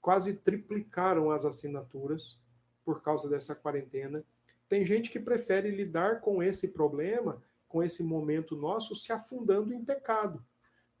quase 0.00 0.34
triplicaram 0.34 1.30
as 1.30 1.44
assinaturas 1.44 2.40
por 2.84 3.02
causa 3.02 3.28
dessa 3.28 3.54
quarentena. 3.54 4.24
Tem 4.70 4.84
gente 4.84 5.10
que 5.10 5.18
prefere 5.18 5.68
lidar 5.68 6.20
com 6.20 6.40
esse 6.40 6.68
problema, 6.68 7.42
com 7.68 7.82
esse 7.82 8.04
momento 8.04 8.54
nosso, 8.54 8.94
se 8.94 9.12
afundando 9.12 9.74
em 9.74 9.84
pecado. 9.84 10.46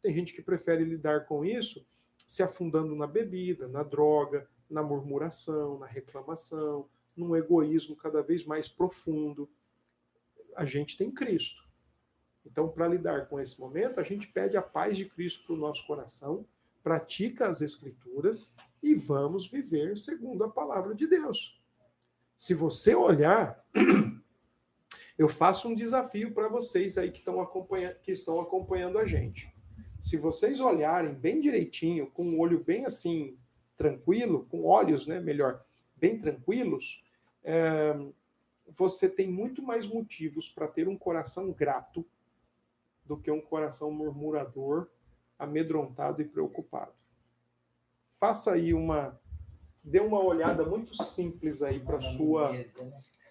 Tem 0.02 0.12
gente 0.12 0.34
que 0.34 0.42
prefere 0.42 0.82
lidar 0.82 1.24
com 1.26 1.44
isso 1.44 1.86
se 2.26 2.42
afundando 2.42 2.96
na 2.96 3.06
bebida, 3.06 3.68
na 3.68 3.84
droga, 3.84 4.48
na 4.68 4.82
murmuração, 4.82 5.78
na 5.78 5.86
reclamação, 5.86 6.88
num 7.16 7.36
egoísmo 7.36 7.94
cada 7.94 8.22
vez 8.22 8.44
mais 8.44 8.68
profundo. 8.68 9.48
A 10.56 10.64
gente 10.64 10.96
tem 10.96 11.10
Cristo. 11.12 11.62
Então, 12.44 12.68
para 12.68 12.88
lidar 12.88 13.28
com 13.28 13.38
esse 13.38 13.60
momento, 13.60 14.00
a 14.00 14.02
gente 14.02 14.26
pede 14.26 14.56
a 14.56 14.62
paz 14.62 14.96
de 14.96 15.04
Cristo 15.04 15.46
para 15.46 15.54
o 15.54 15.58
nosso 15.58 15.86
coração, 15.86 16.44
pratica 16.82 17.46
as 17.46 17.62
Escrituras 17.62 18.52
e 18.82 18.94
vamos 18.96 19.48
viver 19.48 19.96
segundo 19.96 20.42
a 20.42 20.50
palavra 20.50 20.92
de 20.92 21.06
Deus. 21.06 21.59
Se 22.40 22.54
você 22.54 22.94
olhar, 22.94 23.62
eu 25.18 25.28
faço 25.28 25.68
um 25.68 25.74
desafio 25.74 26.32
para 26.32 26.48
vocês 26.48 26.96
aí 26.96 27.10
que 27.12 27.18
estão, 27.18 27.38
acompanhando, 27.38 27.96
que 27.96 28.12
estão 28.12 28.40
acompanhando 28.40 28.98
a 28.98 29.04
gente. 29.04 29.54
Se 30.00 30.16
vocês 30.16 30.58
olharem 30.58 31.12
bem 31.12 31.38
direitinho, 31.38 32.10
com 32.10 32.22
o 32.22 32.26
um 32.30 32.40
olho 32.40 32.64
bem 32.64 32.86
assim 32.86 33.36
tranquilo, 33.76 34.46
com 34.46 34.64
olhos, 34.64 35.06
né, 35.06 35.20
melhor, 35.20 35.62
bem 35.94 36.16
tranquilos, 36.16 37.04
é, 37.44 37.94
você 38.66 39.06
tem 39.06 39.28
muito 39.28 39.62
mais 39.62 39.86
motivos 39.86 40.48
para 40.48 40.66
ter 40.66 40.88
um 40.88 40.96
coração 40.96 41.52
grato 41.52 42.06
do 43.04 43.18
que 43.18 43.30
um 43.30 43.42
coração 43.42 43.90
murmurador, 43.90 44.88
amedrontado 45.38 46.22
e 46.22 46.24
preocupado. 46.24 46.94
Faça 48.12 48.54
aí 48.54 48.72
uma 48.72 49.19
dê 49.82 50.00
uma 50.00 50.22
olhada 50.22 50.64
muito 50.64 50.94
simples 51.02 51.62
aí 51.62 51.80
para 51.80 52.00
sua 52.00 52.52
né? 52.52 52.64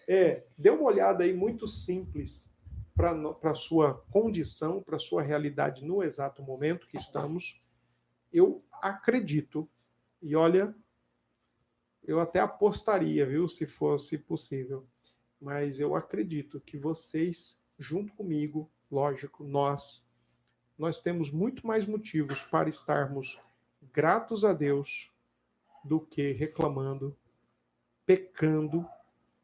é, 0.07 0.43
dê 0.57 0.69
uma 0.69 0.83
olhada 0.83 1.23
aí 1.23 1.33
muito 1.33 1.67
simples 1.67 2.55
para 2.95 3.13
a 3.43 3.55
sua 3.55 3.93
condição, 4.11 4.81
para 4.81 4.97
a 4.97 4.99
sua 4.99 5.21
realidade 5.21 5.85
no 5.85 6.03
exato 6.03 6.41
momento 6.41 6.87
que 6.87 6.97
estamos. 6.97 7.61
Eu 8.33 8.63
acredito 8.81 9.69
e 10.21 10.35
olha, 10.35 10.75
eu 12.03 12.19
até 12.19 12.39
apostaria, 12.39 13.25
viu, 13.25 13.47
se 13.47 13.65
fosse 13.65 14.17
possível. 14.17 14.85
Mas 15.39 15.79
eu 15.79 15.95
acredito 15.95 16.59
que 16.59 16.77
vocês, 16.77 17.61
junto 17.77 18.11
comigo, 18.13 18.69
lógico, 18.91 19.43
nós, 19.43 20.05
nós 20.77 20.99
temos 20.99 21.31
muito 21.31 21.65
mais 21.65 21.85
motivos 21.85 22.43
para 22.43 22.67
estarmos 22.67 23.39
gratos 23.93 24.43
a 24.43 24.51
Deus 24.51 25.09
do 25.84 25.99
que 25.99 26.32
reclamando, 26.32 27.15
pecando 28.05 28.86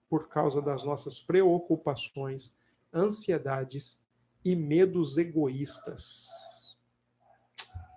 por 0.09 0.27
causa 0.27 0.61
das 0.61 0.83
nossas 0.83 1.19
preocupações, 1.19 2.55
ansiedades 2.93 4.01
e 4.43 4.55
medos 4.55 5.17
egoístas. 5.17 6.27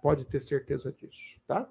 Pode 0.02 0.24
ter 0.24 0.40
certeza 0.40 0.92
disso, 0.92 1.40
tá? 1.46 1.68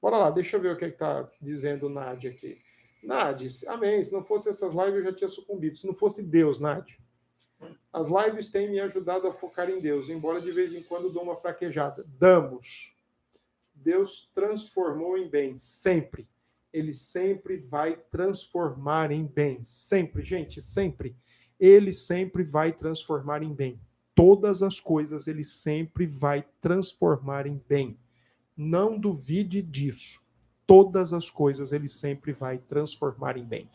Bora 0.00 0.16
lá, 0.16 0.30
deixa 0.30 0.56
eu 0.56 0.60
ver 0.60 0.72
o 0.72 0.76
que 0.76 0.84
é 0.84 0.88
está 0.88 1.30
dizendo 1.40 1.88
Nádia 1.88 2.30
aqui. 2.30 2.60
Nádia, 3.02 3.48
amém. 3.68 4.02
Se 4.02 4.12
não 4.12 4.24
fosse 4.24 4.48
essas 4.48 4.72
lives, 4.72 4.94
eu 4.94 5.04
já 5.04 5.12
tinha 5.12 5.28
sucumbido. 5.28 5.76
Se 5.76 5.86
não 5.86 5.94
fosse 5.94 6.22
Deus, 6.22 6.58
Nádia. 6.58 6.96
As 7.92 8.08
lives 8.08 8.50
têm 8.50 8.70
me 8.70 8.80
ajudado 8.80 9.26
a 9.26 9.32
focar 9.32 9.68
em 9.68 9.80
Deus, 9.80 10.08
embora 10.08 10.40
de 10.40 10.50
vez 10.50 10.74
em 10.74 10.82
quando 10.82 11.12
dou 11.12 11.22
uma 11.22 11.36
fraquejada. 11.36 12.04
Damos. 12.18 12.94
Deus 13.82 14.30
transformou 14.34 15.16
em 15.16 15.28
bem, 15.28 15.56
sempre. 15.56 16.28
Ele 16.72 16.94
sempre 16.94 17.56
vai 17.56 17.96
transformar 18.10 19.10
em 19.10 19.26
bem. 19.26 19.62
Sempre, 19.64 20.22
gente, 20.22 20.60
sempre. 20.60 21.16
Ele 21.58 21.92
sempre 21.92 22.44
vai 22.44 22.72
transformar 22.72 23.42
em 23.42 23.52
bem. 23.52 23.80
Todas 24.14 24.62
as 24.62 24.78
coisas 24.78 25.26
ele 25.26 25.44
sempre 25.44 26.06
vai 26.06 26.44
transformar 26.60 27.46
em 27.46 27.60
bem. 27.68 27.98
Não 28.56 28.98
duvide 28.98 29.62
disso. 29.62 30.20
Todas 30.66 31.12
as 31.12 31.28
coisas 31.28 31.72
ele 31.72 31.88
sempre 31.88 32.32
vai 32.32 32.58
transformar 32.58 33.36
em 33.36 33.44
bem. 33.44 33.68